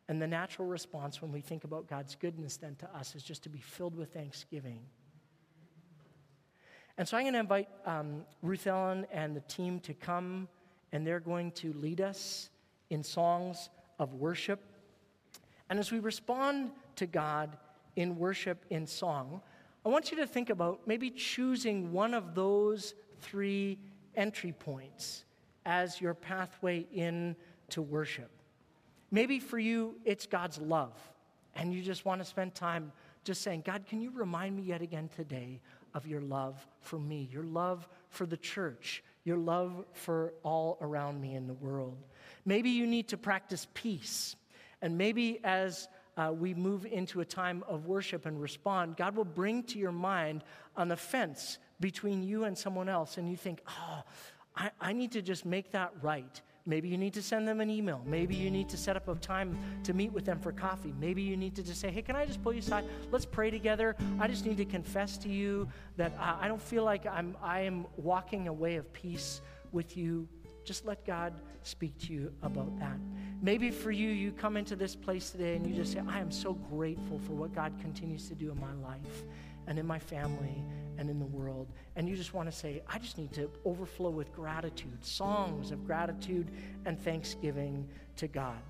And 0.08 0.22
the 0.22 0.28
natural 0.28 0.68
response 0.68 1.22
when 1.22 1.32
we 1.32 1.42
think 1.42 1.64
about 1.64 1.88
God's 1.88 2.16
goodness 2.16 2.58
then 2.58 2.76
to 2.76 2.96
us 2.96 3.16
is 3.16 3.24
just 3.24 3.44
to 3.44 3.50
be 3.50 3.60
filled 3.60 3.96
with 3.96 4.14
thanksgiving. 4.14 4.82
And 6.98 7.08
so 7.08 7.18
I'm 7.18 7.24
going 7.24 7.34
to 7.34 7.40
invite 7.40 7.68
um, 7.86 8.26
Ruth 8.42 8.68
Ellen 8.68 9.06
and 9.12 9.36
the 9.36 9.42
team 9.42 9.80
to 9.82 9.94
come, 9.94 10.48
and 10.92 11.06
they're 11.06 11.20
going 11.20 11.52
to 11.54 11.74
lead 11.74 12.00
us 12.00 12.50
in 12.90 13.04
songs 13.04 13.70
of 14.00 14.14
worship. 14.14 14.62
And 15.70 15.80
as 15.80 15.92
we 15.92 16.00
respond 16.00 16.72
to 16.96 17.06
God 17.06 17.58
in 17.96 18.18
worship 18.18 18.66
in 18.70 18.88
song, 18.88 19.42
I 19.86 19.90
want 19.90 20.10
you 20.10 20.18
to 20.18 20.28
think 20.28 20.50
about 20.50 20.82
maybe 20.86 21.10
choosing 21.10 21.92
one 21.92 22.14
of 22.14 22.34
those 22.34 22.94
three 23.22 23.78
entry 24.16 24.54
points 24.54 25.26
as 25.66 26.00
your 26.00 26.14
pathway 26.14 26.88
in 26.94 27.36
to 27.70 27.82
worship. 27.82 28.30
Maybe 29.12 29.40
for 29.40 29.60
you, 29.60 29.96
it's 30.06 30.26
God's 30.26 30.60
love, 30.60 30.94
and 31.56 31.74
you 31.74 31.82
just 31.82 32.06
want 32.06 32.22
to 32.22 32.26
spend 32.26 32.56
time 32.56 32.92
just 33.24 33.42
saying, 33.42 33.64
God, 33.66 33.86
can 33.88 34.02
you 34.02 34.12
remind 34.12 34.56
me 34.56 34.64
yet 34.64 34.82
again 34.82 35.10
today 35.16 35.60
of 35.96 36.06
your 36.06 36.22
love 36.22 36.64
for 36.82 37.00
me, 37.00 37.28
your 37.32 37.44
love 37.44 37.88
for 38.10 38.28
the 38.28 38.38
church, 38.38 39.04
your 39.24 39.38
love 39.38 39.84
for 39.94 40.34
all 40.44 40.78
around 40.82 41.20
me 41.20 41.34
in 41.34 41.48
the 41.48 41.54
world? 41.54 41.98
Maybe 42.46 42.70
you 42.70 42.86
need 42.86 43.08
to 43.08 43.18
practice 43.18 43.66
peace, 43.74 44.36
and 44.84 44.96
maybe 44.96 45.40
as 45.44 45.88
uh, 46.18 46.32
we 46.32 46.54
move 46.54 46.86
into 46.86 47.22
a 47.22 47.26
time 47.26 47.64
of 47.68 47.88
worship 47.88 48.28
and 48.28 48.40
respond, 48.40 48.98
God 48.98 49.16
will 49.16 49.26
bring 49.26 49.64
to 49.64 49.80
your 49.80 49.92
mind 49.92 50.44
an 50.78 50.92
offense 50.92 51.58
between 51.80 52.22
you 52.24 52.44
and 52.44 52.58
someone 52.58 52.88
else, 52.88 53.18
and 53.18 53.30
you 53.30 53.36
think, 53.36 53.62
oh, 53.68 54.04
I, 54.56 54.72
I 54.80 54.94
need 54.94 55.14
to 55.14 55.22
just 55.22 55.46
make 55.46 55.72
that 55.72 55.92
right. 56.02 56.42
Maybe 56.68 56.90
you 56.90 56.98
need 56.98 57.14
to 57.14 57.22
send 57.22 57.48
them 57.48 57.62
an 57.62 57.70
email. 57.70 58.02
Maybe 58.06 58.36
you 58.36 58.50
need 58.50 58.70
to 58.70 58.78
set 58.78 58.96
up 58.96 59.08
a 59.08 59.16
time 59.16 59.58
to 59.84 59.94
meet 59.94 60.12
with 60.12 60.26
them 60.26 60.40
for 60.40 60.52
coffee. 60.52 60.94
Maybe 61.00 61.22
you 61.22 61.38
need 61.38 61.56
to 61.56 61.64
just 61.64 61.80
say, 61.80 61.92
hey, 61.92 62.02
can 62.02 62.16
I 62.16 62.26
just 62.26 62.42
pull 62.42 62.54
you 62.54 62.60
aside? 62.60 62.86
Let's 63.12 63.26
pray 63.26 63.52
together. 63.52 63.96
I 64.20 64.28
just 64.28 64.46
need 64.46 64.58
to 64.58 64.66
confess 64.66 65.18
to 65.20 65.30
you 65.30 65.68
that 65.98 66.14
uh, 66.20 66.38
I 66.40 66.48
don't 66.48 66.62
feel 66.62 66.84
like 66.84 67.06
I'm, 67.06 67.38
I 67.42 67.62
am 67.62 67.86
walking 67.98 68.48
a 68.48 68.54
way 68.54 68.78
of 68.78 68.92
peace 68.94 69.42
with 69.72 69.96
you. 69.96 70.28
Just 70.64 70.86
let 70.86 71.06
God 71.06 71.34
speak 71.62 71.96
to 72.00 72.14
you 72.14 72.34
about 72.42 72.80
that. 72.80 72.98
Maybe 73.44 73.70
for 73.70 73.92
you, 73.92 74.10
you 74.10 74.32
come 74.32 74.58
into 74.58 74.76
this 74.76 74.96
place 74.96 75.30
today 75.30 75.56
and 75.56 75.68
you 75.68 75.76
just 75.76 75.94
say, 75.94 76.02
I 76.08 76.20
am 76.20 76.32
so 76.32 76.54
grateful 76.54 77.20
for 77.20 77.34
what 77.34 77.54
God 77.54 77.74
continues 77.80 78.28
to 78.30 78.36
do 78.36 78.52
in 78.52 78.60
my 78.60 78.74
life 78.74 79.24
and 79.68 79.80
in 79.80 79.86
my 79.86 80.00
family 80.00 80.64
and 80.98 81.10
in 81.10 81.20
the 81.20 81.26
world. 81.26 81.68
And 81.96 82.08
you 82.08 82.16
just 82.16 82.34
want 82.34 82.50
to 82.50 82.56
say, 82.56 82.82
I 82.88 83.00
just 83.00 83.18
need 83.18 83.34
to 83.34 83.50
overflow 83.66 84.10
with 84.10 84.34
gratitude, 84.34 85.04
songs 85.04 85.72
of 85.72 85.86
gratitude 85.86 86.50
and 86.86 87.00
thanksgiving 87.00 87.88
to 88.18 88.28
God. 88.28 88.62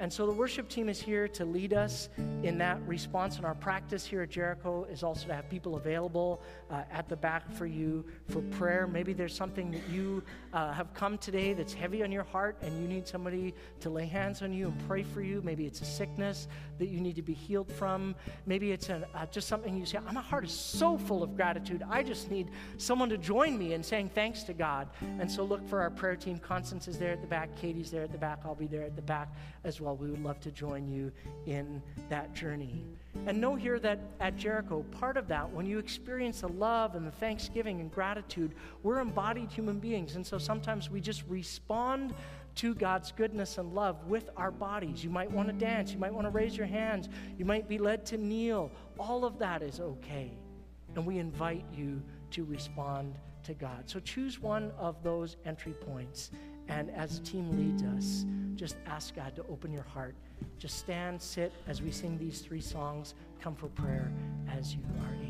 And 0.00 0.12
so 0.12 0.26
the 0.26 0.32
worship 0.32 0.68
team 0.68 0.88
is 0.88 1.00
here 1.00 1.28
to 1.28 1.44
lead 1.44 1.72
us 1.72 2.08
in 2.42 2.58
that 2.58 2.80
response. 2.86 3.36
And 3.36 3.46
our 3.46 3.54
practice 3.54 4.04
here 4.04 4.22
at 4.22 4.30
Jericho 4.30 4.84
is 4.84 5.02
also 5.02 5.26
to 5.28 5.34
have 5.34 5.48
people 5.48 5.76
available 5.76 6.42
uh, 6.70 6.82
at 6.90 7.08
the 7.08 7.16
back 7.16 7.50
for 7.50 7.66
you 7.66 8.04
for 8.28 8.42
prayer. 8.42 8.86
Maybe 8.86 9.12
there's 9.12 9.34
something 9.34 9.70
that 9.70 9.88
you 9.88 10.22
uh, 10.52 10.72
have 10.72 10.92
come 10.94 11.18
today 11.18 11.52
that's 11.52 11.72
heavy 11.72 12.02
on 12.02 12.12
your 12.12 12.24
heart 12.24 12.56
and 12.62 12.80
you 12.80 12.88
need 12.88 13.06
somebody 13.06 13.54
to 13.80 13.90
lay 13.90 14.06
hands 14.06 14.42
on 14.42 14.52
you 14.52 14.66
and 14.66 14.88
pray 14.88 15.02
for 15.02 15.22
you. 15.22 15.40
Maybe 15.42 15.66
it's 15.66 15.80
a 15.80 15.84
sickness 15.84 16.48
that 16.78 16.88
you 16.88 17.00
need 17.00 17.16
to 17.16 17.22
be 17.22 17.34
healed 17.34 17.70
from. 17.70 18.14
Maybe 18.46 18.72
it's 18.72 18.88
an, 18.88 19.04
uh, 19.14 19.26
just 19.26 19.48
something 19.48 19.76
you 19.76 19.86
say, 19.86 19.98
my 20.12 20.20
heart 20.20 20.44
is 20.44 20.52
so 20.52 20.98
full 20.98 21.22
of 21.22 21.36
gratitude. 21.36 21.82
I 21.88 22.02
just 22.02 22.30
need 22.30 22.50
someone 22.76 23.08
to 23.10 23.18
join 23.18 23.58
me 23.58 23.74
in 23.74 23.82
saying 23.82 24.10
thanks 24.14 24.42
to 24.44 24.52
God. 24.52 24.88
And 25.20 25.30
so 25.30 25.44
look 25.44 25.66
for 25.68 25.80
our 25.80 25.90
prayer 25.90 26.16
team. 26.16 26.38
Constance 26.38 26.88
is 26.88 26.98
there 26.98 27.12
at 27.12 27.20
the 27.20 27.26
back. 27.26 27.54
Katie's 27.56 27.90
there 27.90 28.02
at 28.02 28.12
the 28.12 28.18
back. 28.18 28.40
I'll 28.44 28.54
be 28.54 28.66
there 28.66 28.82
at 28.82 28.96
the 28.96 29.02
back 29.02 29.28
as 29.64 29.80
well 29.80 29.96
we 29.96 30.10
would 30.10 30.22
love 30.22 30.40
to 30.40 30.50
join 30.50 30.88
you 30.88 31.12
in 31.46 31.82
that 32.08 32.34
journey. 32.34 32.84
And 33.26 33.40
know 33.40 33.54
here 33.54 33.78
that 33.78 34.00
at 34.20 34.36
Jericho, 34.36 34.84
part 34.90 35.16
of 35.16 35.28
that, 35.28 35.50
when 35.50 35.66
you 35.66 35.78
experience 35.78 36.40
the 36.40 36.48
love 36.48 36.94
and 36.94 37.06
the 37.06 37.10
thanksgiving 37.12 37.80
and 37.80 37.90
gratitude, 37.90 38.54
we're 38.82 39.00
embodied 39.00 39.50
human 39.50 39.78
beings. 39.78 40.16
And 40.16 40.26
so 40.26 40.38
sometimes 40.38 40.90
we 40.90 41.00
just 41.00 41.24
respond 41.28 42.14
to 42.56 42.74
God's 42.74 43.12
goodness 43.12 43.58
and 43.58 43.74
love 43.74 44.06
with 44.06 44.30
our 44.36 44.50
bodies. 44.50 45.02
You 45.02 45.10
might 45.10 45.30
want 45.30 45.48
to 45.48 45.54
dance, 45.54 45.92
you 45.92 45.98
might 45.98 46.12
want 46.12 46.26
to 46.26 46.30
raise 46.30 46.56
your 46.56 46.66
hands, 46.66 47.08
you 47.38 47.44
might 47.44 47.68
be 47.68 47.78
led 47.78 48.04
to 48.06 48.18
kneel. 48.18 48.70
All 48.98 49.24
of 49.24 49.38
that 49.38 49.62
is 49.62 49.80
okay. 49.80 50.32
And 50.94 51.06
we 51.06 51.18
invite 51.18 51.64
you 51.72 52.02
to 52.32 52.44
respond 52.44 53.14
to 53.44 53.54
God. 53.54 53.84
So 53.86 54.00
choose 54.00 54.38
one 54.40 54.70
of 54.78 55.02
those 55.02 55.36
entry 55.44 55.72
points 55.72 56.30
and 56.78 56.90
as 56.90 57.18
the 57.18 57.24
team 57.24 57.50
leads 57.56 57.82
us, 57.82 58.24
just 58.54 58.76
ask 58.86 59.14
God 59.14 59.36
to 59.36 59.42
open 59.50 59.72
your 59.72 59.82
heart. 59.82 60.14
Just 60.58 60.78
stand, 60.78 61.20
sit 61.20 61.52
as 61.66 61.82
we 61.82 61.90
sing 61.90 62.18
these 62.18 62.40
three 62.40 62.60
songs. 62.60 63.14
Come 63.40 63.54
for 63.54 63.68
prayer 63.68 64.10
as 64.48 64.74
you 64.74 64.82
are 65.00 65.22